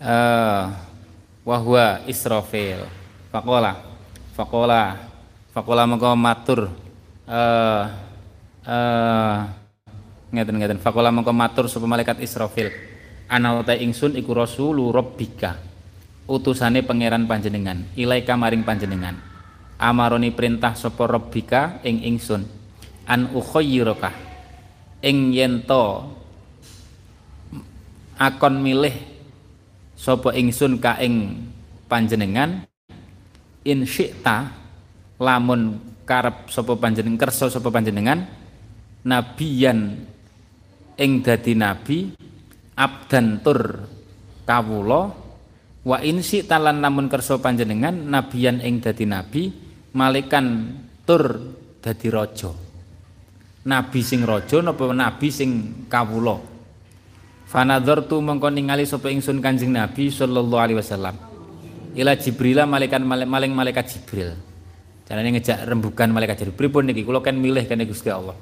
[0.00, 0.64] Uh,
[1.44, 2.88] wa huwa Israfil.
[3.30, 3.78] Faqala
[4.34, 4.82] faqala
[5.52, 6.60] faqala maka matur.
[7.28, 7.84] Uh,
[8.66, 9.36] uh,
[10.32, 10.78] ngeten ngeten.
[10.80, 12.72] Faqala maka matur sapa malaikat Israfil.
[13.30, 15.69] Ana ingsun iku rasulu rabbika
[16.28, 19.16] utusane pangeran panjenengan ilaika maring panjenengan.
[19.80, 22.44] Amaroni perintah sapa rabbika ing ingsun
[23.08, 24.12] an ukhayyiraka
[25.00, 26.12] ing yento
[28.20, 28.92] akon milih
[29.96, 31.48] sapa ingsun ka ing
[31.88, 32.68] panjenengan
[33.64, 33.88] in
[35.20, 38.28] lamun karep sapa panjenengan kersa sapa panjenengan
[39.04, 39.96] nabiyan
[41.00, 42.12] ing dadi nabi
[42.76, 43.84] abdan tur
[45.90, 49.50] wa insi talan namun kersa panjenengan nabiyan ing dadi nabi
[49.98, 50.70] malikan
[51.02, 52.54] tur dadi raja.
[53.66, 55.50] Nabi sing raja napa nabi sing
[55.90, 56.38] kawula?
[57.50, 61.18] Fanadzartu mongko ningali sapa ingsun Kanjeng Nabi sallallahu alaihi wasallam.
[61.98, 64.38] Ila Jibril malaikat maling malaikat Jibril.
[65.02, 66.54] Carane ngejak rembugan malaikat Jibril.
[66.54, 67.02] Pripun niki?
[67.02, 68.38] Kula kan milih kene Gusti Allah.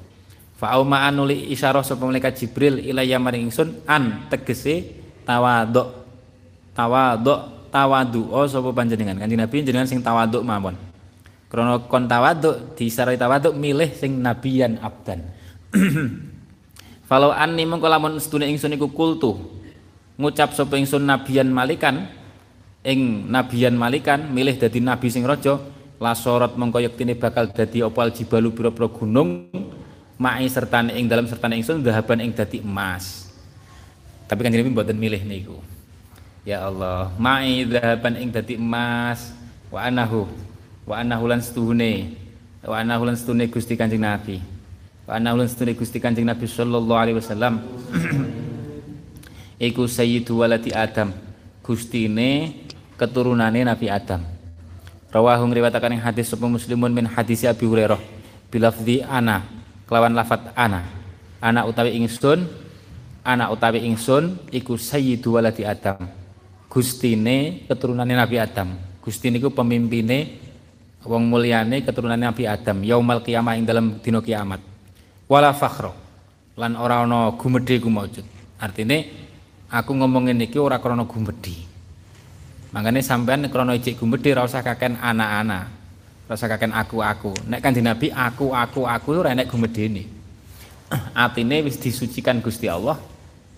[0.61, 4.85] Fa'auma anuli isyarah sapa malaikat Jibril ilaya maring ingsun an tegese
[5.25, 6.08] tawaduk.
[6.79, 9.19] Tawaduk tawadu oh sapa panjenengan.
[9.19, 10.79] Kanjeng Nabi jenengan sing tawaduk mawon.
[11.51, 15.27] Krana kon tawaduk disarai tawaduk milih sing nabiyan abdan.
[17.11, 19.35] Falau anni mengko lamun sedune ingsun iku kultu
[20.15, 22.07] ngucap sapa ingsun nabiyan malikan
[22.87, 25.59] ing nabiyan malikan milih dadi nabi sing raja
[25.99, 29.51] la sorot mengko yektine bakal dadi opal jibalu pira-pira gunung
[30.15, 33.27] ma'i sertane ing dalam sertane ingsun dahaban ing dadi emas.
[34.31, 35.59] Tapi kan Nabi mboten milih niku.
[36.49, 39.37] Ya Allah, ma'i dahaban ing dadi emas
[39.69, 40.25] wa anahu
[40.81, 42.17] wa anahu lan setuhune
[42.65, 44.41] wa anahu lan setuhune Gusti Kanjeng Nabi.
[45.05, 47.61] Wa anahu lan setuhune Gusti Kanjeng Nabi sallallahu alaihi wasallam.
[49.69, 51.13] Iku sayyidu walati Adam.
[51.61, 52.57] Gustine
[52.97, 54.25] keturunane Nabi Adam.
[55.13, 58.01] Rawahu ngriwataken ing hadis sapa Muslimun min hadis Abi Hurairah
[58.49, 59.45] bilafzi ana
[59.85, 60.81] kelawan lafat ana
[61.45, 62.49] anak utawi ingsun
[63.21, 66.18] anak utawi ingsun iku sayyidu waladi Adam
[66.69, 68.77] gustine keturunane Nabi Adam.
[69.01, 70.37] Gusti niku pemimpine
[71.03, 72.85] wong mulyane keturunane Nabi Adam.
[72.85, 74.61] Yaumal kiamah ing dalam dina kiamat.
[75.25, 75.91] Wala fakhro
[76.59, 78.27] lan ora ana gumedhe ku maujud
[79.69, 81.55] aku ngomongin iki ora krana gumedhe
[82.75, 85.79] makanya sampean krana ijik gumedhe ora usah kaken anak-anak.
[86.29, 90.05] Rasa kakek aku aku nek kanjeng nabi aku aku aku ora nek gumedene
[91.17, 93.01] atine wis disucikan Gusti Allah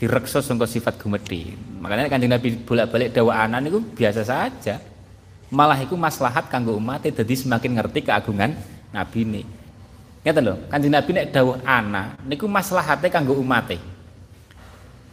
[0.02, 4.82] direksa sangka sifat gumedhe makanya kanjeng nabi bolak-balik dawa anak niku biasa saja.
[5.52, 8.56] Malah iku maslahat kanggo umat dadi semakin ngerti keagungan
[8.90, 9.44] nabi ini.
[10.26, 10.56] Ngeten lho?
[10.72, 13.78] Kanjeng nabi nek dawuh anak niku maslahate kanggo umate.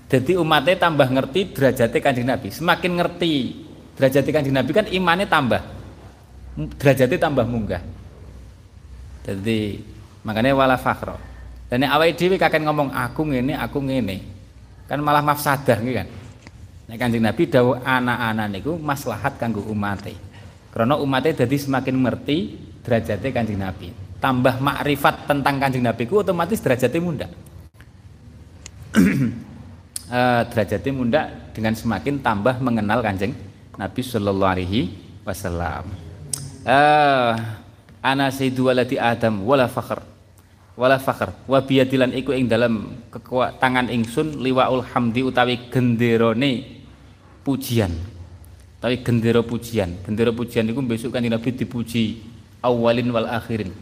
[0.09, 2.49] Jadi umatnya tambah ngerti derajatnya kanjeng nabi.
[2.49, 3.33] Semakin ngerti
[3.99, 5.61] derajatnya kanjeng nabi kan imannya tambah
[6.81, 7.83] derajatnya tambah munggah.
[9.29, 9.85] Jadi
[10.25, 11.21] makanya wala fakhro
[11.69, 14.38] dan awal dewi kakek ngomong aku ngene aku ngene
[14.89, 16.09] kan malah mafsadah gitu kan
[16.89, 20.17] Nek Kanjeng Nabi dawuh anak-anak niku maslahat kanggo umate.
[20.73, 23.93] Karena umate jadi semakin ngerti derajatnya Kanjeng Nabi.
[24.17, 27.29] Tambah makrifat tentang Kanjeng Nabi ku otomatis derajatnya muda.
[30.09, 33.37] uh, derajatnya muda dengan semakin tambah mengenal Kanjeng
[33.77, 34.91] Nabi Shallallahu alaihi
[35.29, 35.93] wasallam
[36.65, 37.33] uh,
[38.01, 40.01] ana sayyidu waladi adam wala fakhr
[40.79, 41.35] wala fakhr.
[41.51, 43.03] Wa biyadilan iku ing dalam
[43.59, 46.63] tangan ingsun liwaul hamdi utawi genderone
[47.43, 47.91] pujian.
[48.79, 49.99] Utawi gendera pujian.
[50.07, 52.23] Gendera pujian iku besok kanjeng Nabi dipuji
[52.63, 53.75] awalin wal akhirin.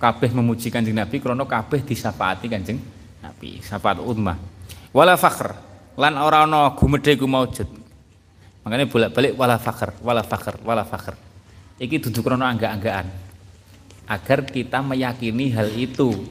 [0.00, 2.80] Kabeh memuji kanjeng Nabi krana kabeh disapaati kanjeng
[3.20, 4.40] Nabi syafaat ummah.
[4.96, 5.52] Wala fakhr.
[6.00, 7.68] Lan ora ana gumedhe ku maujud.
[8.64, 11.12] Makanya bolak-balik wala fakhr wala fakhr wala fakhr.
[11.76, 13.29] Iki duduk krono angga-anggaan.
[14.10, 16.26] Agar kita meyakini hal itu.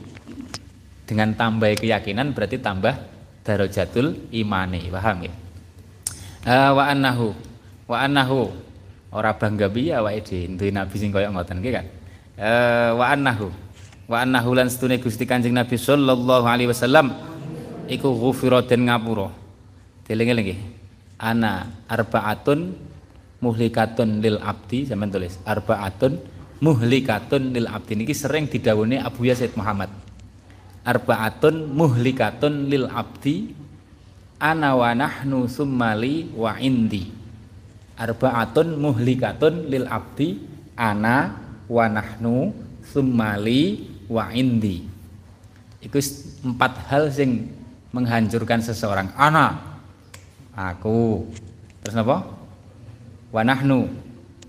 [1.07, 2.91] Dengan tambah keyakinan berarti tambah
[3.47, 4.91] darajatul imani.
[4.91, 5.33] Paham ya?
[6.43, 7.29] Uh, wa annahu
[7.89, 8.51] wa annahu
[9.11, 11.85] ora bangga biya awake dhewe duwe nabi sing kaya ngoten nggih kan.
[12.39, 13.47] Uh, wa annahu
[14.07, 17.11] wa annahu lan setune Gusti Kanjeng Nabi sallallahu alaihi wasallam
[17.89, 19.33] iku ghufira den ngapura.
[20.05, 20.59] Deling-eling nggih.
[21.19, 22.77] Ana arbaatun
[23.43, 29.91] muhlikatun lil abdi sampean tulis arbaatun muhlikatun lil abdi niki sering didhawuhi Abu Yazid Muhammad.
[30.83, 33.55] Arbaatun muhlikatun lil abdi.
[34.39, 37.11] Ana wa nahnu summali wa indi.
[37.99, 40.39] Arbaatun muhlikatun lil abdi.
[40.79, 41.35] Ana
[41.67, 42.55] wa nahnu
[42.87, 44.87] summali wa indi.
[45.83, 45.99] Itu
[46.43, 47.51] empat hal sing
[47.91, 49.11] menghancurkan seseorang.
[49.15, 49.59] Ana
[50.55, 51.27] aku.
[51.83, 52.17] Terus apa
[53.29, 53.87] wa nahnu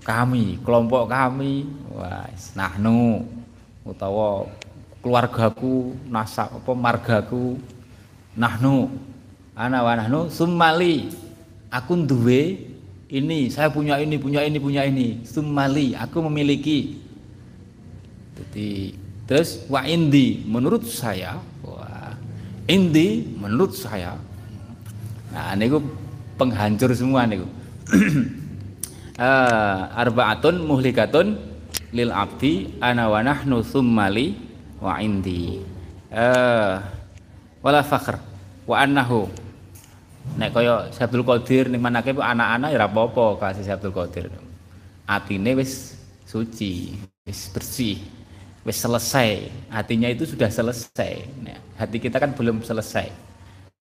[0.01, 1.69] kami kelompok kami
[2.01, 3.29] wis nahnu
[3.85, 4.49] utawa
[5.05, 7.61] keluargaku nasak apa margaku.
[8.37, 8.89] Nahnu
[9.57, 11.13] ana wa nahnu summali.
[11.71, 12.67] Aku duwe
[13.11, 15.23] ini saya punya ini punya ini punya ini.
[15.23, 16.99] Summali aku memiliki.
[18.41, 18.97] Jadi
[19.29, 22.17] terus wa indi menurut saya wah
[22.67, 24.17] indi menurut saya.
[25.31, 25.71] Nah ini
[26.41, 27.45] penghancur semua nih
[29.21, 31.50] uh, arbaatun muhlikatun
[31.91, 34.35] lil abdi ana wa nahnu summali
[34.79, 35.63] wa indi.
[36.11, 36.83] Uh,
[37.63, 38.19] wala fakhr.
[38.67, 39.27] Wa annahu.
[40.37, 44.31] Nek kaya Syabdul Qadir ning manake anak-anak ya ora apa-apa kasih Syabdul Qadir.
[45.09, 46.95] Atine wis suci
[47.27, 47.99] wis bersih
[48.63, 49.51] wis selesai.
[49.73, 51.27] Hatinya itu sudah selesai.
[51.43, 53.11] Nah, hati kita kan belum selesai.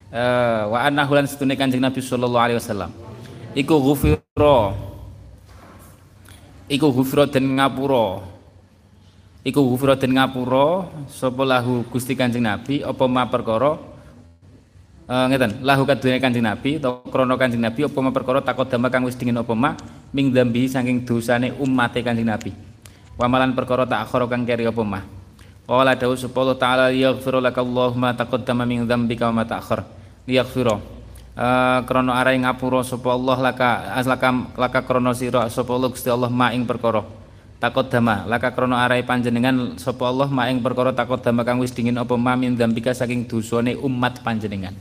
[0.10, 2.90] Uh, wa annahu lan setune kanjeng Nabi sallallahu alaihi wasallam.
[3.54, 4.74] Iku ghufira
[6.70, 8.24] iku ghufra den ngapura.
[9.42, 13.76] Iku ghufra den ngapura sapa lahu Gusti Kanjeng Nabi apa ma perkara?
[15.10, 18.40] Uh, ngeten lahu kadune Kanjeng Nabi utawa krana Kanjeng Nabi apa ma perkara?
[18.46, 19.74] Takut dama kang wis dingin apa ma?
[20.14, 22.54] Ming dambi saking dosane umate Kanjeng Nabi.
[23.18, 25.02] Wamalan perkara tak akhara kang keri apa ma?
[25.66, 29.86] Qala dawu supaya ta'ala yaghfir lakallahumma taqaddama min dzambika wa ma ta'akhkhar.
[30.26, 30.99] Liyaghfira
[31.40, 34.30] uh, krono arai ngapura sapa Allah laka aslaka
[34.60, 37.08] laka krono sira sapa Allah Gusti Allah ma ing perkara.
[37.60, 41.72] Takut dama laka krono arai panjenengan sapa Allah ma ing perkara takut dama kang wis
[41.72, 44.76] dingin ma min dzambika saking dosane umat panjenengan.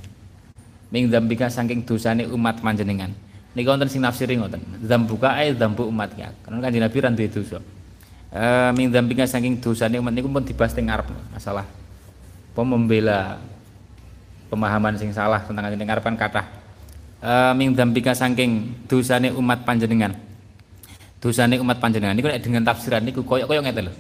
[0.91, 3.15] Min dzambika saking dosane umat panjenengan.
[3.57, 4.61] Niki wonten sing nafsiri ngoten.
[4.85, 6.31] Dzambuka ae dzambu umat ya.
[6.45, 7.59] Karena kanjeng Nabi ra duwe dosa.
[8.29, 11.67] Uh, min dzambika saking dosane umat niku pun dibahas teng ngarep masalah.
[12.59, 13.39] Membela
[14.49, 16.47] pemahaman sing salah tentang kanjeng ngarepan kathah
[17.23, 20.15] e, ming dambika saking dosane umat panjenengan.
[21.19, 23.95] Dosane umat panjenengan niku nek dengan tafsiran niku koyok-koyok ngeten lho.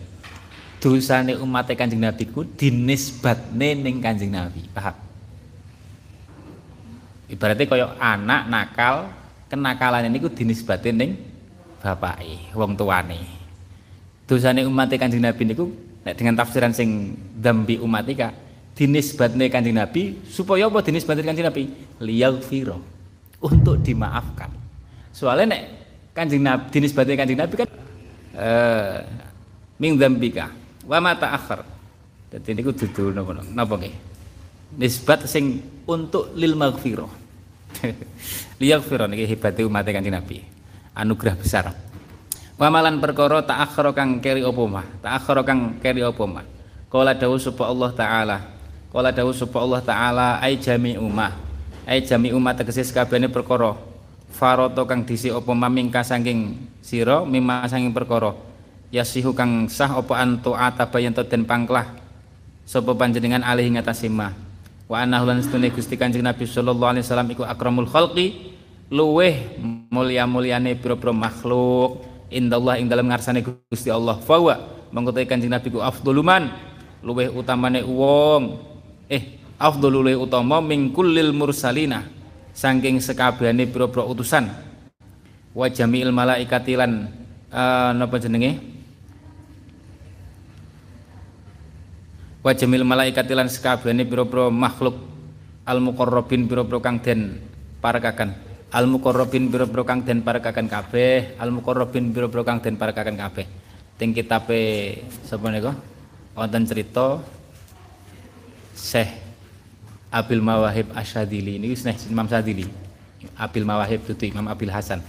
[0.78, 4.62] Dosane umat kanjeng Nabi ku dinisbatne ning kanjeng Nabi.
[4.70, 4.94] Paham?
[7.28, 8.94] Ibaratnya koyok anak nakal
[9.50, 11.10] kenakalan ini ku dinisbatin ning
[11.82, 13.18] bapake wong tuane.
[14.30, 15.66] Dosane umat kanjeng Nabi niku
[16.06, 18.30] nek dengan tafsiran sing dambi umatika
[18.78, 21.66] dinisbatne kanjeng Nabi supaya apa dinisbatne kanjeng Nabi?
[21.98, 22.78] Liyaghfira
[23.42, 24.54] untuk dimaafkan.
[25.10, 25.62] Soalnya nek
[26.14, 27.68] kanjeng Nabi dinisbatne kanjeng Nabi kan
[28.38, 29.02] eh
[29.82, 30.54] ming dzambika
[30.86, 31.66] wa ma ta'akhir
[32.30, 33.94] dadi niku dudu napa napa nggih?
[34.78, 35.58] Nisbat sing
[35.90, 37.10] untuk lil maghfirah
[38.62, 40.38] liyaghfira niki hebate umat kanjeng Nabi.
[40.94, 41.74] Anugerah besar.
[42.58, 46.46] Wamalan perkara ta'akhkhara kang keri apa mah ta'akhkhara kang keri apa mah
[46.88, 48.57] Kala dawuh sapa Allah taala
[48.88, 51.36] Kala dawuh sapa Allah taala ai jami umah.
[51.84, 53.76] Ai jami umah tegese sakabehane perkara.
[54.32, 58.32] Faroto kang disi apa mamingka saking sira mimma saking perkara.
[58.88, 61.84] Yasihu kang sah apa antu atabayan den pangklah
[62.64, 64.32] sapa panjenengan alih ngatasi ma.
[64.88, 68.56] Wa anahu lan stune Gusti Kanjeng Nabi sallallahu alaihi wasallam iku akramul khalqi
[68.88, 69.60] luweh
[69.92, 74.56] mulia-muliane pira-pira makhluk indallah ing dalam ngarsane Gusti Allah fawa
[74.88, 76.48] mongko Kanjeng Nabi ku afduluman
[77.04, 78.56] luweh utamane wong
[79.08, 82.06] eh afdhalul utama min kullil mursalina
[82.54, 84.48] saking sekabehane pira-pira utusan.
[85.56, 87.10] Wa jami'il malaikati lan
[87.50, 88.60] uh, napa jenenge?
[92.44, 94.94] Wa jamil malaikati lan sekabehane pira-pira makhluk.
[95.68, 97.44] Al muqarrabin pira-pira kang den
[97.84, 101.36] parakaken al muqarrabin pira-pira kang den parakaken kabeh.
[101.40, 103.46] Al muqarrabin pira-pira kang den parakaken kabeh.
[103.98, 104.94] Teng kitabe
[105.26, 105.74] sapa nika?
[106.38, 107.18] Wonten cerita
[108.78, 109.10] Syekh
[110.14, 111.58] Abil Mawahib Asyadili.
[111.58, 111.74] Ini
[112.08, 112.64] Imam Sadili
[113.34, 115.02] Abil Mawahib itu Imam Abil Hasan.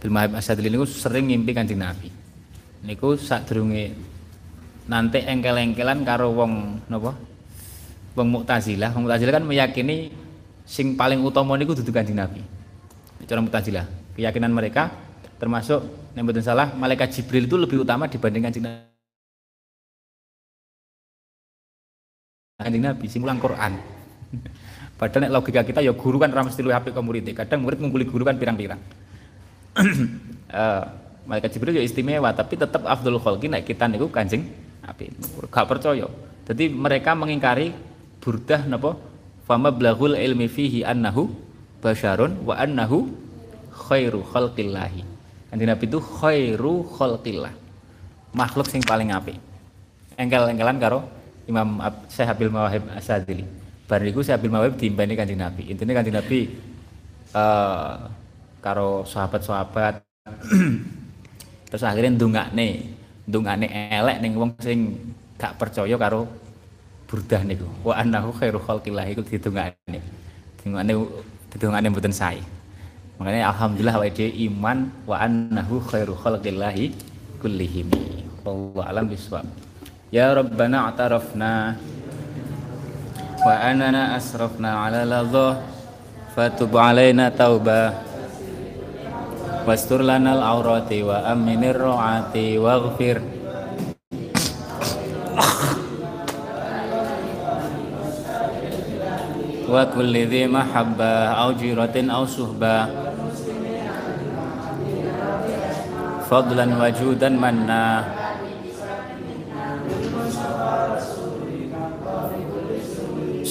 [0.00, 2.08] Abil Mawahib Asyadili ini sering ngimpi kanjeng Nabi.
[2.84, 3.92] Niku sadurunge
[4.88, 7.12] nanti engkel-engkelan karo wong napa?
[8.16, 8.96] Wong Mu'tazilah.
[8.96, 10.12] Wong Mu'tazilah kan meyakini
[10.64, 12.40] sing paling utama niku dudu kanjeng Nabi.
[13.28, 13.84] Cara Mu'tazilah.
[14.16, 14.88] Keyakinan mereka
[15.36, 15.84] termasuk
[16.16, 18.93] yang betul salah malaikat Jibril itu lebih utama dibanding kanjeng Nabi
[22.54, 23.82] kanjeng Nabi simulan Quran.
[24.94, 28.06] Padahal nek logika kita ya guru kan ramai stilu HP ke murid kadang murid mengguli
[28.06, 28.78] guru kan pirang-pirang.
[29.74, 30.86] Uh,
[31.26, 34.46] malaikat Jibril ya istimewa tapi tetap Abdul Khalqi nek kita niku kanjeng
[34.86, 35.10] Nabi
[35.50, 36.06] gak percaya.
[36.46, 37.74] Jadi mereka mengingkari
[38.22, 38.94] burdah napa?
[39.50, 41.34] Fama blaghul ilmi fihi annahu
[41.82, 43.10] basyarun wa annahu
[43.74, 45.02] khairu khalqillahi.
[45.50, 47.50] Kanjeng Nabi itu khairu khalqillah.
[48.30, 49.42] Makhluk sing paling apik.
[50.14, 51.13] Engkel-engkelan karo
[51.44, 53.44] Imam Syekh Abil Mawahib Asadili
[53.84, 55.68] bar niku Syekh Abil Mawahib diimpeni Kanjeng Nabi.
[55.68, 56.56] Intine Kanjeng Nabi
[57.36, 58.08] uh,
[58.64, 60.00] karo sahabat-sahabat.
[61.68, 62.96] Terus akhirnya ndungakne
[63.28, 64.96] ndungakne elek ning wong sing
[65.36, 66.24] gak percaya karo
[67.04, 67.68] burdah niku.
[67.84, 70.00] Wa annahu khairu khalqillah iku didungakne
[70.60, 70.92] didungakne
[71.52, 72.40] didungakne mboten sae.
[73.20, 76.90] Makanya alhamdulillah wa iman wa annahu khairu khalqillahi
[77.38, 77.92] kullihim.
[78.44, 79.44] Wallahu alam bisawab
[80.14, 81.74] ya rabbana atarafna.
[83.42, 85.58] Wa anana asrafna ala ladha
[86.38, 87.98] fatub alaina taubah
[89.66, 93.18] wastur lanal aurati wa aminir ro'ati waghfir.
[99.66, 102.86] Wa kulli dhi mahabbah au jiratin au suhbah
[106.30, 108.06] fadlan wajudan manna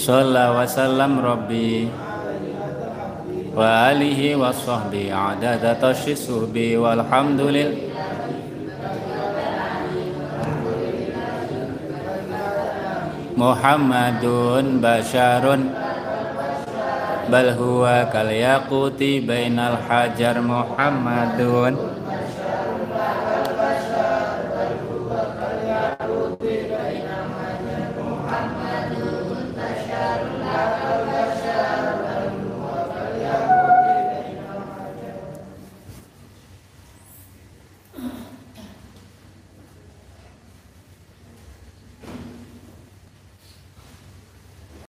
[0.04, 1.88] Sallallahu wa sallam rabbi.
[3.56, 7.72] Wa alihi wa sahbi adada tashis suhbi walhamdulillah.
[13.32, 15.72] Muhammadun basharun.
[17.32, 21.93] Bal huwa kal yaquti bainal hajar Muhammadun